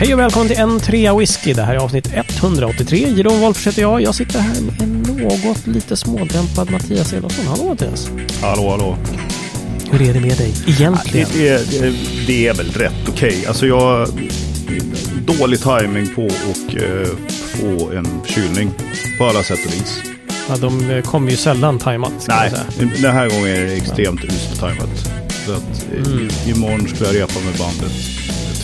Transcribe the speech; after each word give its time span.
Hej 0.00 0.14
och 0.14 0.20
välkommen 0.20 0.48
till 0.48 0.56
en 0.58 0.80
trea 0.80 1.14
whisky. 1.16 1.52
Det 1.52 1.62
här 1.62 1.74
är 1.74 1.78
avsnitt 1.78 2.08
183. 2.14 2.98
Jeroen 2.98 3.40
Wolffers 3.40 3.66
heter 3.66 3.82
jag. 3.82 4.02
Jag 4.02 4.14
sitter 4.14 4.38
här 4.38 4.60
med 4.60 4.82
en 4.82 5.02
något 5.02 5.66
lite 5.66 5.96
smådämpad 5.96 6.70
Mattias 6.70 7.12
Elofsson. 7.12 7.46
Hallå 7.46 7.64
Mattias! 7.68 8.10
Hallå, 8.40 8.70
hallå. 8.70 8.96
Hur 9.90 10.08
är 10.08 10.14
det 10.14 10.20
med 10.20 10.36
dig 10.38 10.54
egentligen? 10.66 11.28
Det, 11.32 11.70
det, 11.70 11.80
det, 11.80 11.94
det 12.26 12.48
är 12.48 12.54
väl 12.54 12.70
rätt 12.72 13.08
okej. 13.08 13.46
Alltså 13.46 13.66
jag... 13.66 14.08
Dålig 15.38 15.60
timing 15.60 16.14
på 16.14 16.26
att 16.26 16.74
eh, 16.76 17.08
få 17.36 17.90
en 17.92 18.06
kylning 18.26 18.70
på 19.18 19.24
alla 19.26 19.42
sätt 19.42 19.58
och 19.66 19.72
vis. 19.72 20.02
Ja, 20.48 20.56
de 20.56 20.90
eh, 20.90 21.02
kommer 21.02 21.30
ju 21.30 21.36
sällan 21.36 21.78
tajmat. 21.78 22.26
Nej, 22.28 22.52
den 23.02 23.12
här 23.12 23.28
gången 23.30 23.46
är 23.56 23.60
det 23.60 23.72
extremt 23.72 24.24
uselt 24.24 24.60
tajmat. 24.60 25.10
Så 25.46 25.52
att 25.52 25.86
eh, 25.92 26.12
Mm. 26.12 26.28
imorgon 26.46 26.88
ska 26.88 27.04
jag 27.04 27.14
repa 27.14 27.40
med 27.44 27.54
bandet. 27.58 27.92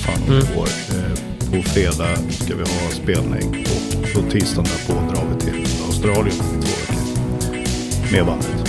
Fan 0.06 0.14
om 0.26 0.32
Mm. 0.32 0.44
det 0.44 0.54
går. 0.54 0.68
Eh, 0.68 1.62
på 1.62 1.68
fredag 1.68 2.16
ska 2.30 2.54
vi 2.56 2.62
ha 2.62 2.90
spelning 3.02 3.66
och 3.66 4.12
på 4.14 4.30
tisdagen 4.30 4.64
därpå 4.86 5.00
drar 5.14 5.24
vi 5.34 5.40
till 5.40 5.66
Australien 5.86 6.36
i 6.36 6.62
två 6.62 6.76
veckor. 6.80 8.12
Med 8.12 8.26
bandet. 8.26 8.68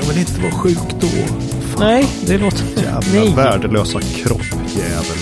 Jag 0.00 0.04
vill 0.08 0.18
inte 0.18 0.40
vara 0.40 0.52
sjuk 0.52 0.78
då. 1.00 1.06
Nej, 1.78 2.06
det 2.26 2.38
låter... 2.38 2.64
Jävla 2.76 3.00
Nej. 3.20 3.32
värdelösa 3.36 4.00
kroppjävel. 4.00 5.18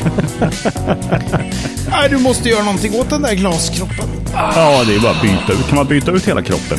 Nej, 1.90 2.08
du 2.10 2.18
måste 2.18 2.48
göra 2.48 2.64
någonting 2.64 2.94
åt 2.94 3.10
den 3.10 3.22
där 3.22 3.34
glaskroppen. 3.34 4.08
Ja, 4.32 4.84
det 4.86 4.94
är 4.94 5.00
bara 5.00 5.12
att 5.12 5.22
byta 5.22 5.52
ut. 5.52 5.66
Kan 5.68 5.76
man 5.76 5.86
byta 5.86 6.10
ut 6.10 6.28
hela 6.28 6.42
kroppen? 6.42 6.78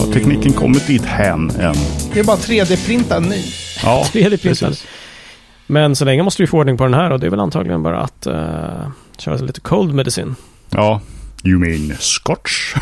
Har 0.00 0.12
tekniken 0.12 0.52
kommit 0.52 0.86
dit 0.86 1.04
hän 1.04 1.50
än? 1.50 1.74
Det 2.14 2.20
är 2.20 2.24
bara 2.24 2.36
3D-printa 2.36 3.16
en 3.16 3.22
ny. 3.22 3.44
Ja, 3.82 4.06
3D-printad. 4.12 4.38
precis. 4.42 4.84
Men 5.72 5.96
så 5.96 6.04
länge 6.04 6.22
måste 6.22 6.42
vi 6.42 6.46
få 6.46 6.58
ordning 6.58 6.76
på 6.76 6.84
den 6.84 6.94
här 6.94 7.10
och 7.10 7.20
det 7.20 7.26
är 7.26 7.30
väl 7.30 7.40
antagligen 7.40 7.82
bara 7.82 8.00
att 8.00 8.26
uh, 8.26 8.90
köra 9.18 9.36
lite 9.36 9.60
cold 9.60 9.94
medicine. 9.94 10.34
Ja, 10.70 11.00
you 11.44 11.58
mean 11.58 11.96
scotch? 11.98 12.74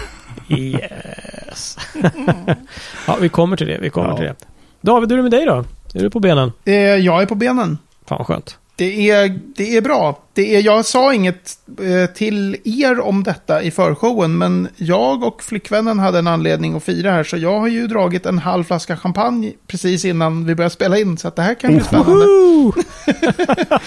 Yes. 0.49 1.79
ja, 3.07 3.17
vi 3.21 3.29
kommer 3.29 3.57
till 3.57 3.67
det. 3.67 3.79
Vi 3.81 3.91
kommer 3.91 4.09
Ja. 4.09 4.17
till 4.17 4.25
det. 4.25 4.35
David, 4.81 5.11
hur 5.11 5.19
är 5.19 5.23
det 5.23 5.31
med 5.31 5.39
dig 5.41 5.47
då? 5.47 5.65
Är 5.99 6.03
du 6.03 6.11
på 6.11 6.21
benen? 6.21 6.53
Eh, 6.65 6.75
jag 6.75 7.23
är 7.23 7.27
på 7.27 7.35
benen. 7.35 7.79
Fan 8.07 8.19
vad 8.19 8.27
skönt. 8.27 8.59
Det 8.81 9.11
är, 9.11 9.39
det 9.57 9.77
är 9.77 9.81
bra. 9.81 10.19
Det 10.33 10.57
är, 10.57 10.63
jag 10.63 10.85
sa 10.85 11.15
inget 11.15 11.59
eh, 11.81 12.15
till 12.15 12.57
er 12.65 13.01
om 13.01 13.23
detta 13.23 13.63
i 13.63 13.71
förshowen, 13.71 14.39
men 14.39 14.69
jag 14.77 15.25
och 15.25 15.43
flickvännen 15.43 15.99
hade 15.99 16.19
en 16.19 16.27
anledning 16.27 16.77
att 16.77 16.85
fira 16.85 17.11
här, 17.11 17.25
så 17.25 17.37
jag 17.37 17.61
har 17.61 17.69
ju 17.69 17.87
dragit 17.87 18.27
en 18.27 18.39
halv 18.39 18.65
flaska 18.65 18.97
champagne 18.97 19.53
precis 19.67 20.05
innan 20.05 20.45
vi 20.45 20.55
började 20.55 20.75
spela 20.75 20.99
in, 20.99 21.19
så 21.19 21.29
att 21.29 21.37
det 21.37 21.43
här 21.43 21.55
kan 21.55 21.75
bli 21.75 21.85
spännande. 21.85 22.25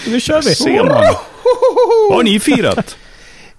Nu 0.06 0.20
kör 0.20 0.42
vi. 0.42 0.54
Ser 0.54 0.84
man. 0.84 1.14
Har 2.10 2.22
ni 2.22 2.40
firat? 2.40 2.96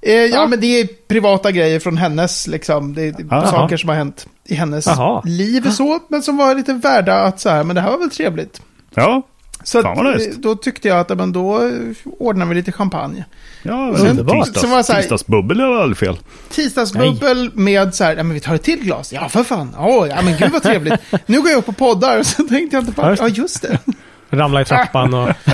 Eh, 0.01 0.13
ja, 0.13 0.47
men 0.47 0.59
det 0.59 0.79
är 0.79 0.87
privata 1.07 1.51
grejer 1.51 1.79
från 1.79 1.97
hennes, 1.97 2.47
liksom. 2.47 2.93
Det 2.93 3.01
är 3.01 3.33
Aha. 3.33 3.51
saker 3.51 3.77
som 3.77 3.89
har 3.89 3.95
hänt 3.95 4.27
i 4.43 4.55
hennes 4.55 4.87
liv 5.23 5.69
så, 5.69 5.99
men 6.07 6.23
som 6.23 6.37
var 6.37 6.55
lite 6.55 6.73
värda 6.73 7.15
att 7.15 7.39
så 7.39 7.49
här, 7.49 7.63
men 7.63 7.75
det 7.75 7.81
här 7.81 7.91
var 7.91 7.97
väl 7.97 8.09
trevligt. 8.09 8.61
Ja, 8.95 9.23
Så 9.65 9.79
att, 9.79 10.35
då 10.37 10.55
tyckte 10.55 10.87
jag 10.87 10.99
att 10.99 11.17
men 11.17 11.31
då 11.31 11.71
ordnar 12.19 12.45
vi 12.45 12.55
lite 12.55 12.71
champagne. 12.71 13.25
ja 13.63 13.93
Sen- 13.97 14.07
underbart. 14.07 14.55
så 14.57 14.67
var 14.67 14.77
det 14.77 14.83
så 14.83 14.93
här- 14.93 14.99
Tisdagsbubbel 15.01 15.59
är 15.59 15.67
väl 15.69 15.77
aldrig 15.81 15.97
fel? 15.97 16.17
Tisdagsbubbel 16.49 17.51
med 17.53 17.95
så 17.95 18.03
här, 18.03 18.15
ja 18.15 18.23
men 18.23 18.33
vi 18.33 18.39
tar 18.39 18.55
ett 18.55 18.63
till 18.63 18.79
glas. 18.79 19.13
Ja 19.13 19.29
för 19.29 19.43
fan, 19.43 19.75
Åh, 19.79 20.07
ja 20.07 20.21
men 20.21 20.37
gud 20.37 20.51
vad 20.51 20.63
trevligt. 20.63 20.93
nu 21.25 21.41
går 21.41 21.49
jag 21.49 21.57
upp 21.57 21.69
och 21.69 21.77
poddar, 21.77 22.23
så 22.23 22.43
tänkte 22.47 22.75
jag 22.75 22.81
inte 22.81 22.91
på, 22.93 23.15
Ja, 23.19 23.27
just 23.27 23.61
det. 23.61 23.79
Ramla 24.29 24.61
i 24.61 24.65
trappan 24.65 25.13
och... 25.13 25.29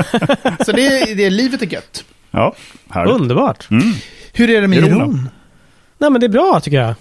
Så 0.65 0.71
det, 0.71 0.87
är- 0.87 1.15
det 1.15 1.25
är, 1.25 1.29
livet 1.29 1.61
är 1.61 1.65
gött. 1.65 2.03
Ja, 2.31 2.53
härligt. 2.89 3.13
Underbart. 3.15 3.67
Mm. 3.71 3.93
Hur 4.33 4.49
är 4.49 4.61
det 4.61 4.67
med? 4.67 4.79
Jeroen? 4.79 5.29
Nej 5.97 6.09
men 6.09 6.21
det 6.21 6.27
är 6.27 6.29
bra 6.29 6.59
tycker 6.63 6.77
jag. 6.81 6.93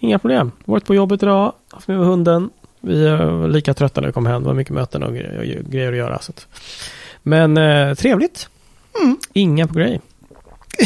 Inga 0.00 0.18
problem. 0.18 0.52
Varit 0.64 0.84
på 0.84 0.94
jobbet 0.94 1.22
idag, 1.22 1.52
haft 1.72 1.88
med 1.88 1.96
hunden. 1.96 2.50
Vi 2.82 3.08
var 3.08 3.48
lika 3.48 3.74
trötta 3.74 4.00
när 4.00 4.08
vi 4.08 4.12
kom 4.12 4.26
hem. 4.26 4.42
Det 4.42 4.48
var 4.48 4.54
mycket 4.54 4.74
möten 4.74 5.02
och 5.02 5.14
grejer, 5.14 5.88
att 5.92 5.96
göra. 5.96 6.18
Så 6.20 6.32
att. 6.32 6.46
Men 7.22 7.56
eh, 7.56 7.94
trevligt. 7.94 8.48
Mm. 9.02 9.16
Inga 9.32 9.66
på 9.66 9.74
grej. 9.74 10.00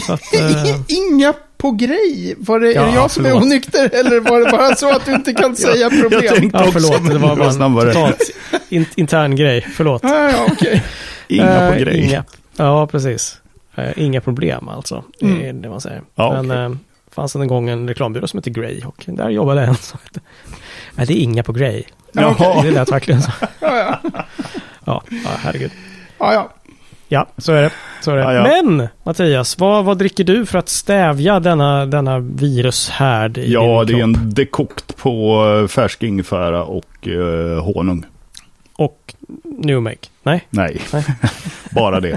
Så 0.06 0.12
att, 0.12 0.34
eh, 0.34 0.76
Inga 0.88 1.34
på 1.56 1.70
grej. 1.70 2.34
Var 2.38 2.60
det, 2.60 2.66
är 2.66 2.68
det 2.86 2.90
Ja, 2.90 2.94
jag 2.94 3.10
som 3.10 3.26
är 3.26 3.36
onykter 3.36 3.90
eller 3.94 4.20
var 4.20 4.40
det 4.40 4.50
bara 4.50 4.74
så 4.74 4.90
att 4.96 5.04
du 5.04 5.12
inte 5.14 5.32
kan 5.34 5.56
säga 5.66 5.90
problem? 5.90 6.20
jag 6.24 6.34
tänkte- 6.36 6.58
ja, 6.58 6.68
också, 6.68 6.72
förlåt. 6.80 7.02
men 7.02 7.12
Det 7.12 7.18
var 7.18 7.36
bara 7.36 7.46
en 7.46 7.52
snabbare. 7.54 7.92
totalt 7.92 8.22
in, 8.68 8.86
intern 8.96 9.36
grej. 9.36 9.60
Förlåt. 9.60 10.02
Ja, 10.04 10.30
ja, 10.30 10.46
okej. 10.52 10.82
Inga 11.28 11.46
på 11.70 11.74
Eh, 11.76 11.78
grej. 11.80 11.98
Inga. 12.08 12.24
Ja, 12.56 12.86
precis. 12.86 13.40
Eh, 13.74 13.90
inga 13.96 14.20
problem 14.20 14.68
alltså. 14.68 15.04
Det 15.20 15.26
är 15.26 15.30
Mm. 15.30 15.62
det 15.62 15.68
man 15.68 15.80
säger. 15.80 16.02
Ja, 16.14 16.42
Men 16.42 16.50
okej. 16.50 16.62
eh, 16.64 16.72
fanns 17.14 17.36
en 17.36 17.48
gång 17.48 17.68
en 17.68 17.88
reklambyrå 17.88 18.26
som 18.26 18.38
hette 18.38 18.50
Grey 18.50 18.82
och 18.84 19.04
där 19.06 19.30
jobbade 19.30 19.62
en 19.62 19.74
som 19.74 19.98
hette... 20.04 20.20
Nej, 20.96 21.06
det 21.06 21.12
är 21.12 21.22
inga 21.22 21.42
på 21.42 21.52
Grey. 21.52 21.82
Ja, 22.12 22.26
okej. 22.38 22.60
Det 22.62 22.70
lät 22.70 22.92
verkligen 22.92 23.22
så. 23.22 23.30
Ja, 23.60 24.00
ja. 24.04 24.12
Ja, 24.84 25.02
herregud. 25.38 25.70
ja, 26.18 26.32
ja. 26.32 26.52
Ja, 27.08 27.26
så 27.38 27.52
är 27.52 27.62
det. 27.62 27.70
Så 28.00 28.10
är 28.10 28.16
det. 28.16 28.22
Ja, 28.22 28.32
ja. 28.32 28.42
Men 28.62 28.88
Mattias, 29.04 29.58
vad, 29.58 29.84
vad 29.84 29.98
dricker 29.98 30.24
du 30.24 30.46
för 30.46 30.58
att 30.58 30.68
stävja 30.68 31.40
denna, 31.40 31.86
denna 31.86 32.18
virushärd 32.18 33.38
i 33.38 33.52
Ja, 33.52 33.84
din 33.84 33.96
det 33.96 34.00
är 34.00 34.04
en 34.04 34.34
dekokt 34.34 34.96
på 34.96 35.44
eh, 35.62 35.68
färsk 35.68 36.02
ingefära 36.02 36.64
och 36.64 37.08
eh, 37.08 37.64
honung. 37.64 38.04
Och 38.76 39.14
New 39.58 39.82
Make? 39.82 39.96
Nej, 40.22 40.46
Nej, 40.50 40.80
Nej. 40.92 41.04
bara 41.70 42.00
det. 42.00 42.16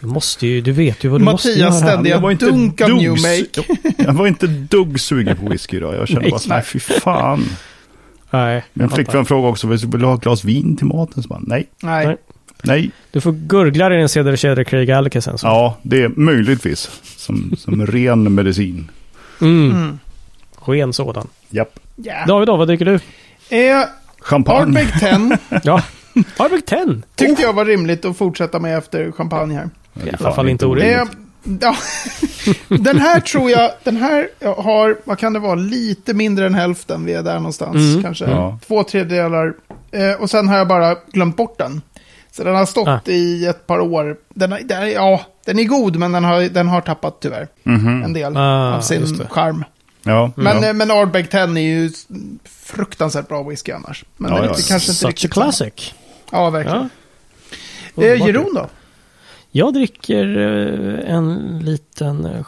du 0.00 0.06
måste 0.06 0.46
ju, 0.46 0.60
du 0.60 0.72
vet 0.72 1.04
ju 1.04 1.08
vad 1.08 1.20
du 1.20 1.24
måste 1.24 1.48
göra. 1.48 1.70
Mattias 1.70 1.82
ständiga 1.90 2.14
Jag 2.14 2.20
var 2.20 2.30
inte 2.30 2.46
dunk 2.46 2.80
av 2.80 2.88
dugg- 2.88 2.96
New 3.02 3.10
Make. 3.10 3.76
Jag 4.04 4.12
var 4.12 4.26
inte 4.26 4.46
dugg 4.46 5.00
sugen 5.00 5.36
på 5.36 5.48
whisky 5.50 5.76
idag. 5.76 5.94
Jag 5.94 6.08
kände 6.08 6.22
Nej. 6.22 6.30
bara 6.30 6.38
så 6.40 6.48
nej 6.48 6.62
fy 6.62 6.78
fan. 6.78 7.44
Nej, 8.30 8.64
Min 8.72 8.90
flickvän 8.90 9.24
frågade 9.24 9.48
också, 9.50 9.66
vill 9.66 9.90
du 9.90 10.04
ha 10.06 10.14
ett 10.14 10.20
glas 10.20 10.44
vin 10.44 10.76
till 10.76 10.86
maten? 10.86 11.22
Så 11.22 11.28
bara, 11.28 11.40
nej, 11.42 11.68
Nej. 11.82 12.06
Nej. 12.06 12.16
nej. 12.62 12.90
Du 13.10 13.20
får 13.20 13.32
gurgla 13.32 13.94
i 13.94 13.96
din 13.98 14.08
cedar 14.08 14.36
kedja 14.36 14.64
Craig 14.64 14.90
Alliker 14.90 15.20
sen. 15.20 15.38
Så. 15.38 15.46
Ja, 15.46 15.76
det 15.82 16.02
är 16.02 16.08
möjligtvis 16.08 16.90
som, 17.16 17.52
som 17.58 17.86
ren 17.86 18.34
medicin. 18.34 18.90
Mm. 19.40 19.70
Mm. 19.70 19.98
Ren 20.66 20.92
sådan. 20.92 21.26
Japp. 21.50 21.78
Ja. 21.96 22.24
David 22.26 22.46
då, 22.48 22.56
vad 22.56 22.68
dricker 22.68 22.84
du? 22.84 22.94
Eh, 23.56 23.84
Champagne. 24.20 24.80
Ardbeg 24.80 24.92
10 25.50 25.60
Ja, 25.62 25.82
Arbeck 26.36 26.66
10. 26.66 27.02
tyckte 27.14 27.42
jag 27.42 27.52
var 27.52 27.64
rimligt 27.64 28.04
att 28.04 28.16
fortsätta 28.16 28.58
med 28.58 28.78
efter 28.78 29.12
champagne 29.12 29.54
här. 29.54 29.70
I 30.06 30.10
alla 30.20 30.34
fall 30.34 30.48
inte 30.48 30.66
orimligt. 30.66 30.96
Eh, 30.96 31.04
ja. 31.60 31.76
den 32.68 32.98
här 32.98 33.20
tror 33.20 33.50
jag, 33.50 33.70
den 33.84 33.96
här 33.96 34.28
har, 34.62 34.98
vad 35.04 35.18
kan 35.18 35.32
det 35.32 35.38
vara, 35.38 35.54
lite 35.54 36.14
mindre 36.14 36.46
än 36.46 36.54
hälften. 36.54 37.04
Vi 37.04 37.14
är 37.14 37.22
där 37.22 37.34
någonstans. 37.36 37.76
Mm. 37.76 38.02
Kanske 38.02 38.24
Ja. 38.24 38.58
två 38.66 38.82
tredjedelar. 38.84 39.54
Eh, 39.92 40.12
och 40.12 40.30
sen 40.30 40.48
har 40.48 40.56
jag 40.58 40.68
bara 40.68 40.96
glömt 41.12 41.36
bort 41.36 41.58
den. 41.58 41.82
Så 42.30 42.44
den 42.44 42.54
har 42.56 42.66
stått 42.66 42.88
Ah. 42.88 43.00
i 43.06 43.46
ett 43.46 43.66
par 43.66 43.80
år. 43.80 44.16
Den, 44.34 44.52
har- 44.52 44.60
den, 44.60 44.90
ja, 44.92 45.20
den 45.44 45.58
är 45.58 45.64
god, 45.64 45.96
men 45.96 46.12
den 46.12 46.24
har, 46.24 46.40
den 46.42 46.68
har 46.68 46.80
tappat 46.80 47.20
tyvärr 47.20 47.48
Mhm. 47.62 48.02
en 48.04 48.12
del 48.12 48.36
Ah, 48.36 48.76
av 48.76 48.80
sin 48.80 49.26
charm. 49.30 49.64
Ja, 50.02 50.30
Men, 50.36 50.62
ja. 50.62 50.68
eh, 50.68 50.74
men 50.74 50.90
Ardbeg 50.90 51.30
10 51.30 51.40
är 51.40 51.58
ju 51.58 51.90
fruktansvärt 52.64 53.28
bra 53.28 53.42
whisky 53.42 53.72
annars. 53.72 54.04
Men 54.16 54.30
Ja, 54.30 54.36
den 54.36 54.44
är 54.44 54.48
ja, 54.48 54.54
inte, 54.54 54.62
ja. 54.62 54.68
kanske 54.68 54.90
inte 54.90 54.98
Such 55.00 55.06
a 55.06 55.10
riktigt 55.10 55.34
samma. 55.34 55.44
classic. 55.44 55.94
Ja, 56.32 56.50
verkligen. 56.50 56.90
Ja. 57.94 58.02
Eh. 58.04 58.26
Jeroen 58.26 58.54
då? 58.54 58.66
Jag 59.58 59.74
dricker 59.74 60.36
eh, 60.38 61.14
en 61.14 61.58
liten 61.64 62.24
eh, 62.24 62.46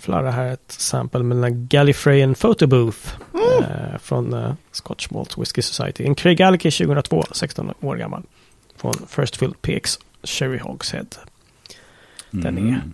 flarra 0.00 0.30
här, 0.30 0.52
ett 0.52 0.72
sample 0.72 1.22
med 1.22 1.36
den 1.36 1.44
här 1.44 1.50
Gallifreyan 1.50 2.34
Photo 2.34 2.66
Booth 2.66 2.98
eh, 3.34 3.98
från 4.02 4.56
Scotch 4.72 5.10
Malt 5.10 5.38
Whisky 5.38 5.62
Society. 5.62 6.04
En 6.04 6.14
Craig 6.14 6.42
Alliker 6.42 6.70
2002, 6.84 7.24
16 7.32 7.72
år 7.80 7.96
gammal. 7.96 8.22
Från 8.76 8.94
First 9.08 9.36
Fill 9.36 9.54
PX 9.62 9.98
Sherry 10.22 10.58
Hogshead. 10.58 11.06
Den 12.30 12.58
är 12.58 12.62
Mm. 12.62 12.92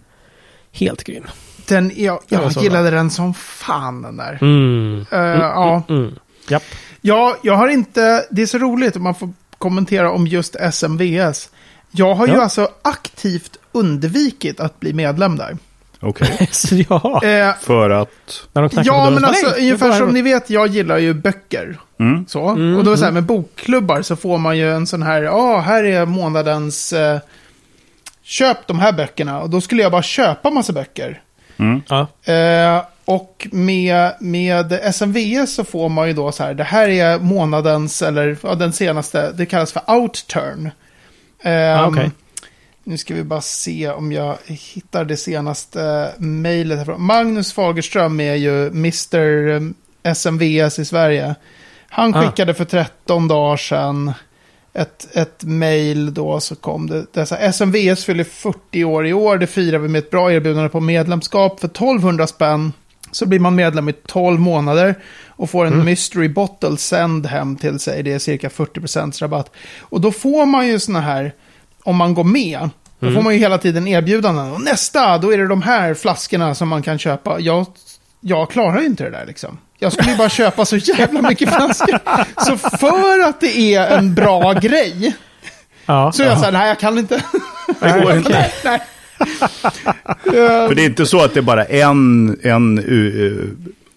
helt 0.72 1.04
grym. 1.04 1.24
Den, 1.68 1.92
jag 1.96 2.20
Den 2.28 2.40
jag 2.42 2.52
så 2.52 2.60
gillade 2.62 2.90
den 2.90 3.10
som 3.10 3.34
fan 3.34 4.02
den 4.02 4.16
där. 4.16 4.38
Mm. 4.42 5.04
Eh, 5.12 5.18
ja. 5.18 5.82
Mm. 5.88 6.14
Japp. 6.48 6.62
ja, 7.00 7.36
jag 7.42 7.54
har 7.54 7.68
inte, 7.68 8.26
det 8.30 8.42
är 8.42 8.46
så 8.46 8.58
roligt 8.58 8.96
om 8.96 9.02
man 9.02 9.14
får 9.14 9.32
kommentera 9.58 10.12
om 10.12 10.26
just 10.26 10.56
SMVS. 10.72 11.50
Jag 11.90 12.14
har 12.14 12.26
ju 12.26 12.32
Ja. 12.32 12.42
alltså 12.42 12.68
aktivt 12.82 13.56
undvikit 13.72 14.60
att 14.60 14.80
bli 14.80 14.92
medlem 14.92 15.36
där. 15.36 15.56
Okej, 16.00 16.48
Så 16.52 16.74
ja, 16.88 17.20
Eh, 17.22 17.28
när 17.28 17.52
för 17.52 17.90
att... 17.90 18.08
de 18.52 18.68
knackar 18.68 18.86
ja, 18.92 19.10
men 19.10 19.20
så, 19.20 19.26
alltså 19.26 19.46
"Nej, 19.50 19.60
ungefär 19.60 19.92
som 19.92 20.06
här." 20.06 20.12
ni 20.14 20.22
vet, 20.22 20.50
jag 20.50 20.66
gillar 20.66 20.98
ju 20.98 21.14
böcker. 21.14 21.78
Mm. 22.00 22.26
Så. 22.28 22.48
Mm, 22.48 22.76
och 22.76 22.84
då 22.84 22.90
är 22.90 22.92
det 22.92 22.98
så 22.98 23.04
här, 23.04 23.10
mm. 23.10 23.14
med 23.14 23.24
bokklubbar 23.24 24.02
så 24.02 24.16
får 24.16 24.38
man 24.38 24.58
ju 24.58 24.72
en 24.74 24.86
sån 24.86 25.02
här, 25.02 25.22
ja, 25.22 25.60
här 25.60 25.84
är 25.84 26.06
månadens, 26.06 26.92
eh, 26.92 27.18
köp 28.22 28.66
de 28.66 28.78
här 28.78 28.92
böckerna. 28.92 29.40
Och 29.40 29.50
då 29.50 29.60
skulle 29.60 29.82
jag 29.82 29.92
bara 29.92 30.02
köpa 30.02 30.50
massa 30.50 30.72
böcker. 30.72 31.20
Mm. 31.56 31.82
Ja. 31.88 32.32
Eh, 32.32 32.82
och 33.04 33.48
med, 33.52 34.12
med 34.20 34.72
SMVS 34.72 35.54
så 35.54 35.64
får 35.64 35.88
man 35.88 36.08
ju 36.08 36.14
då 36.14 36.32
så 36.32 36.42
här, 36.44 36.54
det 36.54 36.64
här 36.64 36.88
är 36.88 37.18
månadens, 37.18 38.02
eller 38.02 38.36
ja, 38.42 38.54
den 38.54 38.72
senaste, 38.72 39.32
det 39.32 39.46
kallas 39.46 39.72
för 39.72 39.82
outturn. 39.86 40.70
Eh, 41.42 41.80
Ah, 41.82 41.86
okej. 41.86 42.10
Nu 42.84 42.98
ska 42.98 43.14
vi 43.14 43.24
bara 43.24 43.40
se 43.40 43.90
om 43.90 44.12
jag 44.12 44.36
hittar 44.46 45.04
det 45.04 45.16
senaste 45.16 46.12
mejlet. 46.18 46.78
härifrån. 46.78 47.02
Magnus 47.02 47.52
Fagerström 47.52 48.20
är 48.20 48.34
ju 48.34 48.66
Mr 48.66 49.72
SMVS 50.14 50.78
i 50.78 50.84
Sverige. 50.84 51.34
Han 51.88 52.14
Ah. 52.14 52.22
skickade 52.22 52.54
för 52.54 52.64
13 52.64 53.28
dagar 53.28 53.56
sedan 53.56 54.12
ett, 54.72 55.16
ett 55.16 55.44
mejl 55.44 56.14
då 56.14 56.40
så 56.40 56.56
kom 56.56 56.86
det. 56.86 57.16
här, 57.16 57.48
SMVS 57.52 58.04
fyller 58.04 58.24
40 58.24 58.84
år 58.84 59.06
i 59.06 59.12
år. 59.12 59.38
Det 59.38 59.46
firar 59.46 59.78
vi 59.78 59.88
med 59.88 59.98
ett 59.98 60.10
bra 60.10 60.32
erbjudande 60.32 60.68
på 60.68 60.80
medlemskap 60.80 61.60
för 61.60 61.68
1200 61.68 62.26
spänn. 62.26 62.72
Så 63.12 63.26
blir 63.26 63.38
man 63.38 63.54
medlem 63.54 63.88
i 63.88 63.92
12 63.92 64.40
månader 64.40 64.94
och 65.28 65.50
får 65.50 65.66
en 65.66 65.84
mystery 65.84 66.28
bottle 66.28 66.76
sänd 66.76 67.26
hem 67.26 67.56
till 67.56 67.78
sig. 67.78 68.02
Det 68.02 68.12
är 68.12 68.18
cirka 68.18 68.48
40% 68.48 69.20
rabatt. 69.22 69.50
Och 69.80 70.00
då 70.00 70.12
får 70.12 70.46
man 70.46 70.66
ju 70.68 70.78
såna 70.78 71.00
här, 71.00 71.32
om 71.84 71.96
man 71.96 72.14
går 72.14 72.24
med, 72.24 72.70
då 73.00 73.12
får 73.12 73.22
man 73.22 73.32
ju 73.34 73.38
hela 73.38 73.58
tiden 73.58 73.88
erbjudanden. 73.88 74.52
Och 74.52 74.60
nästa, 74.60 75.18
då 75.18 75.32
är 75.32 75.38
det 75.38 75.46
de 75.48 75.62
här 75.62 75.94
flaskorna 75.94 76.54
som 76.54 76.68
man 76.68 76.82
kan 76.82 76.98
köpa. 76.98 77.40
Jag, 77.40 77.66
jag 78.20 78.50
klarar 78.50 78.80
ju 78.80 78.86
inte 78.86 79.04
det 79.04 79.10
där 79.10 79.26
liksom. 79.26 79.58
Jag 79.78 79.92
skulle 79.92 80.10
ju 80.10 80.16
bara 80.16 80.28
köpa 80.28 80.64
så 80.64 80.76
jävla 80.76 81.22
mycket 81.22 81.54
flaskor. 81.54 81.98
Så 82.44 82.56
för 82.58 83.28
att 83.28 83.40
det 83.40 83.74
är 83.74 83.98
en 83.98 84.14
bra 84.14 84.52
grej, 84.52 85.16
Ja, 85.86 86.12
så 86.12 86.22
jag 86.22 86.38
så 86.38 86.44
här, 86.44 86.52
nej 86.52 86.68
jag 86.68 86.78
kan 86.78 86.98
inte. 86.98 87.22
Det 87.80 88.00
går 88.02 88.12
inte. 88.16 88.30
nej, 88.30 88.52
nej. 88.64 88.80
För 90.68 90.74
det 90.74 90.82
är 90.82 90.86
inte 90.86 91.06
så 91.06 91.20
att 91.24 91.34
det 91.34 91.40
är 91.40 91.42
bara 91.42 91.64
en, 91.64 92.36
en 92.42 92.78
uh, 92.78 93.44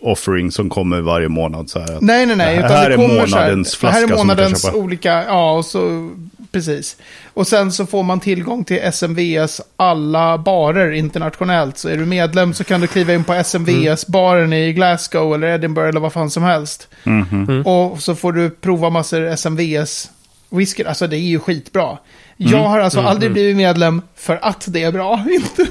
offering 0.01 0.51
som 0.51 0.69
kommer 0.69 1.01
varje 1.01 1.27
månad. 1.27 1.69
Så 1.69 1.79
här. 1.79 1.97
Nej, 2.01 2.25
nej, 2.25 2.35
nej. 2.35 2.55
Det 2.57 2.65
Utan 2.65 2.77
här 2.77 2.89
det 2.89 2.95
är 2.95 2.97
kommer 2.97 3.27
så 3.27 3.35
här, 3.37 3.43
månadens 3.45 3.77
Det 3.79 3.87
här 3.87 3.93
flaska 3.93 4.13
är 4.13 4.17
som 4.17 4.27
månadens 4.27 4.61
köpa. 4.61 4.77
olika, 4.77 5.23
ja, 5.27 5.51
och 5.51 5.65
så, 5.65 6.09
precis. 6.51 6.97
Och 7.33 7.47
sen 7.47 7.71
så 7.71 7.85
får 7.85 8.03
man 8.03 8.19
tillgång 8.19 8.63
till 8.63 8.79
SMVs 8.83 9.61
alla 9.75 10.37
barer 10.37 10.91
internationellt. 10.91 11.77
Så 11.77 11.89
är 11.89 11.97
du 11.97 12.05
medlem 12.05 12.53
så 12.53 12.63
kan 12.63 12.81
du 12.81 12.87
kliva 12.87 13.13
in 13.13 13.23
på 13.23 13.33
SMVs-baren 13.33 14.53
i 14.53 14.73
Glasgow 14.73 15.35
eller 15.35 15.47
Edinburgh 15.47 15.89
eller 15.89 15.99
vad 15.99 16.13
fan 16.13 16.29
som 16.29 16.43
helst. 16.43 16.87
Mhm. 17.03 17.61
Och 17.65 18.01
så 18.01 18.15
får 18.15 18.31
du 18.33 18.49
prova 18.49 18.89
massor 18.89 19.25
SMVs 19.25 20.09
whisky. 20.49 20.83
Alltså 20.83 21.07
det 21.07 21.15
är 21.15 21.19
ju 21.19 21.39
skitbra. 21.39 21.97
Mm. 22.41 22.51
Jag 22.53 22.67
har 22.69 22.79
alltså 22.79 22.99
aldrig 23.01 23.31
blivit 23.31 23.57
medlem 23.57 24.01
för 24.15 24.39
att 24.41 24.65
det 24.67 24.83
är 24.83 24.91
bra. 24.91 25.25
Inte 25.31 25.65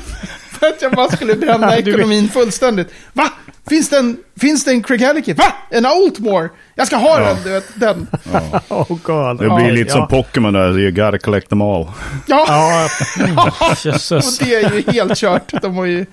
för 0.50 0.66
att 0.66 0.82
jag 0.82 0.92
bara 0.92 1.10
skulle 1.10 1.34
bränna 1.34 1.76
ekonomin 1.78 2.28
fullständigt. 2.28 2.88
Va? 3.12 3.28
Finns 3.68 3.88
det 3.88 3.98
en, 3.98 4.16
finns 4.40 4.64
det 4.64 4.70
en 4.70 4.82
Craigallike? 4.82 5.34
Va? 5.34 5.52
En 5.70 5.86
Oldmore? 5.86 6.48
Jag 6.74 6.86
ska 6.86 6.96
ha 6.96 7.18
den, 7.20 7.36
du 7.44 7.50
vet, 7.50 7.64
den. 7.74 8.06
oh 8.68 8.98
god. 9.02 9.38
Det 9.38 9.44
blir 9.48 9.66
Ja, 9.66 9.70
lite 9.70 9.90
ja. 9.90 9.94
som 9.96 10.08
Pokémon 10.08 10.52
där, 10.52 10.78
you 10.78 10.90
gotta 10.90 11.18
collect 11.18 11.48
them 11.48 11.60
all. 11.62 11.86
Ja, 12.26 12.44
Ja, 12.48 12.88
mm, 13.24 13.38
och 13.38 14.24
det 14.40 14.54
är 14.54 14.72
ju 14.74 14.92
helt 14.92 15.18
kört. 15.18 15.62
De 15.62 15.74
har 15.74 15.84
ju 15.84 16.06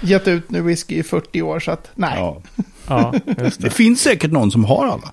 gett 0.00 0.28
ut 0.28 0.50
nu 0.50 0.60
whisky 0.62 0.98
i 0.98 1.02
40 1.02 1.42
år, 1.42 1.60
så 1.60 1.70
att 1.70 1.90
nej. 1.94 2.12
Ja. 2.16 2.42
Ja, 2.88 3.14
just 3.38 3.60
Det 3.60 3.66
det. 3.68 3.70
finns 3.70 4.00
säkert 4.02 4.30
någon 4.30 4.50
som 4.50 4.64
har 4.64 4.86
alla. 4.86 5.12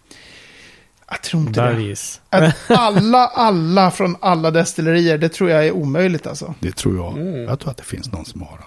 Jag 1.11 1.21
tror 1.21 1.41
inte 1.47 1.61
det. 1.61 1.73
Bergis. 1.73 2.21
Att 2.29 2.53
alla, 2.69 3.27
alla 3.27 3.91
från 3.91 4.15
alla 4.19 4.51
destillerier, 4.51 5.17
det 5.17 5.29
tror 5.29 5.49
jag 5.49 5.67
är 5.67 5.71
omöjligt 5.71 6.27
alltså. 6.27 6.53
Det 6.59 6.71
tror 6.75 6.95
jag. 6.95 7.37
Jag 7.49 7.59
tror 7.59 7.71
att 7.71 7.77
det 7.77 7.83
finns 7.83 8.11
någon 8.11 8.25
som 8.25 8.41
har 8.41 8.49
alla. 8.49 8.65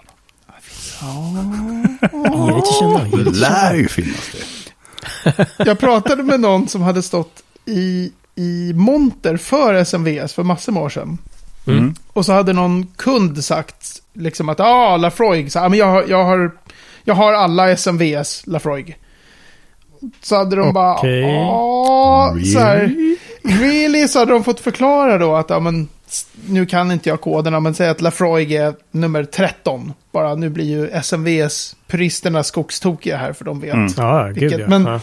Det 3.11 3.17
det 3.17 3.25
Det 3.25 3.31
lär 3.39 3.75
ju 3.75 3.89
finnas 3.89 4.31
det. 4.33 5.47
Jag 5.65 5.79
pratade 5.79 6.23
med 6.23 6.41
någon 6.41 6.69
som 6.69 6.83
hade 6.83 7.03
stått 7.03 7.43
i, 7.67 8.13
i 8.35 8.73
monter 8.75 9.37
för 9.37 9.75
SMVS 9.85 10.33
för 10.35 10.43
massor 10.43 10.73
med 10.73 10.83
år 10.83 10.89
sedan. 10.89 11.19
Mm. 11.67 11.95
Och 12.13 12.25
så 12.27 12.33
hade 12.33 12.53
någon 12.53 12.87
kund 12.87 13.45
sagt 13.45 14.03
liksom 14.13 14.49
att 14.49 14.61
ah, 14.61 14.97
Lafroig, 14.97 15.53
så, 15.53 15.59
ah, 15.61 15.69
men 15.69 15.79
jag, 15.79 15.87
har- 15.87 16.05
jag, 16.09 16.25
har, 16.25 16.51
jag 17.05 17.15
har 17.15 17.33
alla 17.33 17.77
SMVS 17.77 18.43
Lafroig. 18.47 18.97
Så 20.23 20.37
hade 20.37 20.57
de 20.57 20.73
bara. 20.73 20.93
"Ah", 20.95 22.35
så 22.53 22.59
här, 22.59 22.79
Really? 22.79 23.17
really? 23.45 24.09
Så 24.09 24.19
hade 24.19 24.33
de 24.33 24.45
fått 24.45 24.61
förklara 24.61 25.19
då 25.19 25.35
att, 25.37 25.51
ja 25.51 25.61
men, 25.61 25.89
nu 26.49 26.67
kan 26.67 26.93
inte 26.93 27.09
jag 27.09 27.21
koderna, 27.21 27.61
men 27.61 27.75
säg 27.75 27.89
att 27.89 28.01
Lafroig 28.01 28.53
är 28.53 28.75
nummer 28.91 29.25
13. 29.25 29.93
Bara 30.13 30.35
nu 30.35 30.49
blir 30.49 30.65
ju 30.65 30.91
SMVS 30.91 31.77
puristerna 31.87 32.43
skogstokiga 32.43 33.17
här, 33.17 33.33
för 33.33 33.45
de 33.45 33.61
vet. 33.61 33.75
Mm. 33.75 33.87
Gud 34.35 34.35
Vilket- 34.43 34.61
ja. 34.61 34.67
men- 34.69 34.87
ja. 34.87 35.01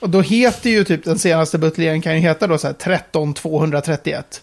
Och 0.00 0.10
då 0.10 0.20
heter 0.20 0.70
ju 0.70 0.84
typ 0.84 1.04
den 1.04 1.18
senaste 1.18 1.58
buteljeringen 1.58 2.02
kan 2.02 2.14
ju 2.14 2.20
heta 2.20 2.46
då 2.46 2.58
så 2.58 2.66
här 2.66 2.74
13 2.74 3.34
231. 3.34 4.42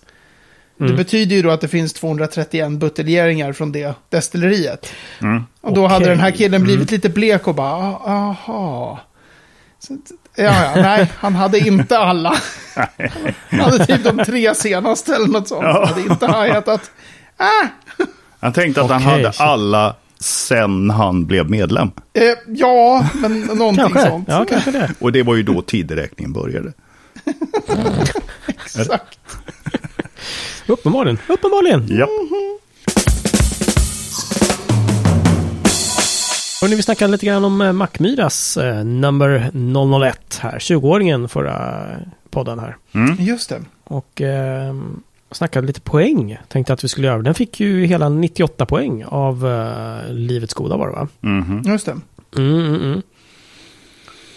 Det 0.77 0.83
Mm. 0.85 0.95
betyder 0.97 1.35
ju 1.35 1.41
då 1.41 1.49
att 1.49 1.61
det 1.61 1.67
finns 1.67 1.93
231 1.93 2.71
buteljeringar 2.71 3.53
från 3.53 3.71
det 3.71 3.93
destilleriet. 4.09 4.91
Mm. 5.21 5.43
Och 5.61 5.73
då 5.73 5.81
hade 5.87 5.95
Okej. 6.05 6.07
den 6.09 6.19
här 6.19 6.31
killen 6.31 6.63
blivit 6.63 6.91
lite 6.91 7.09
blek 7.09 7.47
och 7.47 7.55
bara, 7.55 7.71
"Ah, 7.73 8.01
aha. 8.05 8.99
Så, 9.79 9.97
ja, 10.35 10.43
ja, 10.43 10.71
nej, 10.81 11.11
han 11.17 11.35
hade 11.35 11.59
inte 11.59 11.97
alla. 11.97 12.35
Han 13.49 13.59
hade 13.59 13.85
typ 13.85 14.03
de 14.03 14.17
tre 14.25 14.55
senaste 14.55 15.15
eller 15.15 15.27
något 15.27 15.47
sånt. 15.47 15.63
Han 15.63 15.87
hade 15.87 16.01
inte 16.01 16.25
hajat 16.27 16.67
att, 16.67 16.91
ah, 17.37 17.67
Han 18.39 18.53
tänkte 18.53 18.81
att 18.81 18.89
han 18.89 19.01
Okej, 19.01 19.11
hade 19.11 19.31
shit. 19.33 19.41
alla 19.41 19.95
sen 20.19 20.89
han 20.89 21.25
blev 21.25 21.49
medlem. 21.49 21.91
eh, 22.13 22.23
ja, 22.47 23.09
men 23.13 23.39
någonting 23.41 23.83
Kanske. 23.85 24.09
sånt. 24.09 24.25
Ja, 24.27 24.45
kanske 24.49 24.71
det. 24.71 24.91
Och 24.99 25.11
det 25.11 25.23
var 25.23 25.35
ju 25.35 25.43
då 25.43 25.61
tideräkningen 25.61 26.33
började. 26.33 26.73
Exakt. 28.47 29.19
Uppenbarligen. 30.67 31.17
Uppenbarligen. 31.27 31.87
Japp. 31.97 32.09
Hörrni, 36.61 36.75
vi 36.75 36.81
snackade 36.81 37.11
lite 37.11 37.25
grann 37.25 37.45
om 37.45 37.61
eh, 37.61 37.71
Mackmyras 37.73 38.57
eh, 38.57 38.83
number 38.85 39.51
001 40.03 40.39
här. 40.41 40.59
20-åringen 40.59 41.27
förra 41.27 41.85
podden 42.29 42.59
här. 42.59 42.77
Just 43.19 43.49
det. 43.49 43.61
Och 43.83 44.21
eh, 44.21 44.75
snackade 45.31 45.67
lite 45.67 45.81
poäng. 45.81 46.37
Tänkte 46.47 46.73
att 46.73 46.83
vi 46.83 46.87
skulle 46.87 47.07
göra. 47.07 47.21
Den 47.21 47.33
fick 47.33 47.59
ju 47.59 47.85
hela 47.85 48.09
98 48.09 48.65
poäng 48.65 49.03
av 49.05 49.47
eh, 49.47 50.13
Livets 50.13 50.53
Goda 50.53 50.77
var 50.77 50.87
det 50.87 50.93
va? 50.93 51.07
Mhm. 51.21 51.61
Just 51.65 51.85
det. 51.85 51.97
Mm, 52.37 52.59
mm, 52.59 52.75
mm. 52.81 53.01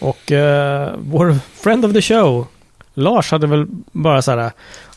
Och 0.01 0.33
eh, 0.33 0.95
vår 0.99 1.35
friend 1.55 1.85
of 1.85 1.93
the 1.93 2.03
show, 2.03 2.47
Lars, 2.95 3.31
hade 3.31 3.47
väl 3.47 3.67
bara 3.93 4.23
så 4.23 4.31
här. 4.31 4.51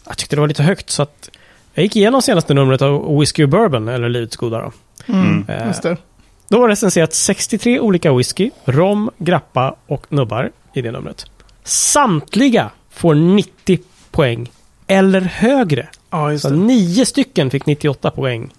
Jag 0.07 0.17
tyckte 0.17 0.35
det 0.35 0.39
var 0.39 0.47
lite 0.47 0.63
högt 0.63 0.89
så 0.89 1.03
att 1.03 1.29
jag 1.73 1.83
gick 1.83 1.95
igenom 1.95 2.21
senaste 2.21 2.53
numret 2.53 2.81
av 2.81 3.19
Whiskey 3.19 3.45
Bourbon, 3.45 3.87
eller 3.87 4.09
Livets 4.09 4.35
Goda 4.35 4.59
då. 4.61 4.71
Mm, 5.13 5.45
Eh, 5.47 5.67
Just 5.67 5.83
det. 5.83 5.97
Då 6.47 6.59
var 6.59 6.67
det 6.67 6.71
recenserat 6.71 7.13
63 7.13 7.79
olika 7.79 8.13
whisky, 8.13 8.51
rom, 8.65 9.11
grappa 9.17 9.75
och 9.87 10.05
nubbar 10.09 10.51
i 10.73 10.81
det 10.81 10.91
numret. 10.91 11.25
Samtliga 11.63 12.71
får 12.91 13.15
90 13.15 13.79
poäng 14.11 14.51
eller 14.87 15.21
högre. 15.21 15.87
Ja, 16.09 16.31
just 16.31 16.41
Så 16.41 16.49
nio 16.49 17.05
stycken 17.05 17.49
fick 17.49 17.65
98 17.65 18.11
poäng 18.11 18.53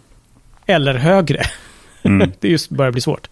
eller 0.66 0.94
högre. 0.94 1.42
Mm. 2.02 2.32
det 2.40 2.48
just 2.48 2.70
börjar 2.70 2.92
bli 2.92 3.00
svårt. 3.00 3.28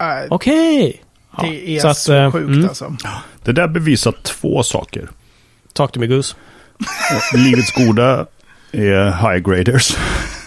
Äh, 0.00 0.06
Okej. 0.30 1.02
Ja, 1.36 1.42
Det 1.42 1.70
är 1.70 1.92
så, 1.92 2.14
eh, 2.14 2.32
sjukt 2.32 2.48
mm, 2.48 2.68
alltså. 2.68 2.96
Det 3.44 3.52
där 3.52 3.68
bevisar 3.68 4.14
två 4.22 4.62
saker. 4.62 5.08
Talk 5.72 5.92
to 5.92 6.00
me 6.00 6.06
Goose. 6.06 6.36
Livets 7.34 7.72
goda 7.72 8.26
är 8.72 9.04
high 9.04 9.48
graders. 9.48 9.96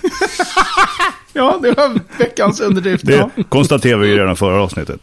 Ja, 1.33 1.59
det 1.61 1.71
var 1.71 1.99
veckans 2.19 2.59
underdrift. 2.61 3.05
Det 3.05 3.15
Ja. 3.15 3.29
konstaterade 3.49 4.07
vi 4.07 4.17
redan 4.17 4.35
förra 4.35 4.61
avsnittet. 4.63 4.99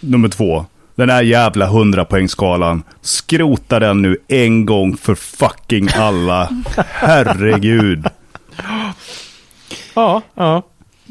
Nummer 0.00 0.28
två. 0.28 0.66
Den 0.94 1.10
här 1.10 1.22
jävla 1.22 1.66
100 1.66 2.04
poängskalan. 2.04 2.82
Skrota 3.02 3.78
den 3.78 4.02
nu 4.02 4.16
en 4.28 4.66
gång 4.66 4.96
för 4.96 5.14
fucking 5.14 5.88
alla. 5.96 6.48
Herregud. 6.86 8.06
Ja, 9.94 10.22
ja. 10.34 10.62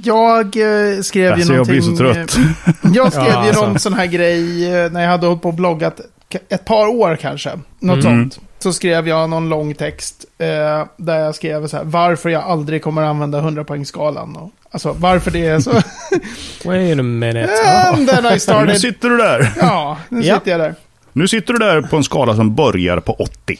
Jag 0.03 0.45
eh, 0.45 1.01
skrev 1.01 1.23
ju 1.25 1.31
Alltså, 1.33 1.53
jag 1.53 1.57
någonting... 1.57 1.71
blir 1.73 1.81
så 1.81 1.97
trött. 1.97 2.37
eh, 2.37 2.91
Jag 2.93 3.13
skrev 3.13 3.27
Ja, 3.27 3.43
ju 3.43 3.47
alltså. 3.49 3.65
någon 3.67 3.79
sån 3.79 3.93
här 3.93 4.05
grej 4.05 4.73
eh, 4.75 4.91
när 4.91 5.01
jag 5.03 5.09
hade 5.09 5.27
hållit 5.27 5.41
på 5.41 5.49
och 5.49 5.55
bloggat 5.55 6.01
ett 6.49 6.65
par 6.65 6.87
år 6.87 7.15
kanske. 7.15 7.49
Något 7.79 8.05
Mm. 8.05 8.29
sånt. 8.31 8.39
Så 8.59 8.73
skrev 8.73 9.07
jag 9.07 9.29
någon 9.29 9.49
lång 9.49 9.73
text 9.75 10.25
eh, 10.37 10.85
där 10.97 11.19
jag 11.19 11.35
skrev 11.35 11.67
så 11.67 11.77
här, 11.77 11.83
varför 11.83 12.29
jag 12.29 12.43
aldrig 12.43 12.83
kommer 12.83 13.01
använda 13.01 13.41
100-poängsskalan. 13.41 14.35
Och, 14.35 14.51
alltså 14.71 14.95
varför 14.99 15.31
det 15.31 15.45
är 15.47 15.59
så. 15.59 15.71
Wait 16.69 16.99
a 16.99 17.03
minute. 17.03 17.49
And 17.95 18.09
then 18.09 18.25
I 18.25 18.29
Nu 18.31 18.39
started... 18.39 18.81
sitter 18.81 19.09
du 19.09 19.17
där. 19.17 19.53
Ja, 19.61 19.97
nu 20.09 20.21
Ja. 20.21 20.35
sitter 20.35 20.51
jag 20.51 20.59
där. 20.59 20.75
Nu 21.13 21.27
sitter 21.27 21.53
du 21.53 21.59
där 21.59 21.81
på 21.81 21.97
en 21.97 22.03
skala 22.03 22.35
som 22.35 22.55
börjar 22.55 22.99
på 22.99 23.13
80. 23.13 23.59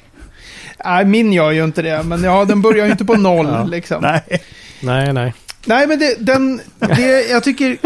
Nej, 0.86 1.06
min 1.06 1.34
gör 1.34 1.52
ju 1.52 1.64
inte 1.64 1.82
det, 1.82 2.04
men 2.04 2.24
ja, 2.24 2.46
den 2.46 2.62
börjar 2.62 2.86
ju 2.86 2.92
inte 2.92 3.06
på 3.06 3.16
noll 3.16 3.48
Ja. 3.48 3.64
liksom. 3.64 4.02
Nej. 4.02 4.24
Nej, 4.80 5.14
nej. 5.14 5.34
Nej, 5.68 5.88
men 5.88 6.00
det, 6.00 6.16
den, 6.20 6.62
det, 6.80 7.30
jag 7.30 7.44
tycker 7.44 7.78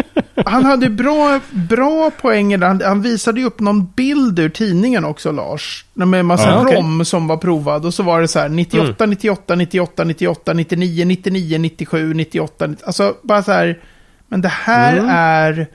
han 0.45 0.65
hade 0.65 0.89
bra, 0.89 1.39
bra 1.51 2.11
poänger. 2.11 2.57
Han, 2.57 2.81
han 2.85 3.01
visade 3.01 3.39
ju 3.39 3.45
upp 3.45 3.59
någon 3.59 3.85
bild 3.95 4.39
ur 4.39 4.49
tidningen 4.49 5.05
också, 5.05 5.31
Lars. 5.31 5.85
Med 5.93 6.19
en 6.19 6.25
massa 6.25 6.49
Ja, 6.49 6.75
rom 6.75 7.05
som 7.05 7.27
var 7.27 7.37
provad. 7.37 7.85
Och 7.85 7.93
så 7.93 8.03
var 8.03 8.21
det 8.21 8.27
så 8.27 8.39
här 8.39 8.49
98, 8.49 9.05
98, 9.05 9.55
98, 9.55 10.03
98, 10.03 10.53
99, 10.53 11.05
99, 11.05 11.57
97, 11.57 12.13
98. 12.13 12.67
90, 12.67 12.85
alltså 12.85 13.15
bara 13.23 13.43
så 13.43 13.51
här. 13.51 13.79
Men 14.27 14.41
det 14.41 14.47
här 14.49 14.97
Mm. 14.97 15.09
är... 15.09 15.67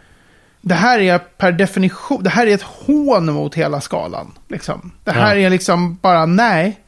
Det 0.61 0.75
här 0.75 1.01
är 1.01 1.19
per 1.19 1.53
definition, 1.53 2.23
det 2.23 2.31
här 2.31 2.47
är 2.47 2.55
ett 2.55 2.63
hån 2.63 3.33
mot 3.33 3.55
hela 3.55 3.81
skalan. 3.81 4.33
Liksom. 4.49 4.91
Det 5.05 5.11
här 5.11 5.37
Ja. 5.37 5.47
är 5.47 5.51
liksom 5.51 5.99
bara, 6.03 6.27
nej. 6.27 6.81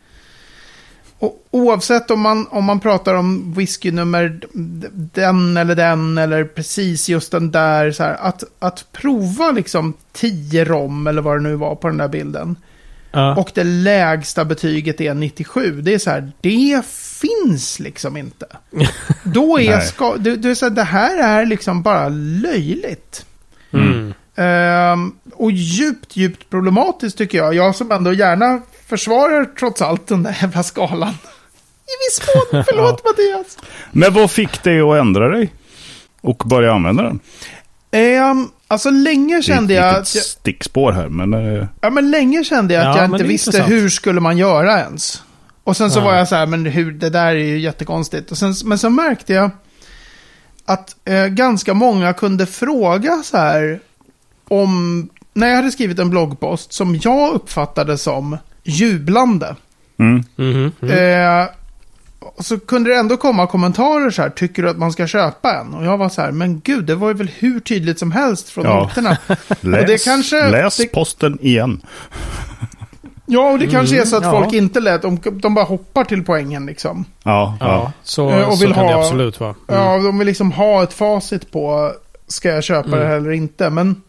Och 1.19 1.47
oavsett 1.51 2.11
om 2.11 2.21
man, 2.21 2.47
om 2.51 2.65
man 2.65 2.81
pratar 2.81 3.15
om 3.15 3.55
whiskynummer 3.55 4.41
den 5.15 5.57
eller 5.57 5.75
den 5.75 6.19
eller 6.19 6.45
precis 6.45 7.09
just 7.09 7.33
den 7.33 7.51
där. 7.51 7.93
Så 7.93 8.03
här, 8.03 8.17
att, 8.21 8.45
att 8.59 8.93
prova 8.93 9.51
liksom 9.51 9.95
10 10.13 10.65
rom 10.65 11.07
eller 11.07 11.23
vad 11.23 11.37
det 11.37 11.43
nu 11.43 11.55
var 11.55 11.75
på 11.75 11.89
den 11.89 11.97
där 11.97 12.09
bilden. 12.09 12.57
Ja. 13.13 13.37
Och 13.37 13.51
det 13.55 13.65
lägsta 13.65 14.45
betyget 14.45 15.01
är 15.01 15.15
97. 15.15 15.81
Det 15.83 15.95
är 15.95 15.99
så 15.99 16.11
här, 16.11 16.33
det 16.41 16.87
finns 17.21 17.81
liksom 17.81 18.17
inte. 18.17 18.47
Då 19.23 19.61
är, 19.61 19.81
ska, 19.81 20.17
det, 20.17 20.37
det, 20.37 20.51
är 20.51 20.55
så 20.55 20.67
här, 20.67 20.71
det 20.71 20.83
här 20.83 21.19
är 21.19 21.47
liksom 21.47 21.83
bara 21.83 22.09
löjligt. 22.09 23.27
Mm. 23.73 24.15
Ehm, 24.37 25.13
och 25.33 25.51
djupt, 25.53 26.17
djupt 26.17 26.51
problematiskt 26.51 27.19
tycker 27.19 27.39
jag. 27.39 27.55
Jag 27.55 27.75
som 27.75 27.93
ändå 27.93 28.13
gärna 28.13 28.61
försvarar 28.89 29.45
trots 29.45 29.83
allt 29.83 30.07
den 30.07 30.23
där 30.23 30.37
jävla 30.43 30.63
skalan. 30.63 31.09
I 31.89 31.95
viss 32.09 32.21
mån, 32.53 32.65
förlåt 32.69 33.05
Mattias. 33.05 33.59
Men 33.93 34.13
vad 34.15 34.31
fick 34.31 34.63
dig 34.63 34.81
att 34.81 34.97
ändra 34.97 35.29
dig? 35.29 35.53
Och 36.21 36.43
börja 36.47 36.73
använda 36.73 37.03
den? 37.03 37.21
Um, 38.31 38.51
alltså 38.69 38.91
länge 38.91 39.43
kände 39.43 39.75
det 39.75 39.81
är 39.81 39.87
jag 39.87 40.01
ett 40.03 40.15
jag, 40.15 40.25
stickspår 40.25 40.93
här, 40.93 41.09
men... 41.09 41.35
eh, 41.35 41.67
ja, 41.81 41.91
men 41.91 42.11
länge 42.11 42.45
kände 42.45 42.75
jag 42.75 42.87
att 42.87 42.97
Ja, 42.97 43.03
jag 43.03 43.11
inte 43.15 43.25
visste 43.27 43.49
intressant. 43.49 43.73
hur 43.73 43.89
skulle 43.89 44.21
man 44.21 44.39
göra 44.39 44.79
ens. 44.81 45.23
Och 45.65 45.77
sen 45.77 45.91
så 45.91 45.99
Ja. 45.99 46.05
var 46.05 46.15
jag 46.15 46.29
så 46.29 46.35
här, 46.35 46.47
men 46.47 46.67
hur, 46.67 46.93
det 46.93 47.11
där 47.11 47.27
är 47.27 47.35
ju 47.35 47.59
jättekonstigt. 47.59 48.31
Och 48.31 48.39
sen, 48.39 48.55
men 48.65 48.79
så 48.79 48.91
märkte 48.91 49.33
jag 49.33 49.51
att 50.65 50.97
eh, 51.05 51.27
ganska 51.27 51.75
många 51.75 52.13
kunde 52.13 52.47
fråga 52.47 53.23
så 53.25 53.37
här 53.37 53.81
om, 54.49 55.09
när 55.35 55.49
jag 55.49 55.57
hade 55.57 55.71
skrivit 55.71 55.99
en 55.99 56.11
bloggpost 56.11 56.73
som 56.73 57.01
jag 57.03 57.35
uppfattade 57.35 57.99
som 57.99 58.39
jublande. 58.69 59.57
Mm. 59.99 60.23
Mm. 60.39 60.73
Eh, 60.83 61.49
och 62.21 62.45
så 62.45 62.59
kunde 62.59 62.91
det 62.91 62.97
ändå 62.97 63.17
komma 63.17 63.47
kommentarer 63.47 64.11
så 64.11 64.23
här, 64.23 64.31
tycker 64.31 64.63
du 64.63 64.69
att 64.69 64.79
man 64.79 64.93
ska 64.93 65.07
köpa 65.07 65.55
en? 65.55 65.75
Och 65.75 65.85
jag 65.85 65.99
var 65.99 66.09
så 66.09 66.21
här, 66.23 66.31
men 66.33 66.61
gud, 66.65 66.85
det 66.85 66.95
var 66.95 67.09
ju 67.09 67.15
väl 67.15 67.31
hur 67.39 67.61
tydligt 67.61 67.99
som 67.99 68.13
helst 68.13 68.49
från 68.49 68.65
Ja. 68.65 68.79
noterna. 68.83 69.17
Läs, 69.61 69.87
det 69.87 70.05
kanske- 70.05 70.51
läs 70.51 70.77
det- 70.77 70.93
posten 70.93 71.39
igen. 71.43 71.81
Ja, 73.27 73.51
och 73.51 73.59
det 73.59 73.67
kanske 73.67 74.01
är 74.01 74.05
så 74.05 74.17
att 74.17 74.23
Mm, 74.23 74.35
ja. 74.35 74.41
folk 74.43 74.55
inte 74.55 74.81
lät, 74.81 75.03
de, 75.03 75.19
de 75.33 75.55
bara 75.55 75.65
hoppar 75.65 76.05
till 76.05 76.25
poängen 76.25 76.67
liksom. 76.67 77.05
Ja, 77.23 77.57
ja. 77.61 77.67
Ja, 77.67 77.93
så, 78.03 78.31
Eh, 78.31 78.49
och 78.49 78.59
så 78.59 78.65
vill 78.65 78.75
kan 78.75 78.87
det 78.87 78.95
absolut 78.95 79.41
vara. 79.41 79.55
Mm. 79.69 79.81
Ja, 79.83 79.99
de 79.99 80.19
vill 80.19 80.27
liksom 80.27 80.53
ha 80.53 80.83
ett 80.83 80.93
facit 80.93 81.51
på, 81.51 81.93
ska 82.29 82.49
jag 82.49 82.65
köpa 82.65 82.89
Mm. 82.89 82.99
det 83.01 83.07
eller 83.17 83.31
inte? 83.31 83.71
Men, 83.71 84.03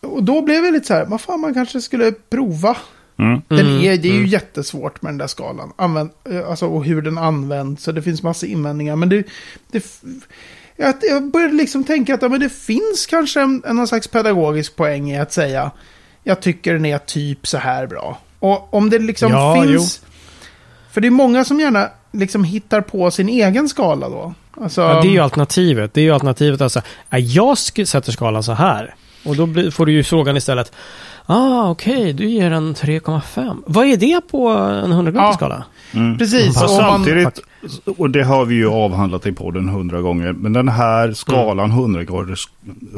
och 0.00 0.22
då 0.22 0.42
blev 0.42 0.64
jag 0.64 0.72
lite 0.72 0.86
så 0.86 0.94
här, 0.94 1.04
vad 1.06 1.20
fan, 1.20 1.40
man 1.40 1.54
kanske 1.54 1.80
skulle 1.80 2.12
prova. 2.12 2.76
Mm. 3.18 3.42
Den 3.48 3.58
Mm, 3.58 3.80
är, 3.80 3.96
det 3.96 4.08
är 4.08 4.12
ju 4.12 4.18
mm. 4.18 4.26
jättesvårt 4.26 5.02
med 5.02 5.12
den 5.12 5.18
där 5.18 5.26
skalan. 5.26 5.72
Använd, 5.76 6.10
eh, 6.30 6.48
alltså, 6.50 6.66
och 6.66 6.84
hur 6.84 7.02
den 7.02 7.18
används. 7.18 7.82
Så 7.82 7.92
det 7.92 8.02
finns 8.02 8.22
massa 8.22 8.46
invändningar. 8.46 8.96
Men 8.96 9.08
det, 9.08 9.26
det, 9.70 9.84
jag, 10.76 10.94
jag 11.02 11.30
började 11.30 11.54
liksom 11.54 11.84
tänka 11.84 12.14
att 12.14 12.22
ja, 12.22 12.28
men 12.28 12.40
det 12.40 12.52
finns 12.52 13.06
kanske 13.10 13.40
en, 13.40 13.62
en 13.66 13.76
någon 13.76 13.88
slags 13.88 14.08
pedagogisk 14.08 14.76
poäng 14.76 15.10
i 15.10 15.18
att 15.18 15.32
säga 15.32 15.70
jag 16.28 16.40
tycker 16.40 16.72
den 16.72 16.84
är 16.84 16.98
typ 16.98 17.46
så 17.46 17.58
här 17.58 17.86
bra. 17.86 18.18
Och 18.38 18.74
om 18.74 18.90
det 18.90 18.98
liksom 18.98 19.32
Ja, 19.32 19.62
finns... 19.62 20.02
För 20.92 21.00
det 21.00 21.06
är 21.08 21.10
många 21.10 21.44
som 21.44 21.60
gärna 21.60 21.88
liksom 22.12 22.44
hittar 22.44 22.80
på 22.80 23.10
sin 23.10 23.28
egen 23.28 23.68
skala 23.68 24.08
då. 24.08 24.34
Alltså, 24.60 24.80
Ja, 24.80 25.00
det 25.00 25.08
är 25.08 25.12
ju 25.12 25.18
alternativet. 25.18 25.94
Det 25.94 26.00
är 26.00 26.04
ju 26.04 26.12
alternativet 26.12 26.60
alltså. 26.60 26.82
ja, 27.10 27.18
Jag 27.18 27.58
sätter 27.58 28.12
skalan 28.12 28.42
så 28.42 28.52
här. 28.52 28.94
Och 29.24 29.36
då 29.36 29.46
blir, 29.46 29.70
får 29.70 29.86
du 29.86 29.92
ju 29.92 30.04
frågan 30.04 30.36
istället. 30.36 30.72
Ah, 31.30 31.70
okej, 31.70 32.12
du 32.12 32.28
ger 32.30 32.50
en 32.50 32.74
3,5. 32.74 33.56
Vad 33.66 33.86
är 33.86 33.96
det 33.96 34.20
på 34.30 34.48
en 34.48 34.92
100 34.92 35.12
Ja. 35.14 35.32
skala? 35.32 35.64
Mm. 35.94 36.18
Precis. 36.18 36.56
Och 36.56 36.62
man- 36.62 36.68
samtidigt, 36.78 37.40
och 37.96 38.10
det 38.10 38.22
har 38.24 38.44
vi 38.44 38.54
ju 38.54 38.68
avhandlat 38.68 39.26
i 39.26 39.32
podden 39.32 39.68
hundra 39.68 40.00
gånger, 40.00 40.32
men 40.32 40.52
den 40.52 40.68
här 40.68 41.12
skalan, 41.12 41.70
100, 41.70 42.04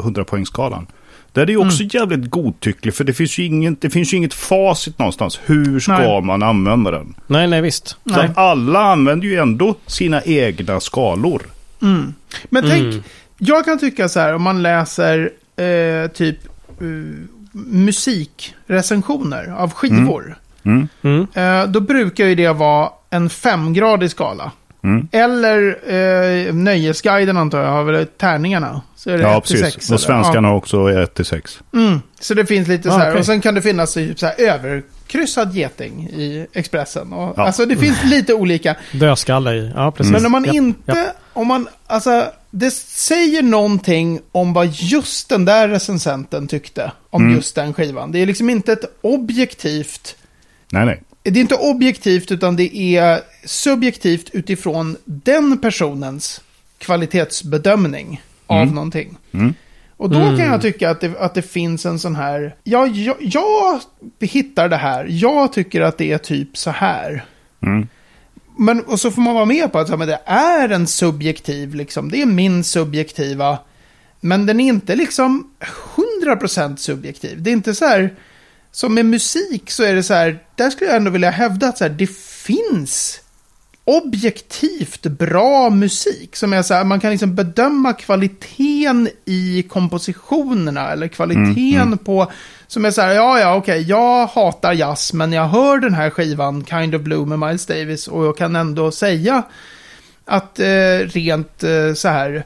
100 0.00 0.24
poängskalan, 0.24 0.86
där 1.32 1.42
är 1.42 1.46
det 1.46 1.52
ju 1.52 1.58
också 1.58 1.82
jävligt 1.82 2.30
godtycklig, 2.30 2.94
för 2.94 3.04
det 3.04 3.12
finns, 3.12 3.38
ju 3.38 3.44
ingen, 3.44 3.76
det 3.80 3.90
finns 3.90 4.12
ju 4.12 4.16
inget 4.16 4.34
facit 4.34 4.98
någonstans. 4.98 5.40
Hur 5.44 5.80
ska 5.80 5.92
Nej. 5.98 6.22
man 6.22 6.42
använda 6.42 6.90
den? 6.90 7.14
Nej, 7.26 7.46
nej 7.48 7.60
visst. 7.60 7.88
Så 7.88 7.96
Nej. 8.04 8.30
alla 8.36 8.80
använder 8.92 9.26
ju 9.26 9.36
ändå 9.36 9.74
sina 9.86 10.22
egna 10.22 10.80
skalor. 10.80 11.42
Mm. 11.82 12.14
Men 12.48 12.64
Mm. 12.64 12.90
tänk, 12.92 13.04
jag 13.38 13.64
kan 13.64 13.78
tycka 13.78 14.08
så 14.08 14.20
här 14.20 14.34
om 14.34 14.42
man 14.42 14.62
läser 14.62 15.30
eh, 15.56 16.10
typ 16.10 16.36
eh, 16.80 16.86
musikrecensioner 17.52 19.54
av 19.58 19.72
skivor. 19.72 20.38
Mm. 20.64 20.88
Mm. 21.02 21.26
Eh, 21.34 21.66
då 21.70 21.80
brukar 21.80 22.26
ju 22.26 22.34
det 22.34 22.52
vara 22.52 22.90
en 23.10 23.30
femgradig 23.30 24.10
skala. 24.10 24.52
Mm. 24.84 25.08
Eller 25.12 25.68
eh, 26.48 26.54
Nöjesguiden 26.54 27.36
antar 27.36 27.62
jag 27.62 27.70
har 27.70 27.84
väl 27.84 28.06
tärningarna. 28.06 28.80
Så 28.96 29.10
är 29.10 29.16
det 29.18 29.22
Ja, 29.22 29.38
1 29.38 29.44
till 29.44 29.56
precis. 29.56 29.74
6, 29.74 29.86
Och 29.86 29.90
eller? 29.90 29.98
svenskarna 29.98 30.48
har 30.48 30.54
också 30.54 30.88
1 30.88 31.14
till 31.14 31.24
6. 31.24 31.58
Ja. 31.70 31.78
Mm. 31.78 32.00
Så 32.20 32.34
det 32.34 32.46
finns 32.46 32.68
lite 32.68 32.88
Ah, 32.88 32.92
så 32.92 32.98
här. 32.98 33.10
okej. 33.10 33.18
Och 33.18 33.26
sen 33.26 33.40
kan 33.40 33.54
det 33.54 33.62
finnas 33.62 33.94
typ 33.94 34.18
så 34.18 34.26
här 34.26 34.34
överkryssad 35.14 35.54
geting 35.54 36.02
i 36.08 36.46
Expressen. 36.52 37.12
Och, 37.12 37.34
Ja. 37.38 37.46
Alltså 37.46 37.66
det 37.66 37.76
finns 37.76 38.04
lite 38.04 38.34
olika. 38.34 38.76
Dödskalle 38.92 39.52
i. 39.54 39.72
Ja, 39.74 39.90
precis. 39.92 40.12
Men 40.12 40.26
om 40.26 40.32
man 40.32 40.44
Ja, 40.44 40.52
inte, 40.52 40.92
ja. 40.92 41.12
om 41.32 41.46
man, 41.46 41.68
alltså, 41.86 42.32
det 42.50 42.70
säger 42.70 43.42
någonting 43.42 44.20
om 44.32 44.52
vad 44.52 44.66
just 44.74 45.28
den 45.28 45.44
där 45.44 45.68
recensenten 45.68 46.48
tyckte 46.48 46.92
om 47.10 47.22
Mm. 47.22 47.34
just 47.36 47.54
den 47.54 47.74
skivan. 47.74 48.12
Det 48.12 48.18
är 48.18 48.26
liksom 48.26 48.50
inte 48.50 48.72
ett 48.72 48.84
objektivt, 49.02 50.16
Nej, 50.72 50.86
nej. 50.86 51.02
det 51.22 51.30
är 51.30 51.40
inte 51.40 51.54
objektivt 51.54 52.30
utan 52.32 52.56
det 52.56 52.76
är 52.96 53.20
subjektivt 53.44 54.30
utifrån 54.32 54.96
den 55.04 55.58
personens 55.58 56.40
kvalitetsbedömning 56.78 58.20
av 58.46 58.62
Mm. 58.62 58.74
någonting. 58.74 59.16
Mm. 59.32 59.54
Och 60.00 60.10
då 60.10 60.18
Mm. 60.18 60.36
kan 60.36 60.46
jag 60.46 60.62
tycka 60.62 60.90
att 60.90 61.00
det, 61.00 61.18
att 61.18 61.34
det 61.34 61.42
finns 61.42 61.86
en 61.86 61.98
sån 61.98 62.16
här, 62.16 62.56
ja, 62.64 62.86
jag, 62.86 63.16
jag 63.20 63.80
hittar 64.20 64.68
det 64.68 64.76
här, 64.76 65.06
jag 65.08 65.52
tycker 65.52 65.80
att 65.80 65.98
det 65.98 66.12
är 66.12 66.18
typ 66.18 66.56
så 66.56 66.70
här. 66.70 67.24
Mm. 67.62 67.88
Men, 68.58 68.80
och 68.84 69.00
så 69.00 69.10
får 69.10 69.22
man 69.22 69.34
vara 69.34 69.44
med 69.44 69.72
på 69.72 69.78
att 69.78 69.98
men 69.98 70.08
det 70.08 70.20
är 70.24 70.68
en 70.68 70.86
subjektiv, 70.86 71.74
liksom. 71.74 72.10
det 72.10 72.22
är 72.22 72.26
min 72.26 72.64
subjektiva. 72.64 73.58
Men 74.20 74.46
den 74.46 74.60
är 74.60 74.68
inte 74.68 74.96
liksom 74.96 75.50
100% 76.24 76.76
subjektiv. 76.76 77.42
Det 77.42 77.50
är 77.50 77.52
inte 77.52 77.74
så 77.74 77.84
här, 77.84 78.14
som 78.70 78.94
med 78.94 79.06
musik 79.06 79.70
så 79.70 79.82
är 79.82 79.94
det 79.94 80.02
så 80.02 80.14
här, 80.14 80.38
där 80.54 80.70
skulle 80.70 80.90
jag 80.90 80.96
ändå 80.96 81.10
vilja 81.10 81.30
hävda 81.30 81.68
att 81.68 81.78
så 81.78 81.84
här, 81.84 81.90
det 81.90 82.10
finns 82.46 83.19
objektivt 83.84 85.02
bra 85.02 85.70
musik. 85.70 86.36
Som 86.36 86.52
är 86.52 86.62
så 86.62 86.74
här, 86.74 86.84
man 86.84 87.00
kan 87.00 87.10
liksom 87.10 87.34
bedöma 87.34 87.92
kvaliteten 87.92 89.08
i 89.24 89.62
kompositionerna 89.62 90.90
eller 90.90 91.08
kvaliteten 91.08 91.56
Mm, 91.56 91.86
mm. 91.86 91.98
på, 91.98 92.32
som 92.66 92.84
är 92.84 92.90
så 92.90 93.00
här, 93.00 93.12
ja 93.12 93.40
ja 93.40 93.56
okej, 93.56 93.82
jag 93.82 94.26
hatar 94.26 94.72
jazz 94.72 95.12
men 95.12 95.32
jag 95.32 95.48
hör 95.48 95.78
den 95.78 95.94
här 95.94 96.10
skivan, 96.10 96.64
Kind 96.64 96.94
of 96.94 97.02
Blue 97.02 97.26
med 97.26 97.38
Miles 97.38 97.66
Davis 97.66 98.08
och 98.08 98.24
jag 98.24 98.36
kan 98.36 98.56
ändå 98.56 98.90
säga 98.90 99.42
att 100.24 100.60
eh, 100.60 100.98
rent 101.06 101.62
eh, 101.62 101.94
så 101.94 102.08
här, 102.08 102.44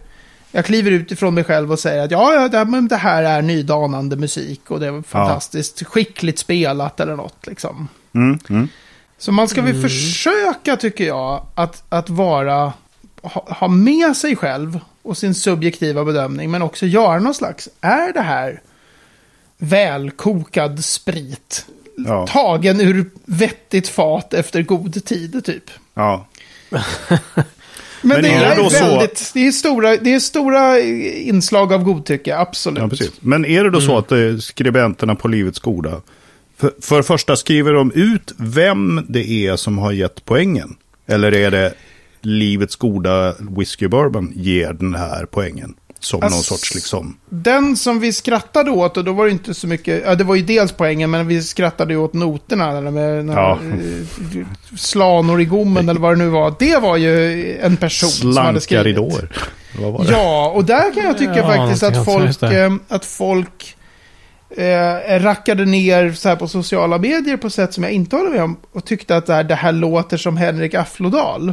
jag 0.50 0.64
kliver 0.64 0.90
ut 0.90 1.12
ifrån 1.12 1.34
mig 1.34 1.44
själv 1.44 1.72
och 1.72 1.78
säger 1.78 2.04
att 2.04 2.10
ja, 2.10 2.34
ja 2.34 2.64
det, 2.64 2.88
det 2.88 2.96
här 2.96 3.22
är 3.22 3.42
nydanande 3.42 4.16
musik 4.16 4.70
och 4.70 4.80
det 4.80 4.86
är 4.86 5.02
fantastiskt 5.02 5.86
skickligt 5.86 6.38
spelat 6.38 7.00
eller 7.00 7.16
något 7.16 7.46
liksom. 7.46 7.88
Mm. 8.14 8.38
Mm. 9.24 9.26
Så 9.26 9.32
man 9.32 9.48
ska 9.48 9.62
väl 9.62 9.82
försöka, 9.82 10.76
tycker 10.76 11.04
jag, 11.06 11.46
att, 11.54 11.82
att 11.88 12.10
vara, 12.10 12.72
ha, 13.22 13.46
ha 13.60 13.68
med 13.68 14.16
sig 14.16 14.36
själv 14.36 14.80
och 15.02 15.16
sin 15.18 15.34
subjektiva 15.34 16.04
bedömning, 16.04 16.50
men 16.50 16.62
också 16.62 16.86
göra 16.86 17.18
någon 17.18 17.34
slags, 17.34 17.68
är 17.80 18.12
det 18.12 18.20
här 18.20 18.60
välkokad 19.58 20.84
sprit? 20.84 21.66
Ja. 21.96 22.26
Tagen 22.26 22.80
ur 22.80 23.10
vettigt 23.24 23.88
fat 23.88 24.34
efter 24.34 24.62
god 24.62 25.04
tid, 25.04 25.44
typ. 25.44 25.70
ja. 25.94 26.26
Men, 28.06 28.22
Men 28.22 28.22
det 28.22 28.28
är 28.28 28.52
är, 28.52 28.56
då 28.56 28.70
så- 28.70 28.84
väldigt, 28.84 29.30
det 29.34 29.46
är 29.46 29.52
stora, 29.52 29.96
det 29.96 30.14
är 30.14 30.20
stora 30.20 30.80
inslag 30.80 31.72
av 31.72 31.82
godtycke, 31.84 32.36
absolut. 32.36 33.00
Ja. 33.00 33.06
Men 33.20 33.44
är 33.44 33.64
det 33.64 33.70
då 33.70 33.80
så 33.80 33.98
att 33.98 34.12
eh, 34.12 34.36
skribenterna 34.40 35.14
på 35.14 35.28
Livets 35.28 35.58
Goda, 35.58 36.00
för, 36.64 36.82
för 36.82 36.96
det 36.96 37.02
första 37.02 37.36
skriver 37.36 37.72
de 37.72 37.92
ut 37.94 38.34
vem 38.36 39.06
det 39.08 39.30
är 39.30 39.56
som 39.56 39.78
har 39.78 39.92
gett 39.92 40.24
poängen? 40.24 40.76
Eller 41.06 41.34
är 41.34 41.50
det 41.50 41.74
livets 42.20 42.76
goda 42.76 43.34
whisky 43.56 43.88
bourbon 43.88 44.32
ger 44.36 44.72
den 44.72 44.94
här 44.94 45.26
poängen. 45.30 45.74
Som 46.00 46.22
Alltså, 46.22 46.36
någon 46.36 46.42
sorts 46.44 46.74
liksom... 46.74 47.16
Den 47.28 47.76
som 47.76 48.00
vi 48.00 48.12
skrattade 48.12 48.70
åt, 48.70 48.96
och 48.96 49.04
då 49.04 49.12
var 49.12 49.24
det 49.24 49.30
inte 49.30 49.54
så 49.54 49.66
mycket, 49.66 50.02
ja 50.06 50.14
det 50.14 50.24
var 50.24 50.34
ju 50.34 50.42
dels 50.42 50.72
poängen, 50.72 51.10
men 51.10 51.26
vi 51.28 51.42
skrattade 51.42 51.92
ju 51.92 51.98
åt 52.00 52.12
noterna, 52.12 52.78
eller 52.78 52.90
med 52.90 53.26
Ja. 53.28 53.58
eh, 53.62 54.46
slanor 54.76 55.40
i 55.40 55.44
gommen 55.44 55.88
eller 55.88 56.00
vad 56.00 56.12
det 56.18 56.24
nu 56.24 56.28
var. 56.28 56.54
Det 56.58 56.76
var 56.76 56.96
ju 56.96 57.56
en 57.58 57.76
person 57.76 58.08
som 58.10 58.28
hade 58.28 58.42
Slanka 58.44 58.60
skrivit. 58.60 58.86
ridåer. 58.86 59.32
Var 59.78 60.04
det? 60.04 60.12
Ja, 60.12 60.52
och 60.54 60.64
där 60.64 60.94
kan 60.94 61.04
jag 61.04 61.18
tycka 61.18 61.36
Ja, 61.36 61.56
faktiskt 61.56 61.82
att 61.82 61.94
någonting 61.94 62.32
sånt, 62.32 62.38
folk, 62.40 62.52
eh, 62.52 62.72
att 62.88 63.04
folk 63.04 63.76
eh, 64.56 65.20
rackade 65.20 65.64
ner 65.64 66.12
så 66.12 66.28
här 66.28 66.36
på 66.36 66.48
sociala 66.48 66.98
medier 66.98 67.36
på 67.36 67.50
sätt 67.50 67.74
som 67.74 67.84
jag 67.84 67.92
inte 67.92 68.16
håller 68.16 68.30
med 68.30 68.42
om. 68.42 68.56
Och 68.72 68.84
tyckte 68.84 69.16
att 69.16 69.26
det 69.26 69.34
här, 69.34 69.44
det 69.44 69.54
här 69.54 69.72
låter 69.72 70.16
som 70.16 70.36
Henrik 70.36 70.74
Afflodal. 70.74 71.52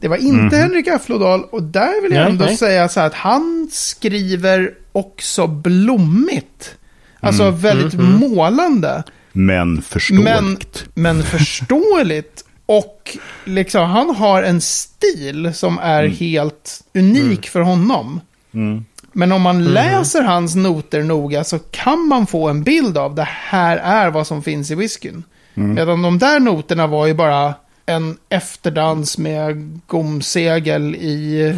Det 0.00 0.08
var 0.08 0.16
inte 0.16 0.56
Henrik 0.56 0.88
Afflodal 0.88 1.44
och 1.44 1.62
där 1.62 2.02
vill 2.02 2.12
jag 2.12 2.22
Nej, 2.22 2.30
ändå 2.30 2.44
nej. 2.44 2.56
säga 2.56 2.88
så 2.88 3.00
här 3.00 3.06
att 3.06 3.14
han 3.14 3.68
skriver 3.72 4.70
också 4.92 5.46
blommigt. 5.46 6.76
Alltså 7.20 7.50
väldigt 7.50 7.94
målande. 7.94 9.02
Men 9.32 9.82
förståeligt. 9.82 10.86
Men, 10.94 11.14
men 11.14 11.22
förståeligt. 11.22 12.44
Och 12.66 13.16
liksom, 13.44 13.90
han 13.90 14.16
har 14.16 14.42
en 14.42 14.60
stil 14.60 15.54
som 15.54 15.78
är 15.78 16.06
helt 16.06 16.80
unik 16.94 17.48
för 17.48 17.60
honom. 17.60 18.20
Mm. 18.54 18.84
Men 19.12 19.32
om 19.32 19.42
man 19.42 19.64
läser 19.64 20.22
hans 20.22 20.54
noter 20.56 21.02
noga 21.02 21.44
så 21.44 21.58
kan 21.58 22.08
man 22.08 22.26
få 22.26 22.48
en 22.48 22.62
bild 22.62 22.98
av 22.98 23.14
det 23.14 23.28
här 23.30 23.76
är 23.76 24.10
vad 24.10 24.26
som 24.26 24.42
finns 24.42 24.70
i 24.70 24.74
whiskyn. 24.74 25.22
Medan 25.54 26.02
de 26.02 26.18
där 26.18 26.40
noterna 26.40 26.86
var 26.86 27.06
ju 27.06 27.14
bara 27.14 27.54
en 27.86 28.16
efterdans 28.28 29.18
med 29.18 29.80
gomsegel 29.86 30.94
i 30.94 31.08
I 31.40 31.54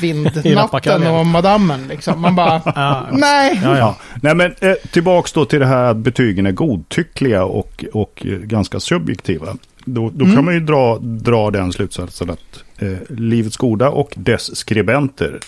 vindnatten 0.00 0.54
Rappakaljan. 0.54 1.14
och 1.14 1.26
madammen. 1.26 1.88
Liksom. 1.88 2.20
Man 2.20 2.34
bara, 2.36 2.62
nej. 3.12 3.60
ja, 3.64 3.70
ja. 3.70 3.78
Ja. 3.78 3.96
Nej, 4.22 4.34
men 4.34 4.54
eh, 4.60 4.72
tillbaks 4.92 5.32
då 5.32 5.44
till 5.44 5.60
det 5.60 5.66
här 5.66 5.84
att 5.84 5.96
betygen 5.96 6.46
är 6.46 6.52
godtyckliga 6.52 7.44
och, 7.44 7.84
och 7.92 8.22
eh, 8.26 8.32
ganska 8.32 8.80
subjektiva. 8.80 9.56
Då, 9.84 10.10
då 10.10 10.24
Mm. 10.24 10.36
kan 10.36 10.44
man 10.44 10.54
ju 10.54 10.60
dra, 10.60 10.98
dra 10.98 11.50
den 11.50 11.72
slutsatsen 11.72 12.30
att 12.30 12.64
eh, 12.78 12.88
Livets 13.08 13.56
Goda 13.56 13.88
och 13.90 14.12
dess 14.16 14.56
skribenter, 14.56 15.40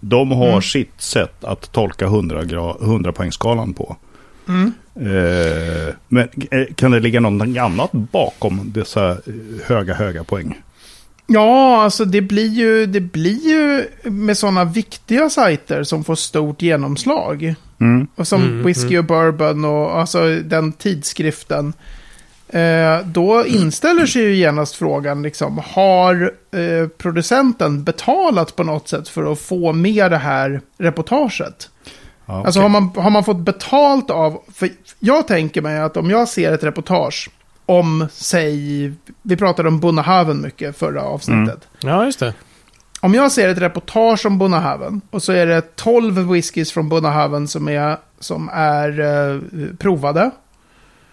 de 0.00 0.30
har 0.32 0.48
Mm. 0.48 0.62
sitt 0.62 1.00
sätt 1.02 1.44
att 1.44 1.72
tolka 1.72 2.04
100, 2.06 2.42
gra- 2.42 2.84
100 2.84 3.12
poängskalan 3.12 3.72
på. 3.74 3.96
Mm. 4.48 4.72
Eh, 4.96 5.94
men 6.08 6.28
eh, 6.50 6.74
kan 6.74 6.90
det 6.90 7.00
ligga 7.00 7.20
någonting 7.20 7.58
annat 7.58 7.92
bakom 7.92 8.60
dessa 8.74 9.10
eh, 9.10 9.16
höga, 9.66 9.94
höga 9.94 10.24
poäng? 10.24 10.58
Ja, 11.26 11.82
alltså 11.82 12.04
det 12.04 12.20
blir 12.20 12.48
ju, 12.48 12.86
det 12.86 13.00
blir 13.00 13.48
ju 13.48 13.84
med 14.10 14.38
sådana 14.38 14.64
viktiga 14.64 15.30
sajter 15.30 15.82
som 15.82 16.04
får 16.04 16.14
stort 16.14 16.62
genomslag. 16.62 17.54
Mm. 17.80 18.06
Och 18.14 18.28
som 18.28 18.42
Mm, 18.42 18.62
Whiskey 18.66 18.98
och 18.98 19.04
Bourbon 19.04 19.64
och 19.64 19.98
alltså 20.00 20.26
den 20.44 20.72
tidskriften. 20.72 21.72
Eh, 22.52 23.00
då 23.06 23.46
inställer 23.46 24.06
sig 24.06 24.22
ju 24.22 24.34
genast 24.36 24.74
frågan, 24.76 25.22
liksom, 25.22 25.60
har 25.64 26.32
eh, 26.52 26.88
producenten 26.88 27.84
betalat 27.84 28.56
på 28.56 28.64
något 28.64 28.88
sätt 28.88 29.08
för 29.08 29.32
att 29.32 29.40
få 29.40 29.72
med 29.72 30.10
det 30.10 30.16
här 30.18 30.60
reportaget? 30.78 31.68
Ja, 32.26 32.44
Alltså 32.44 32.60
okej. 32.60 32.62
har 32.62 32.80
man, 32.80 33.02
har 33.04 33.10
man 33.10 33.24
fått 33.24 33.36
betalt 33.40 34.10
av... 34.10 34.40
För 34.54 34.68
jag 34.98 35.28
tänker 35.28 35.62
mig 35.62 35.78
att 35.80 35.96
om 35.96 36.10
jag 36.10 36.28
ser 36.28 36.52
ett 36.52 36.64
reportage 36.64 37.30
om, 37.66 38.06
säg, 38.12 38.92
vi 39.22 39.36
pratade 39.36 39.68
om 39.68 39.80
Bonnehaven 39.80 40.40
mycket 40.40 40.76
förra 40.78 41.02
avsnittet. 41.02 41.68
ja, 41.80 42.04
just 42.04 42.20
det. 42.20 42.34
Om 43.00 43.14
jag 43.14 43.32
ser 43.32 43.48
ett 43.48 43.58
reportage 43.58 44.26
om 44.26 44.38
Bonnehaven 44.38 45.00
och 45.10 45.22
så 45.22 45.32
är 45.32 45.46
det 45.46 45.76
12 45.76 46.28
whiskys 46.32 46.72
från 46.72 46.88
Bonnehaven 46.88 47.48
som 47.48 47.68
är, 47.68 47.96
som 48.20 48.50
är 48.52 49.00
eh, 49.00 49.40
provade 49.78 50.30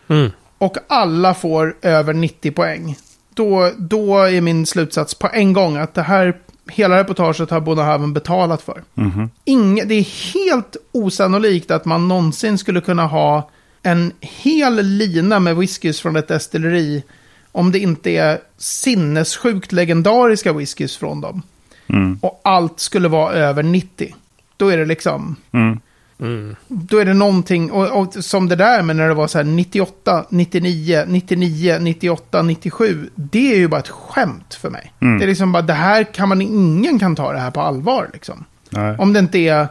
Mm. 0.09 0.31
Och 0.57 0.77
alla 0.87 1.33
får 1.33 1.75
över 1.81 2.13
90 2.13 2.51
poäng. 2.51 2.95
Då, 3.33 3.71
då 3.77 4.17
är 4.17 4.41
min 4.41 4.65
slutsats 4.65 5.15
på 5.15 5.29
en 5.33 5.53
gång 5.53 5.77
att 5.77 5.93
det 5.93 6.01
här, 6.01 6.37
hela 6.69 6.97
reportaget 6.97 7.49
har 7.49 7.59
Bonnehaven 7.59 8.13
betalat 8.13 8.61
för. 8.61 8.83
Mhm. 8.93 9.29
Inge, 9.45 9.83
det 9.83 9.95
är 9.95 10.33
helt 10.33 10.75
osannolikt 10.91 11.71
att 11.71 11.85
man 11.85 12.07
någonsin 12.07 12.57
skulle 12.57 12.81
kunna 12.81 13.07
ha 13.07 13.49
en 13.83 14.11
hel 14.19 14.75
lina 14.75 15.39
med 15.39 15.55
whiskys 15.55 16.01
från 16.01 16.15
ett 16.15 16.27
destilleri 16.27 17.03
om 17.51 17.71
det 17.71 17.79
inte 17.79 18.11
är 18.11 18.39
sinnessjukt 18.57 19.71
legendariska 19.71 20.53
whiskys 20.53 20.97
från 20.97 21.21
dem. 21.21 21.41
Mm. 21.87 22.19
Och 22.21 22.41
allt 22.43 22.79
skulle 22.79 23.07
vara 23.07 23.33
över 23.33 23.63
90. 23.63 24.15
Då 24.57 24.69
är 24.69 24.77
det 24.77 24.85
liksom... 24.85 25.35
Mm. 25.51 25.79
Mm. 26.19 26.55
Då 26.67 26.97
är 26.97 27.05
det 27.05 27.13
någonting, 27.13 27.71
och, 27.71 28.01
och 28.01 28.13
som 28.13 28.49
det 28.49 28.55
där 28.55 28.81
med 28.81 28.95
när 28.95 29.07
det 29.07 29.13
var 29.13 29.27
så 29.27 29.37
här 29.37 29.45
98, 29.45 30.25
99, 30.29 31.03
99, 31.07 31.77
98, 31.79 32.41
97. 32.41 33.09
Det 33.15 33.53
är 33.53 33.57
ju 33.57 33.67
bara 33.67 33.79
ett 33.79 33.89
skämt 33.89 34.53
för 34.53 34.69
mig. 34.69 34.93
Mm. 34.99 35.19
Det 35.19 35.25
är 35.25 35.27
liksom 35.27 35.51
bara, 35.51 35.61
det 35.61 35.73
här 35.73 36.03
kan 36.03 36.29
man, 36.29 36.41
ingen 36.41 36.99
kan 36.99 37.15
ta 37.15 37.33
det 37.33 37.39
här 37.39 37.51
på 37.51 37.61
allvar 37.61 38.09
liksom. 38.13 38.45
Nej. 38.69 38.95
Om 38.99 39.13
det 39.13 39.19
inte 39.19 39.39
är, 39.39 39.67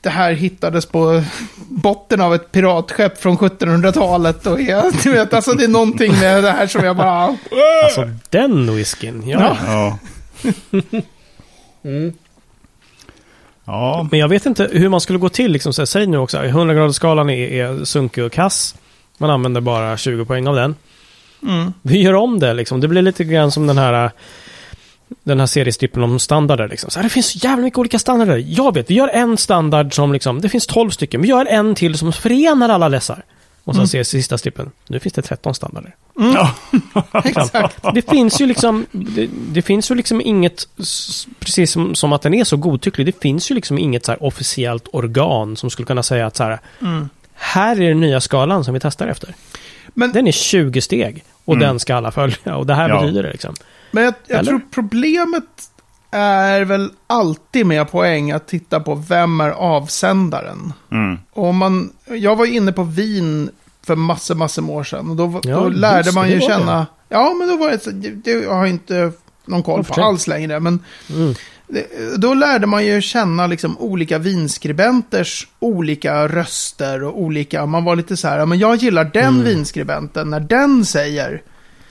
det 0.00 0.10
här 0.10 0.32
hittades 0.32 0.86
på 0.86 1.22
botten 1.68 2.20
av 2.20 2.34
ett 2.34 2.52
piratskepp 2.52 3.18
från 3.18 3.38
1700-talet. 3.38 4.46
Och 4.46 4.60
är, 4.60 5.02
du 5.04 5.12
vet, 5.12 5.34
alltså 5.34 5.52
det 5.52 5.64
är 5.64 5.68
någonting 5.68 6.12
med 6.20 6.44
det 6.44 6.50
här 6.50 6.66
som 6.66 6.84
jag 6.84 6.96
bara... 6.96 7.36
Alltså 7.84 8.10
den 8.30 8.76
whiskyn, 8.76 9.22
ja. 9.28 9.56
Ja. 9.66 9.98
Ja. 10.62 10.90
Ja. 13.68 14.08
Men 14.10 14.20
jag 14.20 14.28
vet 14.28 14.46
inte 14.46 14.68
hur 14.72 14.88
man 14.88 15.00
skulle 15.00 15.18
gå 15.18 15.28
till. 15.28 15.52
Liksom, 15.52 15.72
så 15.72 15.82
här, 15.82 15.86
säg 15.86 16.06
nu 16.06 16.18
också, 16.18 16.38
100-gradersskalan 16.38 17.30
är, 17.30 17.52
är 17.52 17.84
sunkig 17.84 18.24
och 18.24 18.32
kass. 18.32 18.74
Man 19.18 19.30
använder 19.30 19.60
bara 19.60 19.96
20 19.96 20.24
poäng 20.24 20.48
av 20.48 20.56
den. 20.56 20.74
Mm. 21.42 21.72
Vi 21.82 22.02
gör 22.02 22.14
om 22.14 22.38
det 22.38 22.54
liksom. 22.54 22.80
Det 22.80 22.88
blir 22.88 23.02
lite 23.02 23.24
grann 23.24 23.50
som 23.50 23.66
den 23.66 23.78
här 23.78 24.10
den 25.24 25.40
här 25.40 25.46
seriestrippen 25.46 26.02
om 26.02 26.18
standarder. 26.18 26.68
Liksom. 26.68 26.90
Så 26.90 26.98
här, 26.98 27.04
det 27.04 27.10
finns 27.10 27.26
så 27.26 27.38
jävla 27.38 27.64
mycket 27.64 27.78
olika 27.78 27.98
standarder. 27.98 28.44
Jag 28.46 28.74
vet, 28.74 28.90
vi 28.90 28.94
gör 28.94 29.08
en 29.08 29.36
standard 29.36 29.94
som 29.94 30.12
liksom, 30.12 30.40
det 30.40 30.48
finns 30.48 30.66
12 30.66 30.90
stycken. 30.90 31.22
Vi 31.22 31.28
gör 31.28 31.46
en 31.46 31.74
till 31.74 31.98
som 31.98 32.12
förenar 32.12 32.68
alla 32.68 32.88
dessa. 32.88 33.18
Och 33.68 33.76
sen 33.76 33.88
ser 33.88 34.02
sista 34.02 34.38
strippen, 34.38 34.70
nu 34.86 35.00
finns 35.00 35.12
det 35.12 35.22
13 35.22 35.54
standarder. 35.54 35.94
Ja. 36.14 36.54
Exakt. 37.24 37.76
Det 37.94 38.10
finns 38.10 38.40
ju 38.40 38.46
liksom, 38.46 38.86
det, 38.92 39.28
det 39.48 39.62
finns 39.62 39.90
ju 39.90 39.94
liksom 39.94 40.20
inget, 40.20 40.68
precis 41.40 41.70
som, 41.72 41.94
som 41.94 42.12
att 42.12 42.22
den 42.22 42.34
är 42.34 42.44
så 42.44 42.56
godtycklig, 42.56 43.06
det 43.06 43.20
finns 43.22 43.50
ju 43.50 43.54
liksom 43.54 43.78
inget 43.78 44.04
så 44.04 44.12
här 44.12 44.22
officiellt 44.22 44.88
organ 44.92 45.56
som 45.56 45.70
skulle 45.70 45.86
kunna 45.86 46.02
säga 46.02 46.26
att 46.26 46.36
så 46.36 46.44
här, 46.44 46.58
Mm. 46.80 47.08
här 47.34 47.80
är 47.80 47.88
den 47.88 48.00
nya 48.00 48.20
skalan 48.20 48.64
som 48.64 48.74
vi 48.74 48.80
testar 48.80 49.06
efter. 49.08 49.34
Men, 49.94 50.12
Den 50.12 50.26
är 50.28 50.32
20 50.32 50.80
steg 50.80 51.24
och 51.44 51.54
Mm. 51.54 51.68
den 51.68 51.80
ska 51.80 51.94
alla 51.96 52.10
följa 52.10 52.56
och 52.56 52.66
det 52.66 52.74
här 52.74 52.88
Ja. 52.88 53.00
betyder 53.00 53.22
det 53.22 53.30
liksom. 53.32 53.54
men 53.90 54.04
jag, 54.04 54.14
jag 54.26 54.46
tror 54.46 54.60
problemet 54.70 55.44
är 56.10 56.64
väl 56.64 56.90
alltid 57.06 57.66
med 57.66 57.90
poäng 57.90 58.30
att 58.30 58.48
titta 58.48 58.80
på 58.80 58.94
vem 58.94 59.40
är 59.40 59.50
avsändaren. 59.50 60.72
Mm. 60.92 61.18
Och 61.32 61.54
man, 61.54 61.92
jag 62.06 62.36
var 62.36 62.44
ju 62.46 62.54
inne 62.56 62.72
på 62.72 62.82
vin 62.82 63.50
för 63.88 63.96
massor, 63.96 64.34
massor 64.34 64.62
med 64.62 64.74
år 64.76 64.84
sedan. 64.84 65.10
Och 65.10 65.16
då, 65.16 65.40
Ja, 65.44 65.54
då 65.56 65.68
lärde 65.68 65.98
just 66.04 66.14
man 66.14 66.24
det, 66.26 66.32
ju 66.32 66.38
det 66.38 66.46
känna... 66.46 66.86
Ja, 67.08 67.34
men 67.38 67.48
då 67.48 67.56
var 67.56 67.70
det. 67.70 67.90
Det, 67.92 68.10
det, 68.10 68.30
jag 68.30 68.54
har 68.54 68.66
inte 68.66 69.12
någon 69.46 69.62
koll 69.62 69.84
på 69.84 69.94
det? 69.94 70.04
alls 70.04 70.26
längre. 70.26 70.60
Men 70.60 70.80
Mm. 71.14 71.34
det, 71.68 71.86
då 72.16 72.34
lärde 72.34 72.66
man 72.66 72.86
ju 72.86 73.00
känna 73.02 73.46
liksom 73.46 73.78
olika 73.78 74.18
vinskribenters 74.18 75.48
olika 75.58 76.28
röster 76.28 77.04
och 77.04 77.20
olika... 77.20 77.66
Man 77.66 77.84
var 77.84 77.96
lite 77.96 78.16
så 78.16 78.28
här, 78.28 78.46
men 78.46 78.58
jag 78.58 78.76
gillar 78.76 79.04
den 79.04 79.24
Mm. 79.24 79.44
vinskribenten 79.44 80.30
när 80.30 80.40
den 80.40 80.84
säger 80.84 81.42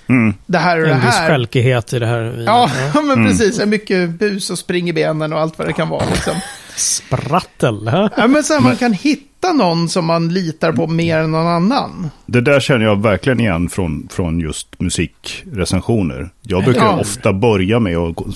Mm. 0.10 0.34
det 0.46 0.58
här 0.58 0.78
och 0.82 0.88
det 0.88 0.94
En 0.94 1.02
viss 1.02 1.16
här. 1.16 1.30
självkighet 1.30 1.94
i 1.94 2.00
det 2.00 2.06
här. 2.08 2.44
Ja, 2.46 2.70
Ja. 2.94 3.02
men 3.16 3.28
precis. 3.28 3.58
Det 3.58 3.64
är 3.64 3.68
mycket 3.68 4.10
bus 4.10 4.50
och 4.50 4.60
spring 4.60 4.90
i 4.90 4.94
benen 4.94 5.34
och 5.34 5.40
allt 5.40 5.58
vad 5.58 5.68
det 5.68 5.74
kan 5.74 5.90
vara. 5.90 6.06
Liksom. 6.14 6.34
Sprattel. 6.78 7.90
Ja, 8.18 8.28
men 8.28 8.44
så 8.44 8.54
här, 8.54 8.62
man 8.62 8.76
kan 8.76 8.94
hitta 8.94 9.54
någon 9.54 9.90
som 9.90 10.06
man 10.06 10.30
litar 10.34 10.72
på 10.72 10.88
mer 10.88 11.18
än 11.18 11.32
någon 11.32 11.48
annan. 11.48 12.10
Det 12.26 12.42
där 12.42 12.60
känner 12.60 12.86
jag 12.86 13.02
verkligen 13.02 13.40
igen 13.40 13.70
från, 13.70 14.08
från 14.12 14.40
just 14.40 14.80
musikrecensioner. 14.80 16.30
Jag 16.42 16.64
brukar 16.64 16.82
Ja. 16.86 17.00
ofta 17.00 17.34
börja 17.34 17.80
med 17.80 17.98
att 17.98 18.16
gå, 18.16 18.28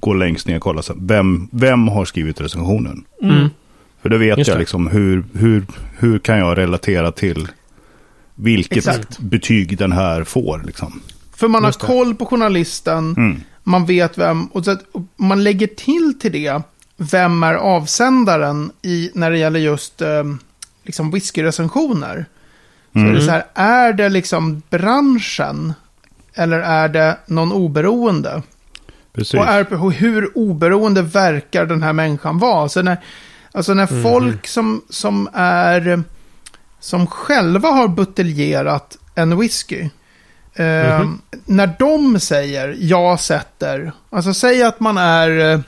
gå 0.00 0.14
längst 0.14 0.46
ner 0.46 0.56
och 0.56 0.62
kolla 0.62 0.82
så 0.82 0.92
här, 0.92 1.00
vem, 1.02 1.48
vem 1.52 1.88
har 1.88 2.04
skrivit 2.04 2.40
recensionen. 2.40 3.04
Mm. 3.22 3.48
För 4.02 4.08
då 4.08 4.16
vet 4.16 4.38
Just 4.38 4.48
jag 4.48 4.56
det. 4.56 4.60
liksom 4.60 4.86
hur, 4.86 5.24
hur, 5.34 5.66
hur 5.98 6.18
kan 6.18 6.38
jag 6.38 6.58
relatera 6.58 7.12
till 7.12 7.48
vilket 8.34 8.76
Exakt. 8.78 9.18
betyg 9.18 9.78
den 9.78 9.92
här 9.92 10.24
får. 10.24 10.62
Liksom. 10.66 11.00
För 11.36 11.48
man 11.48 11.64
har 11.64 11.72
koll 11.72 12.14
på 12.14 12.26
journalisten, 12.26 13.14
Mm. 13.16 13.40
man 13.64 13.86
vet 13.86 14.18
vem, 14.18 14.46
och 14.46 14.64
så 14.64 14.76
man 15.16 15.44
lägger 15.44 15.66
till 15.66 16.14
till 16.20 16.32
det, 16.32 16.62
vem 17.00 17.42
är 17.42 17.54
avsändaren 17.54 18.70
i, 18.82 19.10
när 19.14 19.30
det 19.30 19.38
gäller 19.38 19.60
just 19.60 20.02
eh, 20.02 20.24
liksom 20.82 21.10
whiskyrecensioner. 21.10 22.26
Så 22.92 22.98
Mm. 22.98 23.10
är 23.10 23.14
det 23.14 23.22
så 23.24 23.30
här, 23.30 23.44
är 23.54 23.92
det 23.92 24.08
liksom 24.08 24.62
branschen, 24.70 25.72
eller 26.34 26.60
är 26.60 26.88
det 26.88 27.16
någon 27.26 27.52
oberoende? 27.52 28.42
Precis. 29.12 29.34
Och 29.40 29.46
är, 29.46 29.90
hur 29.90 30.38
oberoende 30.38 31.02
verkar 31.02 31.66
den 31.66 31.82
här 31.82 31.92
människan 31.92 32.38
vara? 32.38 32.68
Så 32.68 32.82
när, 32.82 32.96
alltså 33.52 33.74
när 33.74 33.92
Mhm. 33.92 34.02
folk 34.02 34.46
som, 34.46 34.82
som 34.88 35.28
är... 35.34 36.02
Som 36.80 37.06
själva 37.06 37.68
har 37.68 37.88
buteljerat 37.88 38.98
en 39.14 39.38
whisky. 39.38 39.88
Eh, 40.54 41.00
Mhm. 41.00 41.20
När 41.44 41.70
de 41.78 42.20
säger 42.20 42.76
jag 42.80 43.20
sätter... 43.20 43.92
Alltså 44.10 44.34
säg 44.34 44.62
att 44.62 44.80
man 44.80 44.98
är... 44.98 45.62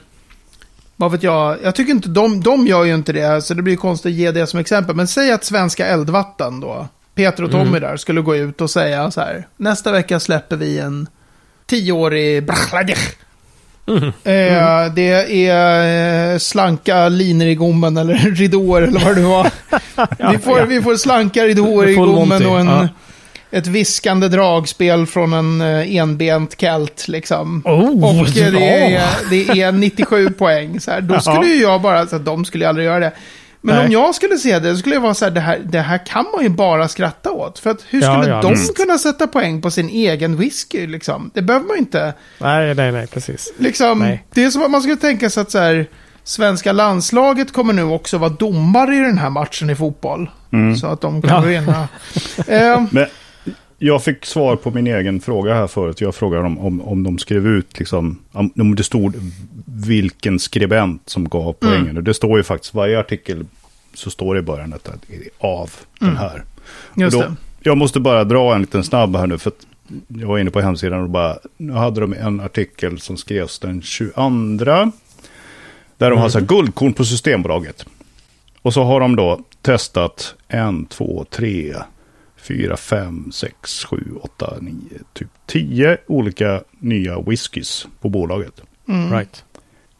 Vad 1.01 1.11
vet 1.11 1.23
jag? 1.23 1.57
Jag 1.63 1.75
tycker 1.75 1.91
inte 1.91 2.09
de... 2.09 2.41
De 2.41 2.67
gör 2.67 2.83
ju 2.83 2.95
inte 2.95 3.13
det, 3.13 3.41
så 3.41 3.53
det 3.53 3.61
blir 3.61 3.75
konstigt 3.75 4.09
att 4.09 4.15
ge 4.15 4.31
det 4.31 4.47
som 4.47 4.59
exempel. 4.59 4.95
Men 4.95 5.07
säg 5.07 5.31
att 5.31 5.43
Svenska 5.43 5.85
Eldvatten 5.85 6.59
då. 6.59 6.87
Peter 7.15 7.43
och 7.43 7.51
Tommy 7.51 7.67
Mm. 7.67 7.81
där 7.81 7.97
skulle 7.97 8.21
gå 8.21 8.35
ut 8.35 8.61
och 8.61 8.69
säga 8.69 9.11
så 9.11 9.21
här. 9.21 9.47
Nästa 9.57 9.91
vecka 9.91 10.19
släpper 10.19 10.55
vi 10.55 10.79
en 10.79 11.07
tioårig 11.65 12.45
Brachladesh. 12.45 13.09
Eh, 14.23 14.93
det 14.93 15.47
är 15.47 16.33
eh, 16.33 16.37
slanka 16.37 17.09
linor 17.09 17.47
i 17.47 17.55
gommen 17.55 17.97
eller 17.97 18.13
ridåer 18.35 18.81
eller 18.81 18.99
vad 18.99 19.15
det 19.15 19.21
var. 19.21 19.51
vi, 20.31 20.37
får, 20.37 20.59
ja. 20.59 20.65
vi 20.65 20.81
får 20.81 20.95
slanka 20.95 21.43
ridåer 21.43 21.87
i 21.87 21.95
gommen 21.95 22.45
och 22.45 22.59
en, 22.59 22.67
ja. 22.67 22.87
Ett 23.51 23.67
viskande 23.67 24.27
dragspel 24.27 25.05
från 25.07 25.33
en 25.33 25.61
eh, 25.61 25.95
enbent 25.95 26.57
kelt 26.61 27.07
liksom. 27.07 27.61
Oh, 27.65 28.19
och 28.21 28.37
eh, 28.37 28.43
ja. 28.53 28.59
det, 29.29 29.47
är, 29.47 29.53
det 29.55 29.61
är 29.61 29.71
97 29.71 30.29
poäng. 30.37 30.79
Så 30.79 30.91
här, 30.91 31.01
då 31.01 31.19
skulle 31.19 31.35
Ja. 31.35 31.45
ju 31.45 31.61
jag 31.61 31.81
bara, 31.81 32.07
så 32.07 32.15
att 32.15 32.25
de 32.25 32.45
skulle 32.45 32.63
ju 32.65 32.69
aldrig 32.69 32.85
göra 32.85 32.99
det. 32.99 33.11
Men 33.63 33.75
Nej. 33.75 33.85
om 33.85 33.91
jag 33.91 34.15
skulle 34.15 34.37
se 34.37 34.59
det, 34.59 34.71
så 34.73 34.77
skulle 34.77 34.95
jag 34.95 35.01
vara 35.01 35.13
så 35.13 35.25
här, 35.25 35.31
det 35.31 35.39
här, 35.41 35.59
det 35.65 35.79
här 35.79 36.05
kan 36.05 36.25
man 36.35 36.43
ju 36.43 36.49
bara 36.49 36.87
skratta 36.87 37.31
åt. 37.31 37.59
För 37.59 37.69
att 37.69 37.81
hur 37.89 38.01
Ja, 38.01 38.13
skulle 38.21 38.35
ja, 38.35 38.41
de 38.41 38.51
visst. 38.51 38.75
kunna 38.77 38.97
sätta 38.97 39.27
poäng 39.27 39.61
på 39.61 39.71
sin 39.71 39.89
egen 39.89 40.37
whisky 40.37 40.87
liksom? 40.87 41.31
Det 41.33 41.41
behöver 41.41 41.65
man 41.67 41.75
ju 41.75 41.79
inte. 41.79 42.13
Nej, 42.37 42.75
nej, 42.75 42.91
nej, 42.91 43.07
precis. 43.07 43.53
Liksom, 43.57 43.99
Nej. 43.99 44.23
det 44.33 44.43
är 44.43 44.49
som 44.49 44.61
att 44.63 44.71
man 44.71 44.81
skulle 44.81 44.95
tänka 44.97 45.29
sig 45.29 45.41
att 45.41 45.51
så 45.51 45.59
här, 45.59 45.85
svenska 46.23 46.71
landslaget 46.71 47.53
kommer 47.53 47.73
nu 47.73 47.83
också 47.83 48.17
vara 48.17 48.29
domare 48.29 48.95
i 48.95 48.99
den 48.99 49.17
här 49.17 49.29
matchen 49.29 49.69
i 49.69 49.75
fotboll. 49.75 50.29
Mm. 50.53 50.75
Så 50.77 50.87
att 50.87 51.01
de 51.01 51.21
kan 51.21 51.29
Ja. 51.29 51.39
vinna. 51.59 51.87
eh, 52.47 52.83
Men 52.91 53.05
jag 53.83 54.03
fick 54.03 54.25
svar 54.25 54.55
på 54.55 54.71
min 54.71 54.87
egen 54.87 55.21
fråga 55.21 55.53
här 55.53 55.67
förut. 55.67 56.01
Jag 56.01 56.15
frågade 56.15 56.43
dem 56.43 56.59
om, 56.59 56.81
om 56.81 57.03
de 57.03 57.17
skrev 57.17 57.47
ut, 57.47 57.79
liksom, 57.79 58.19
om 58.31 58.51
om 58.59 58.75
det 58.75 58.83
stod 58.83 59.15
vilken 59.65 60.39
skribent 60.39 61.09
som 61.09 61.29
gav 61.29 61.53
poängen. 61.53 61.97
Och 61.97 62.03
det 62.03 62.13
står 62.13 62.37
ju 62.37 62.43
faktiskt, 62.43 62.73
varje 62.73 62.99
artikel 62.99 63.45
så 63.93 64.09
står 64.09 64.33
det 64.33 64.39
i 64.39 64.43
början 64.43 64.73
att 64.73 64.83
det 64.83 65.15
är 65.15 65.21
av 65.39 65.71
den 65.99 66.17
här. 66.17 66.43
just 66.95 67.17
då, 67.17 67.21
det. 67.21 67.35
Jag 67.63 67.77
måste 67.77 67.99
bara 67.99 68.23
dra 68.23 68.55
en 68.55 68.61
liten 68.61 68.83
snabb 68.83 69.15
här 69.15 69.27
nu, 69.27 69.37
för 69.37 69.49
att 69.49 69.67
jag 70.07 70.27
var 70.27 70.39
inne 70.39 70.51
på 70.51 70.61
hemsidan 70.61 71.03
och 71.03 71.09
bara, 71.09 71.37
nu 71.57 71.73
hade 71.73 72.01
de 72.01 72.13
en 72.13 72.39
artikel 72.39 72.99
som 72.99 73.17
skrevs 73.17 73.59
den 73.59 73.81
22. 73.81 74.91
Där 75.97 76.09
de 76.09 76.19
har 76.19 76.29
så 76.29 76.39
här 76.39 76.45
guldkorn 76.45 76.93
på 76.93 77.05
Systembolaget. 77.05 77.85
Och 78.61 78.73
så 78.73 78.83
har 78.83 78.99
de 78.99 79.15
då 79.15 79.39
testat 79.61 80.35
en, 80.47 80.85
två, 80.85 81.25
tre, 81.29 81.75
fyra, 82.41 82.77
fem, 82.77 83.31
sex, 83.31 83.85
sju, 83.85 84.03
åtta, 84.21 84.53
nio, 84.61 84.99
typ 85.13 85.27
tio 85.47 85.97
olika 86.07 86.61
nya 86.79 87.19
whiskys 87.21 87.87
på 88.01 88.09
bolaget. 88.09 88.61
Mm. 88.87 89.13
Right. 89.13 89.43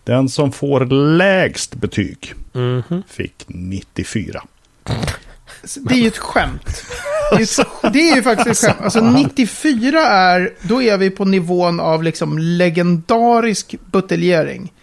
Den 0.04 0.30
som 0.30 0.52
får 0.52 0.86
lägst 1.18 1.76
betyg 1.76 2.34
Mhm. 2.54 3.04
fick 3.08 3.46
94. 3.48 4.44
Det 5.82 5.94
är 5.94 5.98
ju 6.00 6.08
ett 6.08 6.18
skämt. 6.18 6.84
Det 7.32 7.36
är, 7.36 7.40
ju 7.40 7.44
ett, 7.44 7.94
det 7.94 8.00
är 8.10 8.16
ju 8.16 8.24
faktiskt 8.24 8.64
ett 8.64 8.70
skämt. 8.70 8.82
Alltså 8.82 9.02
94 9.02 10.00
är, 10.08 10.54
då 10.62 10.82
är 10.82 10.98
vi 10.98 11.10
på 11.10 11.26
nivån 11.26 11.80
av 11.80 12.04
liksom 12.04 12.38
legendarisk 12.40 13.76
buteljering. 13.92 14.74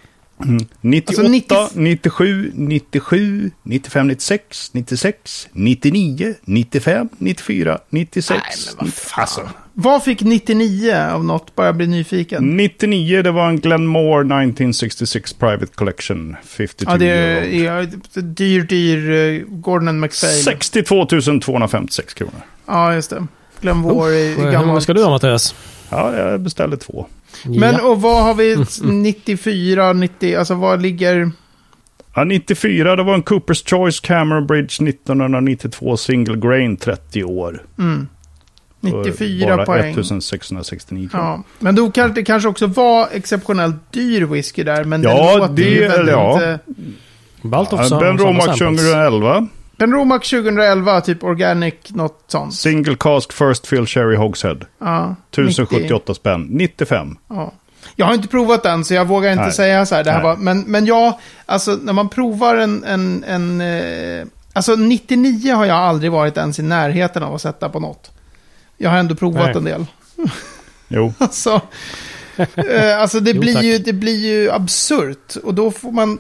98, 0.81 1.09
Alltså 1.09 1.23
90 1.29 1.69
97, 1.75 2.53
97, 2.55 3.51
95, 3.63 4.07
96, 4.09 4.71
96, 4.75 5.49
99, 5.53 6.35
95, 6.45 7.09
94, 7.19 7.79
96. 7.91 8.29
Nej, 8.31 8.75
men 8.77 8.87
vad 8.87 8.95
fan. 8.95 9.21
Alltså, 9.23 9.49
Vad 9.73 10.05
fick 10.05 10.21
99 10.23 10.95
av 11.13 11.25
något? 11.25 11.55
Bara 11.55 11.73
bli 11.73 11.87
nyfiken. 11.87 12.57
99, 12.57 13.23
det 13.23 13.31
var 13.31 13.49
en 13.49 13.61
Glenmore 13.61 14.21
1966 14.21 15.33
Private 15.33 15.73
Collection. 15.75 16.37
52 16.45 16.91
Ja, 16.93 16.99
det 16.99 17.07
euro. 17.11 17.77
är 18.15 18.21
dyr, 18.23 18.63
dyr 18.63 19.11
uh, 19.11 19.45
Gordon 19.49 20.01
McPhail. 20.01 20.43
62 20.43 21.07
256 21.43 22.15
kronor. 22.15 22.41
Ja, 22.67 22.95
just 22.95 23.11
det. 23.11 23.27
Glenmore 23.61 24.15
är 24.17 24.29
Hur 24.31 24.37
många 24.39 24.51
gammalt. 24.53 24.83
ska 24.83 24.95
du 24.95 25.03
ha, 25.03 25.11
Mattias? 25.11 25.55
Ja, 25.91 26.17
jag 26.17 26.41
beställde 26.41 26.77
två. 26.77 27.07
Men 27.45 27.75
ja. 27.75 27.83
och 27.83 28.01
vad 28.01 28.25
har 28.25 28.35
vi 28.35 28.65
94, 28.83 29.93
90, 29.93 30.39
alltså 30.39 30.55
vad 30.55 30.83
ligger... 30.83 31.31
Ja, 32.15 32.25
94, 32.25 32.97
det 32.97 33.03
var 33.03 33.15
en 33.15 33.23
Cooper's 33.23 33.71
Choice 33.71 34.01
Cameron 34.01 34.47
Bridge 34.47 34.89
1992 34.89 35.97
single 35.97 36.37
grain 36.37 36.77
30 36.77 37.25
år. 37.25 37.63
Mm. 37.79 38.09
94 38.81 39.57
bara 39.57 39.67
poäng. 39.67 39.91
1669 39.91 41.09
ja. 41.13 41.43
Men 41.59 41.75
då 41.75 41.91
kan 41.91 42.15
det 42.15 42.23
kanske 42.23 42.49
också 42.49 42.67
var 42.67 43.09
exceptionellt 43.13 43.93
dyr 43.93 44.25
whisky 44.25 44.65
där, 44.65 44.85
men 44.85 45.03
ja, 45.03 45.31
den 45.31 45.39
låter 45.39 45.55
det, 45.55 45.63
ju 45.63 45.89
väldigt... 45.89 46.15
Ja. 46.15 46.43
Eh, 46.43 46.59
Baltoff 47.43 47.91
ja, 47.91 48.01
Ben 48.01 48.19
Romack 48.19 48.59
sjunger 48.59 49.07
11. 49.07 49.49
Penromac 49.79 50.31
2011, 50.31 51.01
typ 51.01 51.25
Organic, 51.25 51.75
något 51.89 52.25
sånt. 52.27 52.55
Single 52.55 52.97
Cask 53.01 53.33
First 53.33 53.67
Fill 53.67 53.87
Cherry 53.87 54.17
Hogshead. 54.17 54.59
Ja, 54.79 55.17
1078 55.31 55.95
90. 55.99 56.15
spänn, 56.15 56.49
95. 56.51 57.17
Ja. 57.29 57.53
Jag 57.97 58.07
har 58.07 58.15
inte 58.15 58.29
provat 58.29 58.63
den, 58.63 58.85
så 58.85 58.95
jag 58.95 59.05
vågar 59.05 59.33
inte 59.33 59.43
Nej. 59.43 59.53
säga 59.53 59.87
så 59.87 59.95
här. 59.95 60.05
Det 60.05 60.11
här 60.11 60.23
var, 60.23 60.37
men, 60.37 60.61
men 60.61 60.87
ja, 60.87 61.21
alltså 61.47 61.79
när 61.83 61.93
man 61.93 62.09
provar 62.09 62.57
en... 62.57 62.85
en, 62.85 63.25
en 63.25 63.61
eh, 63.61 64.27
alltså 64.53 64.77
99 64.77 65.55
har 65.55 65.67
jag 65.67 65.77
aldrig 65.77 66.13
varit 66.13 66.37
ens 66.37 66.59
i 66.59 66.63
närheten 66.63 67.23
av 67.23 67.35
att 67.35 67.43
sätta 67.43 67.69
på 67.69 67.81
något. 67.81 68.11
Jag 68.77 68.91
har 68.91 68.99
ändå 68.99 69.15
provat 69.15 69.47
Nej. 69.47 69.57
en 69.57 69.65
del. 69.65 69.87
Jo. 70.91 71.13
alltså, 71.19 71.61
eh, 72.37 73.01
alltså 73.01 73.21
det, 73.21 73.31
jo, 73.31 73.41
blir 73.41 73.63
ju, 73.63 73.79
det 73.79 73.93
blir 73.93 74.27
ju 74.27 74.51
absurt. 74.51 75.37
Och 75.37 75.55
då 75.55 75.71
får 75.71 75.93
man... 75.93 76.19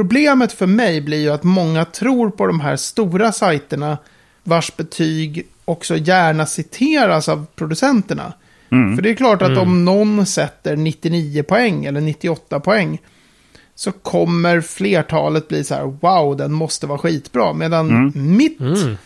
Problemet 0.00 0.52
för 0.52 0.66
mig 0.66 1.00
blir 1.00 1.20
ju 1.20 1.30
att 1.30 1.42
många 1.42 1.84
tror 1.84 2.30
på 2.30 2.46
de 2.46 2.60
här 2.60 2.76
stora 2.76 3.32
sajterna 3.32 3.98
vars 4.42 4.76
betyg 4.76 5.46
också 5.64 5.96
gärna 5.96 6.46
citeras 6.46 7.28
av 7.28 7.46
producenterna. 7.54 8.32
Mm. 8.70 8.96
För 8.96 9.02
det 9.02 9.10
är 9.10 9.14
klart 9.14 9.42
att 9.42 9.58
om 9.58 9.84
någon 9.84 10.26
sätter 10.26 10.76
99 10.76 11.42
poäng 11.42 11.84
eller 11.84 12.00
98 12.00 12.60
poäng 12.60 12.98
så 13.74 13.92
kommer 13.92 14.60
flertalet 14.60 15.48
bli 15.48 15.64
så 15.64 15.74
här, 15.74 15.84
wow, 16.00 16.36
den 16.36 16.52
måste 16.52 16.86
vara 16.86 16.98
skitbra. 16.98 17.52
Medan 17.52 18.12
mitt, 18.14 18.60
Mm. 18.60 18.96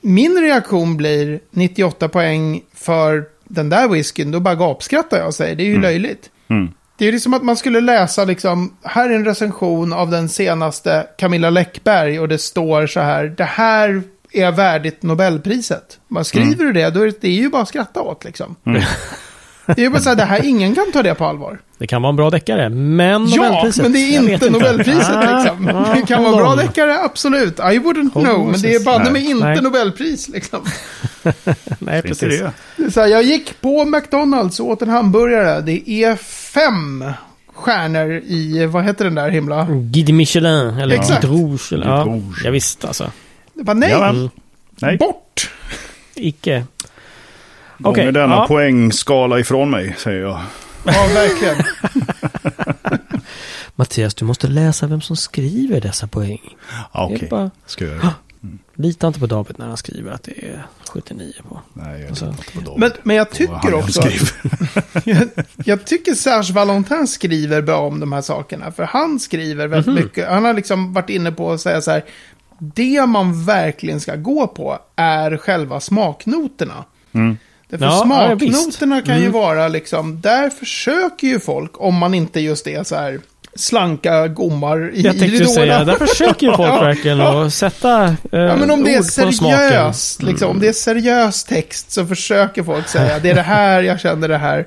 min 0.00 0.40
reaktion 0.40 0.96
blir 0.96 1.40
98 1.50 2.08
poäng 2.08 2.62
för 2.74 3.24
den 3.44 3.68
där 3.68 3.88
whiskyn, 3.88 4.30
då 4.30 4.40
bara 4.40 4.54
gapskrattar 4.54 5.18
jag 5.18 5.26
och 5.26 5.34
säger, 5.34 5.56
det 5.56 5.62
är 5.62 5.68
ju 5.68 5.80
löjligt. 5.80 6.30
Mm. 6.98 7.06
Det 7.06 7.08
är 7.08 7.12
liksom 7.12 7.34
att 7.34 7.42
man 7.42 7.56
skulle 7.56 7.80
läsa 7.80 8.24
liksom, 8.24 8.76
här 8.82 9.10
är 9.10 9.14
en 9.14 9.24
recension 9.24 9.92
av 9.92 10.10
den 10.10 10.28
senaste 10.28 11.06
Camilla 11.18 11.50
Läckberg 11.50 12.20
och 12.20 12.28
det 12.28 12.38
står 12.38 12.86
så 12.86 13.00
här, 13.00 13.24
det 13.24 13.44
här 13.44 14.02
är 14.32 14.52
värdigt 14.52 15.02
Nobelpriset. 15.02 16.00
Man 16.08 16.24
skriver 16.24 16.64
du 16.64 16.72
det, 16.72 16.90
då 16.90 17.00
är 17.00 17.06
det, 17.06 17.20
det 17.20 17.28
är 17.28 17.32
ju 17.32 17.50
bara 17.50 17.62
att 17.62 17.68
skratta 17.68 18.02
åt 18.02 18.24
liksom. 18.24 18.56
Det 19.76 19.84
är 19.84 19.90
bara 19.90 20.00
så 20.02 20.08
här, 20.08 20.16
det 20.16 20.24
här, 20.24 20.44
ingen 20.44 20.74
kan 20.74 20.92
ta 20.92 21.02
det 21.02 21.14
på 21.14 21.24
allvar. 21.24 21.58
Det 21.78 21.86
kan 21.86 22.02
vara 22.02 22.10
en 22.10 22.16
bra 22.16 22.30
deckare, 22.30 22.68
men 22.68 23.26
Ja, 23.28 23.42
Nobelpriset. 23.42 23.82
men 23.82 23.92
det 23.92 23.98
är 23.98 24.14
jag 24.14 24.28
inte 24.32 24.50
Nobelpriset 24.50 25.16
Ah, 25.16 25.42
liksom. 25.42 25.68
ah, 25.76 25.94
Det 25.94 26.02
kan 26.06 26.24
vara 26.24 26.36
bra 26.36 26.50
on. 26.50 26.56
deckare, 26.56 26.98
absolut. 27.04 27.58
I 27.58 27.62
wouldn't 27.62 28.12
Hold 28.12 28.26
know, 28.26 28.50
men 28.50 28.60
det 28.60 28.74
är 28.74 28.84
banne 28.84 29.10
mig 29.10 29.30
inte 29.30 29.44
Nej. 29.46 29.60
Nobelpris 29.62 30.28
liksom. 30.28 30.60
Nej, 31.78 32.02
precis. 32.02 32.20
det 32.40 32.52
Det 32.76 32.84
är 32.84 32.90
så 32.90 33.00
här, 33.00 33.06
jag 33.08 33.22
gick 33.22 33.60
på 33.60 33.84
McDonalds 33.84 34.60
och 34.60 34.66
åt 34.68 34.82
en 34.82 34.88
hamburgare. 34.88 35.60
Det 35.60 35.90
är 35.90 36.16
fem 36.16 37.04
stjärnor 37.54 38.12
i, 38.12 38.66
vad 38.66 38.84
heter 38.84 39.04
den 39.04 39.14
där 39.14 39.30
himla? 39.30 39.66
Guide 39.70 40.14
Michelin, 40.14 40.68
eller 40.78 40.94
Exakt. 40.96 41.22
Guide 41.24 41.32
Rouge. 41.40 41.72
Eller, 41.72 41.86
ja, 41.86 42.04
Guide 42.04 42.14
Rouge. 42.22 42.40
ja, 42.44 42.50
visst 42.50 42.84
alltså. 42.84 43.10
Det 43.54 43.62
bara, 43.64 43.74
nej, 43.74 43.90
Ja, 43.90 44.08
Mm. 44.08 44.30
Nej, 44.80 44.96
bort! 44.96 45.50
Icke. 46.14 46.64
Gånger 47.78 48.00
Okej, 48.02 48.12
denna 48.12 48.34
ja. 48.34 48.46
poängskala 48.46 49.38
ifrån 49.38 49.70
mig, 49.70 49.94
säger 49.98 50.20
jag. 50.22 50.40
Ja, 50.84 50.92
verkligen. 51.14 51.56
Mattias, 53.74 54.14
du 54.14 54.24
måste 54.24 54.48
läsa 54.48 54.86
vem 54.86 55.00
som 55.00 55.16
skriver 55.16 55.80
dessa 55.80 56.06
poäng. 56.06 56.56
Ja, 56.92 57.10
är 57.10 57.16
Okej, 57.16 57.28
bara- 57.30 57.50
ska 57.66 57.84
jag 57.84 57.94
göra. 57.94 58.10
Lita 58.74 59.06
inte 59.06 59.20
på 59.20 59.26
David 59.26 59.58
när 59.58 59.66
han 59.66 59.76
skriver 59.76 60.12
att 60.12 60.22
det 60.22 60.44
är 60.44 60.66
79 60.88 61.32
på. 61.48 61.60
Nej, 61.72 62.00
jag 62.00 62.08
Alltså. 62.08 62.24
litar 62.24 62.38
inte 62.38 62.52
på 62.52 62.60
dem. 62.70 62.80
Men, 62.80 62.90
men 63.02 63.16
jag 63.16 63.30
tycker 63.30 63.74
också... 63.74 64.02
jag, 65.04 65.28
jag 65.64 65.84
tycker 65.86 66.14
Serge 66.14 66.52
Valentin 66.54 67.06
skriver 67.08 67.62
bra 67.62 67.78
om 67.78 68.00
de 68.00 68.12
här 68.12 68.20
sakerna. 68.20 68.72
För 68.72 68.84
han 68.84 69.20
skriver 69.20 69.66
väldigt 69.66 69.94
mycket. 69.94 70.28
Han 70.28 70.44
har 70.44 70.54
liksom 70.54 70.92
varit 70.92 71.10
inne 71.10 71.32
på 71.32 71.52
att 71.52 71.60
säga 71.60 71.80
så 71.80 71.90
här. 71.90 72.04
Det 72.58 73.06
man 73.06 73.44
verkligen 73.44 74.00
ska 74.00 74.16
gå 74.16 74.46
på 74.46 74.78
är 74.96 75.36
själva 75.36 75.80
smaknoterna. 75.80 76.84
Mm. 77.12 77.36
Därför 77.70 77.84
Ja, 77.84 77.92
ja, 78.30 78.38
smaknoterna 78.38 79.02
kan 79.02 79.14
ju 79.16 79.20
Mm. 79.20 79.32
vara 79.32 79.68
liksom, 79.68 80.20
där 80.20 80.50
försöker 80.50 81.26
ju 81.26 81.40
folk, 81.40 81.80
om 81.80 81.94
man 81.94 82.14
inte 82.14 82.40
just 82.40 82.66
är 82.66 82.82
så 82.84 82.94
här 82.96 83.20
slanka 83.54 84.28
gommar 84.28 84.90
i 84.94 85.00
Jag 85.00 85.18
tänkte 85.18 85.26
ridåerna. 85.38 85.52
säga, 85.54 85.84
där 85.84 86.06
försöker 86.06 86.46
ju 86.46 86.56
folk 86.56 86.68
Ja, 86.72 86.80
verkligen 86.80 87.20
att 87.20 87.54
sätta 87.54 88.04
eh, 88.04 88.14
Ja, 88.30 88.56
men 88.56 88.70
om 88.70 88.84
det 88.84 88.94
är 88.94 89.02
seriöst, 89.02 90.22
liksom, 90.22 90.50
om 90.50 90.60
det 90.60 90.68
är 90.68 90.72
seriös 90.72 91.44
text 91.44 91.90
så 91.90 92.06
försöker 92.06 92.62
folk 92.62 92.88
säga 92.88 93.18
det 93.18 93.30
är 93.30 93.34
det 93.34 93.42
här, 93.42 93.82
jag 93.82 94.00
känner 94.00 94.28
det 94.28 94.38
här. 94.38 94.66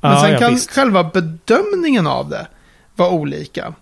Men 0.00 0.12
Ja, 0.12 0.20
sen 0.22 0.32
ja, 0.32 0.38
kan 0.38 0.54
visst. 0.54 0.70
själva 0.70 1.04
bedömningen 1.04 2.06
av 2.06 2.28
det 2.28 2.46
vara 2.96 3.10
olika. 3.10 3.74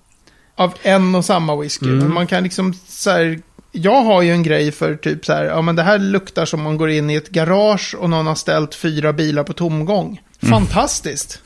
Av 0.56 0.74
en 0.82 1.14
och 1.14 1.24
samma 1.24 1.56
whisky. 1.56 1.86
Mm. 1.86 1.98
Men 1.98 2.14
man 2.14 2.26
kan 2.26 2.42
liksom 2.42 2.74
så 2.88 3.10
här, 3.10 3.40
jag 3.76 4.02
har 4.02 4.22
ju 4.22 4.30
en 4.32 4.42
grej 4.42 4.72
för 4.72 4.96
typ 4.96 5.26
så 5.26 5.32
här, 5.32 5.44
ja 5.44 5.62
men 5.62 5.76
det 5.76 5.82
här 5.82 5.98
luktar 5.98 6.44
som 6.44 6.62
man 6.62 6.76
går 6.76 6.90
in 6.90 7.10
i 7.10 7.14
ett 7.14 7.28
garage 7.30 7.94
och 7.98 8.10
någon 8.10 8.26
har 8.26 8.34
ställt 8.34 8.74
fyra 8.74 9.12
bilar 9.12 9.42
på 9.44 9.52
tomgång. 9.52 10.20
Fantastiskt. 10.50 11.40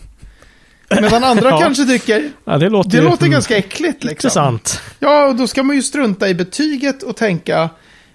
Medan 0.91 1.25
andra 1.25 1.51
Ja. 1.51 1.61
kanske 1.61 1.85
tycker, 1.85 2.31
Ja, 2.45 2.59
det 2.59 2.69
låter, 2.69 2.91
det 2.91 3.01
låter 3.01 3.23
mm, 3.23 3.33
ganska 3.33 3.57
äckligt 3.57 4.05
liksom. 4.05 4.09
intressant. 4.11 4.81
Ja, 4.99 5.27
och 5.27 5.35
då 5.37 5.47
ska 5.47 5.63
man 5.63 5.77
ju 5.77 5.83
strunta 5.83 6.29
i 6.29 6.35
betyget 6.35 7.03
och 7.03 7.17
tänka, 7.17 7.69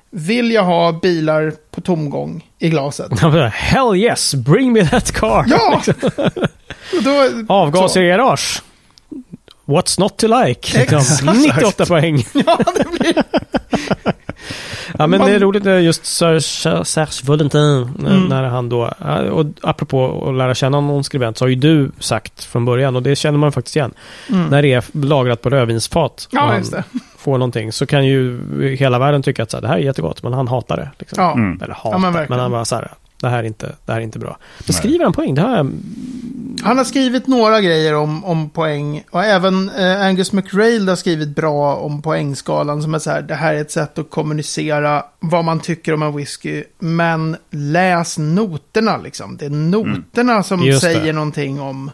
vill 0.09 0.51
jag 0.51 0.63
ha 0.63 0.91
bilar 0.91 1.53
på 1.71 1.81
tomgång 1.81 2.45
i 2.59 2.69
glaset? 2.69 3.19
Hell 3.53 3.95
yes, 3.95 4.35
bring 4.35 4.73
me 4.73 4.87
that 4.87 5.11
car. 5.11 5.45
Ja! 5.47 5.81
Då, 7.03 7.29
Avgaser 7.53 7.87
så. 7.87 7.99
i 7.99 8.07
garage. 8.07 8.61
What's 9.65 9.99
not 9.99 10.17
to 10.17 10.27
like? 10.43 10.79
Liksom. 10.79 10.97
Exakt. 10.99 11.23
98 11.23 11.85
poäng. 11.85 12.25
Ja, 12.33 12.57
det 12.77 12.99
blir... 12.99 13.23
Ja, 14.97 15.07
men 15.07 15.19
Man- 15.19 15.29
det 15.29 15.35
är 15.35 15.39
roligt 15.39 15.65
eh, 15.65 15.79
just 15.81 16.05
Serge, 16.05 16.85
Serge 16.85 17.23
Valentin, 17.27 17.89
när- 17.99 18.09
Mm. 18.15 18.23
när 18.25 18.43
han 18.43 18.69
då, 18.69 18.91
ja, 18.99 19.21
och 19.31 19.45
apropå 19.61 20.25
att 20.29 20.35
lära 20.37 20.55
känna 20.55 20.81
någon 20.81 21.03
skribent, 21.03 21.37
så 21.37 21.45
har 21.45 21.49
ju 21.49 21.55
du 21.55 21.91
sagt 21.99 22.43
från 22.43 22.65
början, 22.65 22.95
och 22.95 23.03
det 23.03 23.15
känner 23.15 23.37
man 23.37 23.51
faktiskt 23.51 23.75
igen, 23.75 23.93
Mm. 24.29 24.47
när 24.47 24.61
det 24.61 24.73
är 24.73 24.83
lagrat 25.05 25.41
på 25.41 25.49
rödvinsfat, 25.49 26.27
och 26.31 26.33
Ja, 26.37 26.59
får 27.17 27.37
någonting, 27.37 27.71
så 27.71 27.85
kan 27.85 28.05
ju 28.05 28.39
hela 28.79 28.99
världen 28.99 29.23
tycka 29.23 29.43
att 29.43 29.51
så 29.51 29.57
här, 29.57 29.61
det 29.61 29.67
här 29.67 29.75
är 29.75 29.79
jättegott, 29.79 30.23
men 30.23 30.33
han 30.33 30.47
hatar 30.47 30.77
det. 30.77 30.89
Liksom. 30.99 31.23
Ja. 31.23 31.33
Mm. 31.33 31.61
Eller 31.61 31.67
Ja, 31.73 31.73
hatar, 31.73 31.91
men 31.91 32.01
men, 32.01 32.13
verkligen. 32.13 32.39
han 32.41 32.51
bara 32.51 32.65
så 32.65 32.75
här, 32.75 32.91
det 33.21 33.29
här 33.29 33.39
är 33.39 33.43
inte, 33.43 33.75
det 33.85 33.91
här 33.91 33.99
är 33.99 34.03
inte 34.03 34.19
bra. 34.19 34.37
Men 34.57 34.63
Nej. 34.67 34.73
skriver 34.75 35.03
han 35.03 35.13
poäng? 35.13 35.35
Det 35.35 35.41
har 35.41 35.55
jag... 35.57 35.71
Han 36.63 36.77
har 36.77 36.85
skrivit 36.85 37.27
några 37.27 37.61
grejer 37.61 37.95
om, 37.95 38.25
om 38.25 38.49
poäng. 38.49 39.03
Och 39.11 39.23
även 39.23 39.69
eh, 39.69 40.01
Angus 40.01 40.31
McRail 40.31 40.89
har 40.89 40.95
skrivit 40.95 41.35
bra 41.35 41.75
om 41.75 42.01
poängskalan. 42.01 42.81
Som 42.81 42.93
är 42.93 42.99
så 42.99 43.09
här, 43.11 43.21
det 43.21 43.35
här 43.35 43.53
är 43.53 43.61
ett 43.61 43.71
sätt 43.71 43.97
att 43.99 44.09
kommunicera 44.09 45.05
vad 45.19 45.45
man 45.45 45.59
tycker 45.59 45.93
om 45.93 46.03
en 46.03 46.15
whisky. 46.15 46.63
Men 46.79 47.37
läs 47.51 48.17
noterna 48.17 48.97
liksom. 48.97 49.37
Det 49.37 49.45
är 49.45 49.49
noterna 49.49 50.43
som 50.43 50.63
Just 50.63 50.81
det. 50.83 50.93
säger 50.93 51.13
någonting 51.13 51.61
om... 51.61 51.91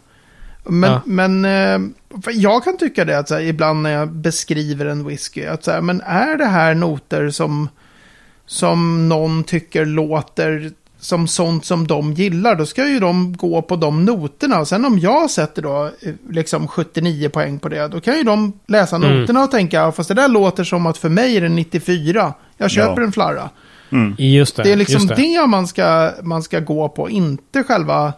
Men, 0.65 0.91
Ja. 0.91 1.01
men 1.05 1.45
eh, 1.45 1.79
jag 2.33 2.63
kan 2.63 2.77
tycka 2.77 3.05
det 3.05 3.19
att 3.19 3.29
här, 3.29 3.41
ibland 3.41 3.81
när 3.81 3.89
jag 3.91 4.09
beskriver 4.11 4.85
en 4.85 5.07
whisky. 5.07 5.45
Att 5.45 5.63
så 5.63 5.71
här, 5.71 5.81
men 5.81 6.01
är 6.01 6.37
det 6.37 6.45
här 6.45 6.73
noter 6.75 7.29
som, 7.29 7.69
som 8.45 9.09
någon 9.09 9.43
tycker 9.43 9.85
låter 9.85 10.71
som 10.99 11.27
sånt 11.27 11.65
som 11.65 11.87
de 11.87 12.13
gillar, 12.13 12.55
då 12.55 12.65
ska 12.65 12.87
ju 12.87 12.99
de 12.99 13.37
gå 13.37 13.61
på 13.61 13.75
de 13.75 14.05
noterna. 14.05 14.59
Och 14.59 14.67
sen 14.67 14.85
om 14.85 14.99
jag 14.99 15.29
sätter 15.31 15.61
då 15.61 15.85
eh, 16.01 16.13
liksom 16.29 16.67
79 16.67 17.29
poäng 17.29 17.59
på 17.59 17.69
det, 17.69 17.87
då 17.87 17.99
kan 17.99 18.17
ju 18.17 18.23
de 18.23 18.53
läsa 18.67 18.95
Mm. 18.95 19.19
noterna 19.19 19.43
och 19.43 19.51
tänka, 19.51 19.77
"Ja, 19.77 19.91
fast 19.91 20.07
det 20.09 20.15
där 20.15 20.27
låter 20.27 20.63
som 20.63 20.85
att 20.85 20.97
för 20.97 21.09
mig 21.09 21.37
är 21.37 21.41
det 21.41 21.49
94. 21.49 22.33
Jag 22.57 22.71
köper 22.71 23.01
Ja. 23.01 23.05
en 23.05 23.11
flarra. 23.11 23.49
Mm. 23.91 24.15
Just 24.17 24.55
det. 24.55 24.63
Det 24.63 24.71
är 24.71 24.75
liksom 24.75 25.01
just 25.01 25.15
det, 25.15 25.47
man, 25.47 25.67
ska, 25.67 26.11
man 26.23 26.43
ska 26.43 26.59
gå 26.59 26.89
på, 26.89 27.09
inte 27.09 27.63
själva 27.63 28.13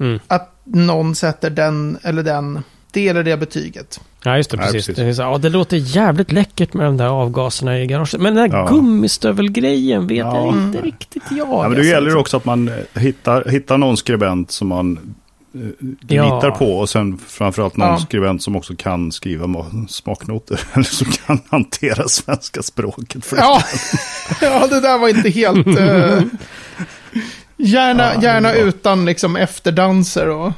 Mm. 0.00 0.20
att 0.26 0.54
någon 0.64 1.14
sätter 1.14 1.50
den 1.50 1.98
eller 2.02 2.22
den, 2.22 2.62
det 2.92 3.08
eller 3.08 3.22
det 3.22 3.36
betyget. 3.36 4.00
Ja, 4.24 4.36
just 4.36 4.50
det. 4.50 4.56
Ja, 4.56 4.62
Precis. 4.62 4.86
precis. 4.86 5.04
Det, 5.04 5.14
så, 5.14 5.22
ja, 5.22 5.38
det 5.38 5.48
låter 5.48 5.76
jävligt 5.76 6.32
läckert 6.32 6.74
med 6.74 6.86
de 6.86 6.96
där 6.96 7.06
avgaserna 7.06 7.78
i 7.80 7.86
garaget. 7.86 8.20
Men 8.20 8.34
den 8.34 8.50
där 8.50 8.58
Ja. 8.58 8.66
gummistövelgrejen 8.68 10.06
vet 10.06 10.18
Ja. 10.18 10.36
jag 10.36 10.54
inte 10.54 10.80
riktigt 10.80 11.22
jag. 11.30 11.48
Ja, 11.48 11.68
men 11.68 11.78
det 11.78 11.86
gäller 11.86 12.00
liksom. 12.00 12.20
också 12.20 12.36
att 12.36 12.44
man 12.44 12.68
eh, 12.68 13.02
hittar, 13.02 13.44
hittar 13.50 13.78
någon 13.78 13.96
skribent 13.96 14.50
som 14.50 14.68
man 14.68 15.14
eh, 15.54 15.60
Ja. 16.08 16.24
litar 16.36 16.50
på 16.50 16.78
och 16.78 16.88
sen 16.88 17.18
framförallt 17.28 17.76
någon 17.76 17.88
Ja. 17.88 17.98
skribent 17.98 18.42
som 18.42 18.56
också 18.56 18.74
kan 18.76 19.12
skriva 19.12 19.46
ma- 19.46 19.86
smaknoter 19.88 20.60
eller 20.72 20.84
som 20.84 21.06
kan 21.26 21.40
hantera 21.48 22.08
svenska 22.08 22.62
språket. 22.62 23.24
För 23.26 23.36
Ja, 23.36 23.62
ja 24.40 24.66
det 24.66 24.80
där 24.80 24.98
var 24.98 25.08
inte 25.08 25.30
helt... 25.30 25.66
eh, 25.66 26.20
gärna 27.56 28.14
Ja, 28.14 28.22
gärna 28.22 28.52
utan 28.54 29.04
liksom 29.04 29.36
efterdanser 29.36 30.28
och... 30.28 30.52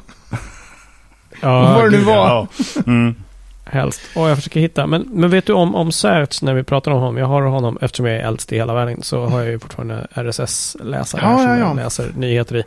Ja, 1.40 1.74
vad 1.74 1.84
det 1.84 1.90
nu 1.98 2.04
var. 2.04 2.28
Ja. 2.28 2.46
Mm. 2.86 3.14
Helst. 3.64 4.00
Och 4.16 4.30
jag 4.30 4.36
försöker 4.36 4.60
hitta. 4.60 4.86
Men, 4.86 5.08
men 5.10 5.30
vet 5.30 5.46
du 5.46 5.52
om, 5.52 5.74
om 5.74 5.92
Serts 5.92 6.42
när 6.42 6.54
vi 6.54 6.62
pratar 6.62 6.90
om 6.90 6.98
honom? 6.98 7.16
Jag 7.16 7.26
har 7.26 7.42
honom, 7.42 7.78
eftersom 7.80 8.06
jag 8.06 8.16
är 8.16 8.20
äldst 8.20 8.52
i 8.52 8.56
hela 8.56 8.74
världen, 8.74 9.02
så 9.02 9.26
har 9.26 9.40
jag 9.40 9.50
ju 9.50 9.58
fortfarande 9.58 10.06
RSS-läsare 10.14 11.20
Ja, 11.24 11.38
som 11.38 11.48
ja, 11.48 11.58
ja. 11.58 11.66
jag 11.66 11.76
läser 11.76 12.12
nyheter 12.16 12.56
i. 12.56 12.62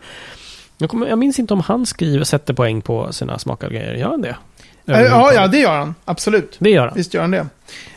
Jag, 0.78 0.90
kommer, 0.90 1.08
jag 1.08 1.20
minns 1.20 1.40
inte 1.40 1.54
om 1.54 1.60
han 1.60 1.86
skriver, 1.86 2.24
sätter 2.24 2.54
poäng 2.54 2.82
på 2.82 3.14
sina 3.14 3.40
smakargrejer. 3.40 3.94
Gör 3.94 4.10
han 4.10 4.22
det? 4.22 4.36
Eh, 4.88 5.02
Ja, 5.02 5.34
ja, 5.34 5.48
det 5.48 5.58
gör 5.58 5.78
han. 5.78 5.96
Absolut. 6.06 6.56
Det 6.60 6.70
gör 6.70 6.86
han. 6.88 6.96
Visst 6.96 7.14
gör 7.14 7.22
han 7.22 7.32
det. 7.32 7.48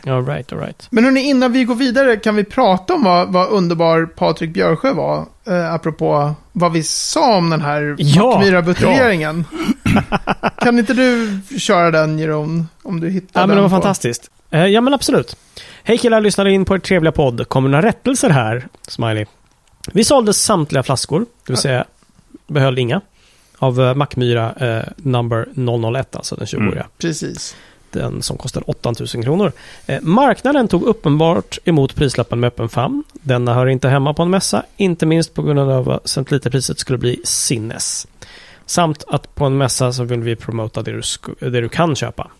All 0.07 0.25
right, 0.25 0.53
all 0.53 0.59
right. 0.59 0.87
Men 0.89 1.03
hörni, 1.03 1.19
innan 1.21 1.51
vi 1.51 1.63
går 1.63 1.75
vidare 1.75 2.15
kan 2.17 2.35
vi 2.35 2.43
prata 2.43 2.93
om 2.93 3.03
vad, 3.03 3.33
vad 3.33 3.49
underbar 3.49 4.05
Patrik 4.05 4.49
Björsjö 4.53 4.93
var. 4.93 5.25
Eh, 5.47 5.73
apropå 5.73 6.33
vad 6.51 6.71
vi 6.71 6.83
sa 6.83 7.37
om 7.37 7.49
den 7.49 7.61
här 7.61 7.95
Ja, 7.97 8.23
Mackmyra-buteljeringen. 8.23 9.45
kan 10.61 10.79
inte 10.79 10.93
du 10.93 11.39
köra 11.59 11.91
den, 11.91 12.19
Jeroen? 12.19 12.67
Om 12.83 12.99
du 12.99 13.09
hittar 13.09 13.29
Ja, 13.33 13.39
den 13.39 13.47
men 13.49 13.55
det 13.57 13.61
var 13.61 13.69
på- 13.69 13.75
fantastiskt. 13.75 14.29
Eh, 14.51 14.65
ja, 14.65 14.81
men 14.81 14.93
absolut. 14.93 15.35
Hej 15.83 15.97
killar, 15.97 16.21
lyssnade 16.21 16.51
in 16.51 16.65
på 16.65 16.75
er 16.75 16.79
trevliga 16.79 17.11
podd. 17.11 17.49
Kommer 17.49 17.69
några 17.69 17.87
rättelser 17.87 18.29
här? 18.29 18.67
Smiley. 18.87 19.25
Vi 19.93 20.03
sålde 20.03 20.33
samtliga 20.33 20.83
flaskor, 20.83 21.19
det 21.19 21.25
vill 21.53 21.57
säga 21.57 21.85
behöll 22.47 22.79
inga. 22.79 23.01
Av 23.59 23.79
uh, 23.79 23.93
Mackmyra 23.93 24.53
eh, 24.53 24.83
number 24.97 25.47
001, 25.95 26.15
alltså 26.15 26.35
den 26.35 26.45
20-åriga. 26.45 26.71
Mm. 26.71 26.87
Precis. 26.97 27.55
Den 27.91 28.21
som 28.21 28.37
kostar 28.37 28.69
8000 28.69 29.23
kronor. 29.23 29.51
Eh, 29.85 30.01
marknaden 30.01 30.67
tog 30.67 30.83
uppenbart 30.83 31.57
emot 31.65 31.95
prislappen 31.95 32.39
med 32.39 32.47
öppen 32.47 32.69
famn. 32.69 33.03
Denna 33.13 33.53
hör 33.53 33.67
inte 33.67 33.89
hemma 33.89 34.13
på 34.13 34.23
en 34.23 34.29
mässa, 34.29 34.63
inte 34.77 35.05
minst 35.05 35.33
på 35.33 35.41
grund 35.41 35.59
av 35.59 35.89
att 35.89 36.07
centiliterpriset 36.07 36.79
skulle 36.79 36.97
bli 36.97 37.21
sinnes. 37.23 38.07
Samt 38.65 39.03
att 39.07 39.35
på 39.35 39.45
en 39.45 39.57
mässa 39.57 39.93
så 39.93 40.03
vill 40.03 40.19
vi 40.19 40.35
promota 40.35 40.81
det 40.81 40.91
du, 40.91 41.01
det 41.39 41.61
du 41.61 41.69
kan 41.69 41.95
köpa. 41.95 42.31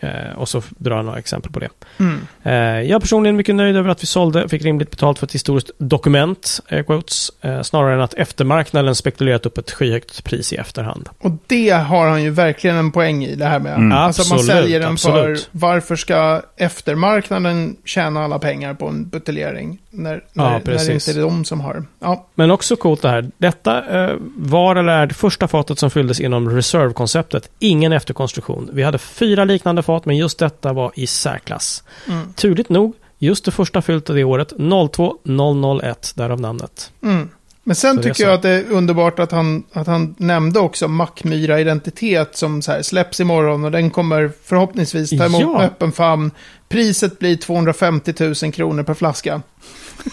Eh, 0.00 0.32
och 0.36 0.48
så 0.48 0.62
drar 0.68 0.96
jag 0.96 1.04
några 1.04 1.18
exempel 1.18 1.52
på 1.52 1.60
det. 1.60 1.68
Mm. 1.98 2.20
Eh, 2.42 2.52
jag 2.52 2.96
är 2.96 3.00
personligen 3.00 3.36
mycket 3.36 3.54
nöjd 3.54 3.76
över 3.76 3.90
att 3.90 4.02
vi 4.02 4.06
sålde, 4.06 4.48
fick 4.48 4.62
rimligt 4.62 4.90
betalt 4.90 5.18
för 5.18 5.26
ett 5.26 5.34
historiskt 5.34 5.70
dokument, 5.78 6.60
eh, 6.68 6.84
quotes, 6.84 7.30
eh, 7.40 7.62
snarare 7.62 7.94
än 7.94 8.00
att 8.00 8.14
eftermarknaden 8.14 8.94
spekulerat 8.94 9.46
upp 9.46 9.58
ett 9.58 9.70
skyhögt 9.70 10.24
pris 10.24 10.52
i 10.52 10.56
efterhand. 10.56 11.08
Och 11.18 11.30
det 11.46 11.70
har 11.70 12.08
han 12.08 12.22
ju 12.22 12.30
verkligen 12.30 12.76
en 12.76 12.92
poäng 12.92 13.24
i, 13.24 13.34
det 13.34 13.44
här 13.44 13.58
med. 13.58 13.74
Mm. 13.74 13.92
Alltså 13.92 14.22
att 14.22 14.28
man 14.28 14.38
Absolut, 14.38 14.62
säljer 14.62 14.80
den 14.80 14.92
absolut. 14.92 15.40
för, 15.40 15.58
varför 15.58 15.96
ska 15.96 16.42
eftermarknaden 16.56 17.76
tjäna 17.84 18.24
alla 18.24 18.38
pengar 18.38 18.74
på 18.74 18.86
en 18.86 19.08
buteljering? 19.08 19.78
När, 19.90 20.24
när, 20.32 20.44
när 20.50 20.58
det 20.58 20.64
precis. 20.64 21.08
inte 21.08 21.20
är 21.20 21.24
de 21.24 21.44
som 21.44 21.60
har. 21.60 21.84
Ja, 21.98 22.26
Men 22.34 22.50
också 22.50 22.76
coolt 22.76 23.02
det 23.02 23.08
här. 23.08 23.30
Detta 23.38 24.04
eh, 24.10 24.16
var 24.36 24.76
eller 24.76 24.92
är 24.92 25.06
det 25.06 25.14
första 25.14 25.48
fatet 25.48 25.78
som 25.78 25.90
fylldes 25.90 26.20
inom 26.20 26.50
reserve-konceptet. 26.50 27.50
Ingen 27.58 27.92
efterkonstruktion. 27.92 28.70
Vi 28.72 28.82
hade 28.82 28.98
fyra 28.98 29.44
liknande 29.44 29.82
fat, 29.82 30.04
men 30.04 30.16
just 30.16 30.38
detta 30.38 30.72
var 30.72 30.92
i 30.94 31.06
särklass. 31.06 31.84
mm. 32.08 32.32
Turligt 32.32 32.68
nog, 32.68 32.94
just 33.18 33.44
det 33.44 33.50
första 33.50 33.82
fyllt 33.82 34.06
det 34.06 34.24
året, 34.24 34.52
02001, 34.92 36.12
därav 36.16 36.40
namnet. 36.40 36.92
Mm. 37.02 37.28
Men 37.68 37.74
sen 37.76 38.02
tycker 38.02 38.24
jag 38.24 38.34
att 38.34 38.42
det 38.42 38.48
är 38.50 38.70
underbart 38.70 39.18
att 39.18 39.32
han, 39.32 39.62
att 39.72 39.86
han 39.86 40.14
nämnde 40.18 40.60
också 40.60 40.88
Mackmyra 40.88 41.60
Identitet 41.60 42.36
som 42.36 42.62
så 42.62 42.72
här 42.72 42.82
släpps 42.82 43.20
imorgon 43.20 43.64
och 43.64 43.70
den 43.70 43.90
kommer 43.90 44.30
förhoppningsvis 44.44 45.10
ta 45.10 45.24
emot 45.24 45.40
Ja. 45.40 45.62
öppen 45.62 45.92
famn. 45.92 46.30
Priset 46.68 47.18
blir 47.18 47.36
250 47.36 48.14
000 48.42 48.52
kronor 48.52 48.82
per 48.82 48.94
flaska. 48.94 49.42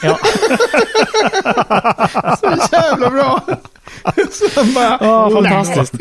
Ja, 0.01 0.19
Så 2.39 2.57
jävla 2.71 3.09
bra! 3.09 3.41
så 4.31 4.63
bara, 4.63 4.97
ja 5.01 5.29
fantastiskt. 5.29 5.93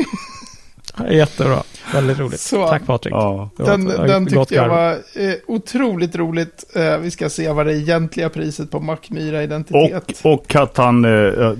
Jättebra. 1.11 1.63
Väldigt 1.95 2.19
roligt. 2.19 2.39
Så. 2.39 2.67
Tack 2.67 2.85
Patrik. 2.85 3.13
Ja. 3.13 3.49
Den, 3.57 3.85
den 3.85 4.27
tyckte 4.27 4.55
jag 4.55 4.69
var 4.69 4.91
eh, 4.91 5.33
otroligt 5.47 6.15
roligt. 6.15 6.63
Eh, 6.75 6.97
vi 6.97 7.11
ska 7.11 7.29
se 7.29 7.51
vad 7.51 7.65
det 7.65 7.73
egentliga 7.73 8.29
priset 8.29 8.71
på 8.71 8.79
Mackmyra 8.79 9.43
Identitet. 9.43 10.21
Och, 10.23 10.33
och 10.33 10.55
att 10.55 10.77
han 10.77 11.05
eh, 11.05 11.53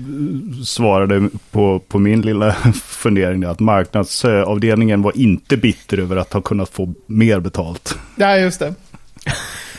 svarade 0.64 1.28
på, 1.50 1.82
på 1.88 1.98
min 1.98 2.20
lilla 2.20 2.52
fundering 2.84 3.44
att 3.44 3.60
marknadsavdelningen 3.60 5.02
var 5.02 5.18
inte 5.18 5.56
bitter 5.56 5.98
över 5.98 6.16
att 6.16 6.32
ha 6.32 6.40
kunnat 6.40 6.68
få 6.68 6.94
mer 7.06 7.40
betalt. 7.40 7.98
Ja, 8.16 8.36
just 8.36 8.60
det. 8.60 8.74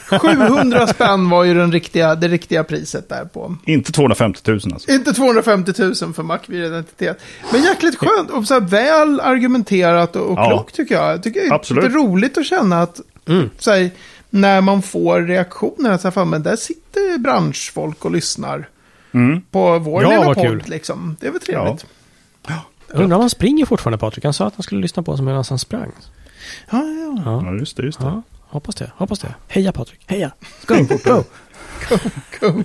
700 0.09 0.87
spänn 0.87 1.29
var 1.29 1.43
ju 1.43 1.53
den 1.53 1.71
riktiga, 1.71 2.15
det 2.15 2.27
riktiga 2.27 2.63
priset 2.63 3.09
där 3.09 3.25
på. 3.25 3.55
Inte 3.65 3.91
250 3.91 4.41
000 4.51 4.59
alltså. 4.73 4.91
Inte 4.91 5.13
250 5.13 5.73
000 5.77 6.13
för 6.13 6.23
Mac-identitet. 6.23 7.21
Men 7.51 7.63
jäkligt 7.63 7.95
skönt 7.95 8.29
och 8.31 8.45
så 8.47 8.53
här 8.53 8.61
väl 8.61 9.19
argumenterat 9.19 10.15
och, 10.15 10.29
och 10.31 10.37
Ja. 10.37 10.49
klokt 10.49 10.75
tycker 10.75 10.95
jag. 10.95 11.11
Jag 11.11 11.23
tycker 11.23 11.39
det 11.41 11.47
är 11.47 11.53
Absolut. 11.53 11.93
roligt 11.93 12.37
att 12.37 12.45
känna 12.45 12.81
att 12.81 13.01
Mm. 13.27 13.49
så 13.57 13.71
här, 13.71 13.89
när 14.29 14.61
man 14.61 14.81
får 14.81 15.21
reaktioner, 15.21 15.97
så 15.97 16.03
här, 16.07 16.11
fan, 16.11 16.29
men 16.29 16.43
där 16.43 16.55
sitter 16.55 17.17
branschfolk 17.17 18.05
och 18.05 18.11
lyssnar 18.11 18.69
Mm. 19.13 19.41
på 19.51 19.79
vår 19.79 20.03
Ja, 20.03 20.09
lilla 20.09 20.23
podd. 20.33 20.43
kul. 20.43 20.63
Liksom. 20.65 21.15
Det 21.19 21.27
är 21.27 21.31
väl 21.31 21.41
trevligt. 21.41 21.85
Jag 22.89 22.99
undrar 23.01 23.15
om 23.17 23.21
han 23.21 23.29
springer 23.29 23.65
fortfarande 23.65 23.97
Patrik. 23.97 24.23
Han 24.23 24.33
sa 24.33 24.47
att 24.47 24.55
han 24.55 24.63
skulle 24.63 24.81
lyssna 24.81 25.03
på 25.03 25.11
oss 25.11 25.21
medan 25.21 25.43
han 25.49 25.59
sprang. 25.59 25.91
Ja, 26.71 26.77
ja. 26.83 27.21
Ja, 27.25 27.43
Ja, 27.45 27.53
just 27.53 27.77
det. 27.77 27.83
Just 27.83 27.99
det. 27.99 28.05
ja 28.05 28.21
hoppas 28.47 28.75
det. 28.75 28.91
Hoppas 28.95 29.19
det. 29.19 29.35
Heja 29.47 29.71
Patrik. 29.71 29.99
Heja. 30.05 30.31
Go, 30.65 30.75
go. 31.03 31.23
Cool. 32.39 32.63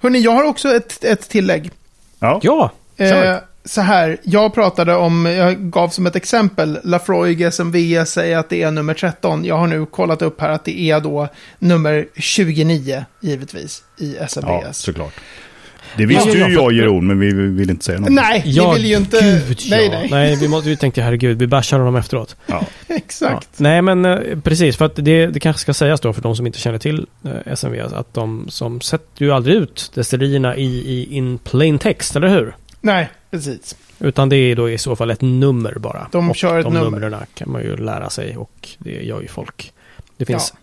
Hörni, 0.00 0.18
jag 0.18 0.32
har 0.32 0.44
också 0.44 0.74
ett, 0.74 1.04
ett 1.04 1.28
tillägg. 1.28 1.70
Ja. 2.18 2.40
Ja. 2.42 2.70
Eh, 2.96 3.36
så 3.64 3.80
här, 3.80 4.16
jag 4.22 4.54
pratade 4.54 4.94
om, 4.94 5.26
jag 5.26 5.70
gav 5.70 5.88
som 5.88 6.06
ett 6.06 6.16
exempel, 6.16 6.78
Lafroig 6.84 7.52
SMVS 7.52 8.10
säger 8.10 8.38
att 8.38 8.48
det 8.48 8.62
är 8.62 8.70
nummer 8.70 8.94
13. 8.94 9.44
Jag 9.44 9.56
har 9.58 9.66
nu 9.66 9.86
kollat 9.86 10.22
upp 10.22 10.40
här 10.40 10.50
att 10.50 10.64
det 10.64 10.80
är 10.80 11.00
då 11.00 11.28
nummer 11.58 12.08
29, 12.16 13.04
givetvis, 13.20 13.82
i 13.98 14.16
ja, 14.20 14.26
SMVS. 14.28 14.78
såklart. 14.78 15.12
Det 15.96 16.06
visste 16.06 16.28
Ja, 16.28 16.34
ju 16.34 16.40
ja, 16.40 16.48
jag 16.60 16.72
Jeroen, 16.72 17.06
men 17.06 17.20
vi 17.20 17.32
vill 17.32 17.70
inte 17.70 17.84
säga 17.84 18.00
något. 18.00 18.10
nej, 18.10 18.42
ja, 18.46 18.72
ni 18.72 18.78
vill 18.78 18.90
ju 18.90 18.96
inte... 18.96 19.42
Gud, 19.48 19.58
ja. 19.60 19.76
nej, 19.76 19.88
nej, 19.88 20.08
nej 20.10 20.36
vi, 20.36 20.48
måste, 20.48 20.68
vi 20.68 20.76
tänkte 20.76 21.02
herregud, 21.02 21.38
vi 21.38 21.46
bashar 21.46 21.78
honom 21.78 21.96
efteråt. 21.96 22.36
Ja. 22.46 22.64
exakt. 22.88 23.48
Ja. 23.52 23.62
Nej, 23.62 23.82
men 23.82 24.04
eh, 24.04 24.38
precis. 24.42 24.76
För 24.76 24.84
att 24.84 24.96
det, 24.96 25.26
det 25.26 25.40
kanske 25.40 25.60
ska 25.60 25.74
sägas 25.74 26.00
då 26.00 26.12
för 26.12 26.22
de 26.22 26.36
som 26.36 26.46
inte 26.46 26.58
känner 26.58 26.78
till 26.78 27.06
eh, 27.24 27.52
SMV. 27.52 27.80
Att 27.80 28.14
de 28.14 28.46
som 28.48 28.80
sätter 28.80 29.24
ju 29.24 29.32
aldrig 29.32 29.56
ut 29.56 29.90
destillerierna 29.94 30.56
i, 30.56 30.64
i 30.66 31.14
in 31.14 31.38
plain 31.38 31.78
text, 31.78 32.16
eller 32.16 32.28
hur? 32.28 32.54
Nej, 32.80 33.10
precis. 33.30 33.76
Utan 33.98 34.28
det 34.28 34.36
är 34.36 34.56
då 34.56 34.70
i 34.70 34.78
så 34.78 34.96
fall 34.96 35.10
ett 35.10 35.20
nummer 35.20 35.74
bara. 35.78 36.08
De 36.12 36.30
och 36.30 36.36
kör 36.36 36.58
ett 36.58 36.64
de 36.64 36.74
nummer. 36.74 37.00
numren 37.00 37.20
kan 37.34 37.52
man 37.52 37.62
ju 37.62 37.76
lära 37.76 38.10
sig 38.10 38.36
och 38.36 38.68
det 38.78 38.90
gör 38.90 39.20
ju 39.20 39.28
folk. 39.28 39.72
Det 40.16 40.24
finns 40.24 40.54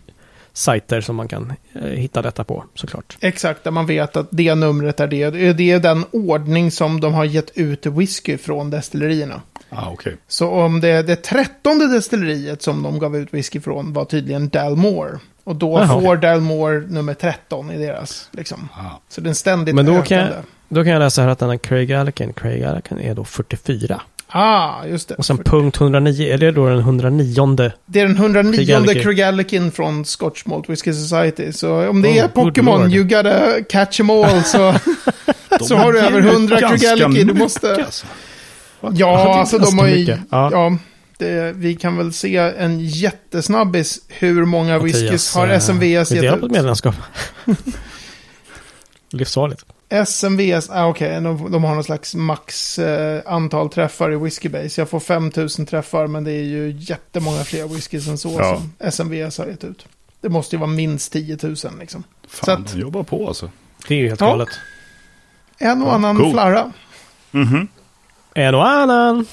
sajter 0.54 1.00
som 1.00 1.16
man 1.16 1.28
kan 1.28 1.52
eh, 1.72 1.82
hitta 1.82 2.22
detta 2.22 2.44
på 2.44 2.64
såklart. 2.74 3.16
Exakt, 3.20 3.64
där 3.64 3.70
man 3.70 3.86
vet 3.86 4.16
att 4.16 4.28
det 4.30 4.54
numret 4.54 5.00
är 5.00 5.06
det. 5.06 5.52
Det 5.52 5.70
är 5.70 5.78
den 5.80 6.04
ordning 6.10 6.70
som 6.70 7.00
de 7.00 7.14
har 7.14 7.24
gett 7.24 7.50
ut 7.58 7.86
whisky 7.86 8.38
från 8.38 8.70
destillerierna. 8.70 9.42
Ah, 9.68 9.90
okej. 9.90 10.16
Så 10.28 10.48
om 10.50 10.80
det, 10.80 11.02
det 11.02 11.16
trettonde 11.16 11.92
destilleriet 11.94 12.62
som 12.62 12.82
de 12.82 12.98
gav 12.98 13.16
ut 13.16 13.34
whisky 13.34 13.60
från 13.60 13.92
var 13.92 14.04
tydligen 14.04 14.48
Dalmore. 14.48 15.18
Och 15.44 15.56
då 15.56 15.78
Jaha, 15.78 16.00
får 16.00 16.16
Dalmore 16.16 16.80
nummer 16.80 17.14
13 17.14 17.70
i 17.70 17.78
deras. 17.78 18.28
Liksom. 18.32 18.68
Ah. 18.72 19.00
Så 19.08 19.20
den 19.20 19.34
ständigt 19.34 19.74
Men 19.74 19.86
då 19.86 19.92
ökande. 19.92 20.08
kan, 20.08 20.18
jag, 20.18 20.44
då 20.68 20.84
kan 20.84 20.92
jag 20.92 21.00
läsa 21.00 21.22
här 21.22 21.28
att 21.28 21.38
den 21.38 21.50
här 21.50 21.56
Craig 21.56 21.92
Allen, 21.92 22.12
Craig 22.12 22.64
Allen 22.64 23.00
är 23.00 23.14
då 23.14 23.24
44. 23.24 24.00
Ah, 24.36 24.86
just 24.86 25.08
det. 25.08 25.14
Och 25.14 25.26
sen 25.26 25.38
punkt 25.38 25.76
109, 25.76 26.32
är 26.34 26.38
det 26.38 26.50
då 26.50 26.68
den 26.68 26.78
109? 26.78 27.72
Det 27.86 28.00
är 28.00 28.06
den 28.06 28.16
109 28.16 28.52
Craig 28.52 29.02
Craig 29.02 29.22
Allen. 29.22 29.46
Allen 29.50 29.72
från 29.72 30.04
Scotch 30.04 30.46
Malt 30.46 30.68
Whisky 30.68 30.92
Society. 30.92 31.52
Så 31.52 31.88
om 31.88 32.02
det 32.02 32.08
Oh, 32.08 32.16
är 32.16 32.28
Pokémon, 32.28 32.92
you 32.92 33.04
gotta 33.04 33.62
catch 33.68 33.96
them 33.96 34.10
all. 34.10 34.42
Så, 34.44 34.74
så 35.60 35.76
har 35.76 35.92
du 35.92 35.98
över 35.98 36.18
ut 36.18 36.24
100 36.24 36.58
Craig 36.58 36.70
ganska 36.70 36.92
Allen. 36.92 37.26
Du 37.26 37.34
måste... 37.34 37.84
alltså. 37.84 38.06
Ja, 38.92 39.38
alltså 39.38 39.58
de 39.58 39.78
har 39.78 39.86
ju... 39.86 40.04
Ja. 40.04 40.18
Ja. 40.30 40.78
det, 41.18 41.52
vi 41.56 41.74
kan 41.74 41.96
väl 41.96 42.12
se 42.12 42.36
en 42.36 42.80
jättesnabbis 42.80 44.00
hur 44.08 44.44
många 44.44 44.78
whiskys 44.78 45.34
har 45.34 45.48
eh, 45.48 45.58
SMVS 45.58 45.82
vi 45.82 45.86
gett 45.90 46.10
delar 46.10 46.38
på 46.38 46.46
ett 46.46 46.50
ut. 46.50 46.56
medlemskap. 46.56 46.94
Livsfarligt. 49.10 49.64
SMVS, 50.06 50.70
ah, 50.70 50.86
okej, 50.86 51.20
de, 51.20 51.50
de 51.52 51.64
har 51.64 51.74
någon 51.74 51.84
slags 51.84 52.14
max 52.14 52.78
eh, 52.78 53.22
antal 53.26 53.68
träffar 53.70 54.12
i 54.12 54.16
Whiskybase. 54.16 54.80
Jag 54.80 54.88
får 54.88 55.00
5000 55.00 55.66
träffar, 55.66 56.06
men 56.06 56.24
det 56.24 56.32
är 56.32 56.42
ju 56.42 56.76
jättemånga 56.78 57.44
fler 57.44 57.68
whiskys 57.68 58.08
än 58.08 58.18
så 58.18 58.36
Ja. 58.38 58.56
som 58.56 58.72
SMVS 58.78 59.38
har 59.38 59.46
gett 59.46 59.64
ut. 59.64 59.86
Det 60.20 60.28
måste 60.28 60.56
ju 60.56 60.60
vara 60.60 60.70
minst 60.70 61.12
10 61.12 61.38
000 61.42 61.54
liksom. 61.80 62.04
Så 62.30 62.46
Fan, 62.46 62.62
att- 62.62 62.72
de 62.72 62.80
jobbar 62.80 63.02
på 63.02 63.26
alltså. 63.28 63.50
Det 63.88 63.94
är 63.94 63.98
ju 63.98 64.08
helt 64.08 64.20
Ja. 64.20 64.26
galet. 64.26 64.48
En 65.58 65.82
och 65.82 65.88
Ja, 65.88 65.92
annan 65.92 66.16
cool. 66.16 66.32
flarra. 66.32 66.72
Mhm. 67.30 67.68
En 68.34 68.54
och 68.54 68.68
annan. 68.68 69.26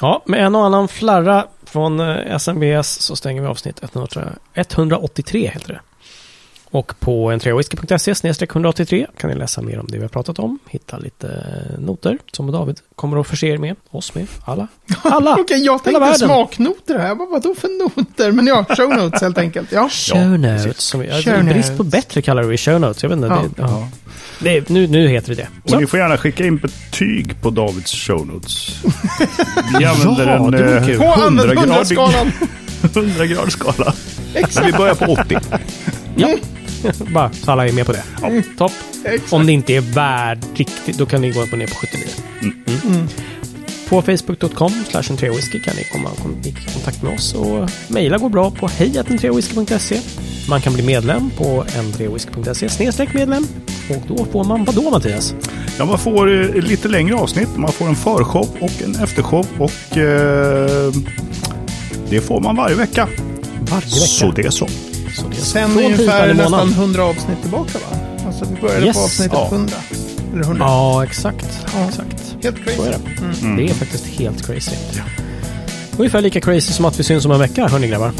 Ja, 0.00 0.22
med 0.26 0.44
en 0.46 0.54
och 0.54 0.64
annan 0.66 0.88
flarra 0.88 1.46
från 1.64 2.00
eh, 2.00 2.34
SMBS 2.34 2.88
så 3.00 3.16
stänger 3.16 3.42
vi 3.42 3.46
avsnitt 3.48 3.82
100, 3.82 4.32
183 4.54 5.48
heter 5.54 5.68
det. 5.68 5.80
Och 6.74 7.00
på 7.00 7.30
entreawhisky.se 7.30 8.44
183 8.44 9.06
kan 9.18 9.30
ni 9.30 9.36
läsa 9.36 9.62
mer 9.62 9.78
om 9.80 9.86
det 9.88 9.96
vi 9.96 10.02
har 10.02 10.08
pratat 10.08 10.38
om. 10.38 10.58
Hitta 10.68 10.98
lite 10.98 11.44
noter 11.78 12.18
som 12.32 12.52
David 12.52 12.80
kommer 12.96 13.20
att 13.20 13.26
förse 13.26 13.46
er 13.46 13.58
med. 13.58 13.76
Oss 13.90 14.14
med. 14.14 14.26
Alla. 14.44 14.68
Alla! 15.02 15.36
Okej, 15.40 15.64
jag 15.64 15.72
Hela 15.72 15.78
tänkte 15.78 16.00
världen. 16.00 16.18
smaknoter 16.18 16.98
här. 16.98 17.14
Vad 17.14 17.28
vadå 17.30 17.54
för 17.54 17.78
noter? 17.78 18.32
Men 18.32 18.46
ja, 18.46 18.64
show 18.76 18.88
notes 18.88 19.20
helt 19.22 19.38
enkelt. 19.38 19.72
Ja. 19.72 19.88
Show 19.92 20.38
notes. 20.38 20.80
Som 20.80 21.00
vi, 21.00 21.22
Show 21.22 21.44
brist 21.44 21.76
på 21.76 21.82
notes. 21.82 21.92
bättre 21.92 22.22
kallar 22.22 22.42
vi 22.42 22.56
show 22.56 22.80
notes. 22.80 23.02
Jag 23.02 23.10
vet 23.10 23.16
inte. 23.16 23.28
Ja. 23.28 23.42
Det, 23.56 23.62
ja. 23.62 23.88
Det, 24.38 24.68
nu, 24.68 24.86
nu 24.86 25.08
heter 25.08 25.28
det 25.28 25.34
det. 25.34 25.48
Och 25.64 25.70
Så. 25.70 25.80
ni 25.80 25.86
får 25.86 25.98
gärna 25.98 26.16
skicka 26.16 26.44
in 26.46 26.56
betyg 26.56 27.40
på 27.42 27.50
Davids 27.50 27.92
show 27.92 28.26
notes. 28.26 28.82
Vi 29.78 29.84
använder 29.84 30.26
Ja, 30.26 30.36
en 30.46 30.50
det 30.50 30.58
vore 30.62 30.78
eh, 30.78 30.86
kul. 30.86 30.98
På 30.98 31.12
använd 31.12 31.50
100-gradig 31.50 31.96
100-skalan. 31.96 32.32
100 32.82 33.50
skala. 33.50 33.94
Men 34.34 34.66
vi 34.66 34.72
börjar 34.72 34.94
på 34.94 35.04
80. 35.12 35.38
Ja. 36.16 36.36
Bara 37.14 37.30
så 37.32 37.50
alla 37.52 37.68
är 37.68 37.72
med 37.72 37.86
på 37.86 37.92
det. 37.92 38.02
Ja, 38.22 38.30
topp. 38.58 38.72
Exakt. 39.04 39.32
Om 39.32 39.46
det 39.46 39.52
inte 39.52 39.74
är 39.74 39.80
värd 39.80 40.38
riktigt, 40.54 40.98
då 40.98 41.06
kan 41.06 41.20
ni 41.20 41.30
gå 41.30 41.42
upp 41.42 41.52
och 41.52 41.58
ner 41.58 41.66
på 41.66 41.74
79. 41.74 42.06
Mm. 42.84 43.08
På 43.88 44.02
facebook.com 44.02 44.72
slash 44.90 45.02
whisky 45.20 45.60
kan 45.60 45.76
ni 45.76 45.84
komma 45.84 46.08
kom- 46.22 46.36
i 46.44 46.52
kontakt 46.72 47.02
med 47.02 47.14
oss 47.14 47.34
och 47.34 47.70
mejla 47.88 48.18
går 48.18 48.28
bra 48.28 48.50
på 48.50 48.68
hejatentreawhisky.se. 48.68 50.00
Man 50.48 50.60
kan 50.60 50.72
bli 50.74 50.82
medlem 50.82 51.30
på 51.30 51.64
n3whisky.se 51.64 52.68
snedstreck 52.68 53.14
medlem 53.14 53.46
och 53.90 54.02
då 54.16 54.24
får 54.24 54.44
man 54.44 54.64
vad 54.64 54.74
då 54.74 54.90
Mattias? 54.90 55.34
Ja, 55.78 55.84
man 55.84 55.98
får 55.98 56.56
eh, 56.56 56.62
lite 56.62 56.88
längre 56.88 57.14
avsnitt. 57.14 57.48
Man 57.56 57.72
får 57.72 57.86
en 57.88 57.96
förshow 57.96 58.48
och 58.60 58.82
en 58.84 58.96
eftershow. 59.02 59.46
Och 59.58 59.96
eh, 59.98 60.92
det 62.10 62.20
får 62.20 62.40
man 62.40 62.56
varje 62.56 62.74
vecka. 62.76 63.08
Varje 63.60 63.86
vecka. 63.86 63.90
Så 64.06 64.30
det 64.30 64.42
är 64.42 64.50
så. 64.50 64.68
Så 65.14 65.28
det 65.28 65.36
är 65.36 65.40
Sen 65.40 65.70
från 65.70 65.84
ungefär 65.84 66.34
nästan 66.34 66.50
månaden. 66.50 66.72
100 66.72 67.04
avsnitt 67.04 67.40
tillbaka 67.42 67.78
va? 67.90 67.96
Alltså 68.26 68.44
vi 68.54 68.60
började 68.60 68.86
Yes. 68.86 68.96
på 68.96 69.02
avsnittet 69.02 69.32
Ja. 69.38 69.48
100. 69.52 69.74
Eller 70.32 70.42
100. 70.44 70.64
Ja, 70.66 71.04
exakt. 71.04 71.46
Ja. 71.74 71.88
exakt. 71.88 72.34
Helt 72.42 72.56
crazy. 72.64 72.76
Så 72.76 72.82
är 72.84 72.90
det. 72.90 73.44
Mm. 73.44 73.56
Det 73.56 73.64
är 73.70 73.74
faktiskt 73.74 74.06
helt 74.06 74.46
crazy. 74.46 74.76
Ungefär 75.96 76.20
lika 76.20 76.40
crazy 76.40 76.72
som 76.72 76.84
att 76.84 77.00
vi 77.00 77.04
syns 77.04 77.24
om 77.24 77.30
en 77.30 77.38
vecka, 77.38 77.68
hörni 77.68 77.88
grabbar. 77.88 78.12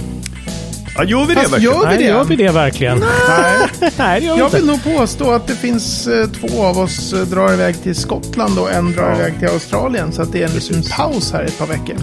Ja, 0.97 1.05
gör 1.05 1.25
vi 1.25 1.35
det 1.35 1.41
Fast 1.41 1.53
verkligen? 1.53 1.75
gör 1.75 1.81
vi 1.81 1.87
Nej, 1.87 1.99
det? 1.99 2.05
gör 2.05 2.25
vi 2.25 2.37
det 2.37 2.51
verkligen? 2.51 2.99
Nej. 2.99 3.91
Nej, 3.99 4.21
det 4.21 4.27
gör 4.27 4.35
vi 4.35 4.39
Jag 4.41 4.47
inte. 4.47 4.57
vill 4.57 4.67
nog 4.67 4.85
påstå 4.85 5.31
att 5.33 5.47
det 5.47 5.55
finns 5.55 6.07
eh, 6.07 6.27
två 6.27 6.63
av 6.65 6.79
oss 6.79 7.13
eh, 7.13 7.21
drar 7.21 7.53
iväg 7.53 7.83
till 7.83 7.95
Skottland 7.95 8.59
och 8.59 8.73
en 8.73 8.93
drar 8.93 9.09
Ja. 9.11 9.15
iväg 9.17 9.39
till 9.39 9.49
Australien. 9.49 10.13
Så 10.13 10.23
att 10.23 10.33
det 10.33 10.43
är 10.43 10.49
en 10.49 10.55
liten 10.55 10.83
paus 10.97 11.33
här 11.33 11.43
i 11.43 11.47
ett 11.47 11.59
par 11.59 11.67
veckor. 11.67 11.97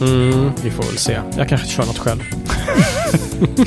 Mm, 0.00 0.50
vi 0.62 0.70
får 0.70 0.82
väl 0.84 0.98
se. 0.98 1.20
Jag 1.36 1.48
kanske 1.48 1.66
kör 1.68 1.86
något 1.86 1.98
själv. 1.98 2.20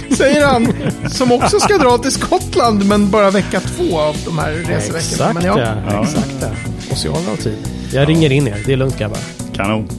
Säger 0.18 0.46
han 0.48 0.74
som 1.10 1.32
också 1.32 1.60
ska 1.60 1.78
dra 1.78 1.98
till 1.98 2.12
Skottland 2.12 2.86
men 2.86 3.10
bara 3.10 3.32
vecka 3.32 3.60
två 3.60 4.00
av 4.00 4.16
de 4.26 4.38
här 4.40 4.52
reseveckorna. 4.52 4.98
Exakt 4.98 5.34
Men 5.34 5.46
ja. 5.46 5.60
ja, 5.60 5.74
Ja. 5.92 6.04
Exakt 6.04 6.36
ja. 6.42 6.48
Oceaner 6.94 7.32
av 7.32 7.36
tid. 7.36 7.58
Jag 7.94 8.10
ringer 8.10 8.32
in 8.32 8.48
er. 8.48 8.64
Det 8.66 8.74
är 8.74 8.78
lugnt 8.78 8.98
grabbar. 8.98 9.18
Kanon. 9.54 9.90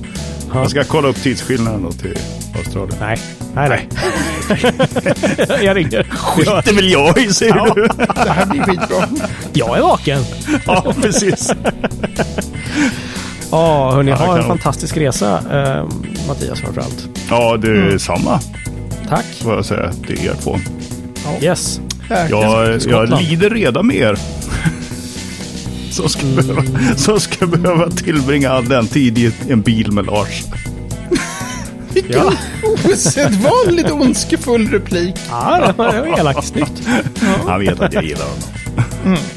Ja. 0.52 0.60
Jag 0.60 0.70
ska 0.70 0.84
kolla 0.84 1.08
upp 1.08 1.22
tidsskillnaden 1.22 1.82
då 1.82 1.92
till 1.92 2.18
Australien. 2.58 2.96
Nej. 3.00 3.18
Nej, 3.54 3.68
nej. 3.68 3.88
jag 5.64 5.76
ringer. 5.76 6.02
Skiter 6.02 6.72
väl 6.74 6.90
jag 6.90 7.18
i, 7.18 7.32
säger 7.32 7.56
Ja. 7.56 7.72
du? 7.74 7.88
det 8.24 8.30
här 8.30 8.46
blir 8.46 8.62
skitbra. 8.62 9.08
Jag 9.52 9.78
är 9.78 9.82
vaken. 9.82 10.24
Ja, 10.66 10.94
precis. 11.02 11.50
Ja, 13.52 13.90
hörni. 13.94 14.10
Ja, 14.10 14.16
ha 14.16 14.38
en 14.38 14.44
fantastisk 14.44 14.96
resa. 14.96 15.38
Eh, 15.52 15.88
Mattias 16.28 16.60
framförallt. 16.60 17.08
Ja, 17.30 17.56
det 17.56 17.68
är 17.70 17.98
samma, 17.98 18.40
Tack. 19.08 19.24
får 19.42 19.54
jag 19.54 19.64
säga, 19.64 19.92
till 20.06 20.26
er 20.26 20.34
två. 20.42 20.58
Yes. 21.42 21.80
Verkligen. 22.08 22.42
Jag, 22.42 22.68
jag 22.72 22.82
Skottland. 22.82 23.22
lider 23.28 23.50
redan 23.50 23.86
med 23.86 23.96
er. 23.96 24.18
Som 25.90 26.08
ska, 26.08 26.26
behöva, 26.26 26.62
som 26.96 27.20
ska 27.20 27.46
behöva 27.46 27.90
tillbringa 27.90 28.50
all 28.50 28.68
den 28.68 28.86
tid 28.86 29.18
i 29.18 29.32
en 29.48 29.60
bil 29.60 29.92
med 29.92 30.06
Lars. 30.06 30.42
Ja, 32.08 32.32
Osedvanligt 32.84 33.90
ondskefull 33.90 34.68
replik. 34.70 35.14
ja 35.30 35.60
det 35.66 35.72
var 35.78 35.92
det 35.92 36.00
var 36.00 36.18
elakt. 36.18 36.44
Snyggt. 36.44 36.82
Han 37.46 37.60
vet 37.60 37.80
att 37.80 37.92
jag 37.92 38.04
gillar 38.04 38.24
honom. 38.24 38.42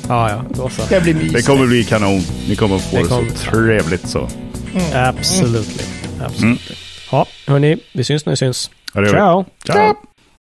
Ja, 0.08 0.30
ja. 0.30 0.44
Då 0.50 0.70
så. 0.70 0.82
Det 0.90 1.02
blir 1.02 1.14
Det 1.14 1.42
kommer 1.42 1.66
bli 1.68 1.84
kanon. 1.84 2.22
Ni 2.50 2.56
kommer 2.56 2.78
få 2.78 2.96
Det 2.96 3.02
det, 3.04 3.08
kommer- 3.10 3.30
så 3.30 3.36
trevligt 3.52 4.08
så. 4.10 4.30
Absolutely. 4.94 5.84
Absolutely. 6.26 6.76
Ja, 7.12 7.26
hörni. 7.48 7.78
Vi 7.94 8.04
syns 8.04 8.26
när 8.26 8.32
vi 8.34 8.38
syns. 8.38 8.72
Ja, 8.94 9.02
vi. 9.02 9.10
Ciao! 9.10 9.46
Ciao! 9.66 9.94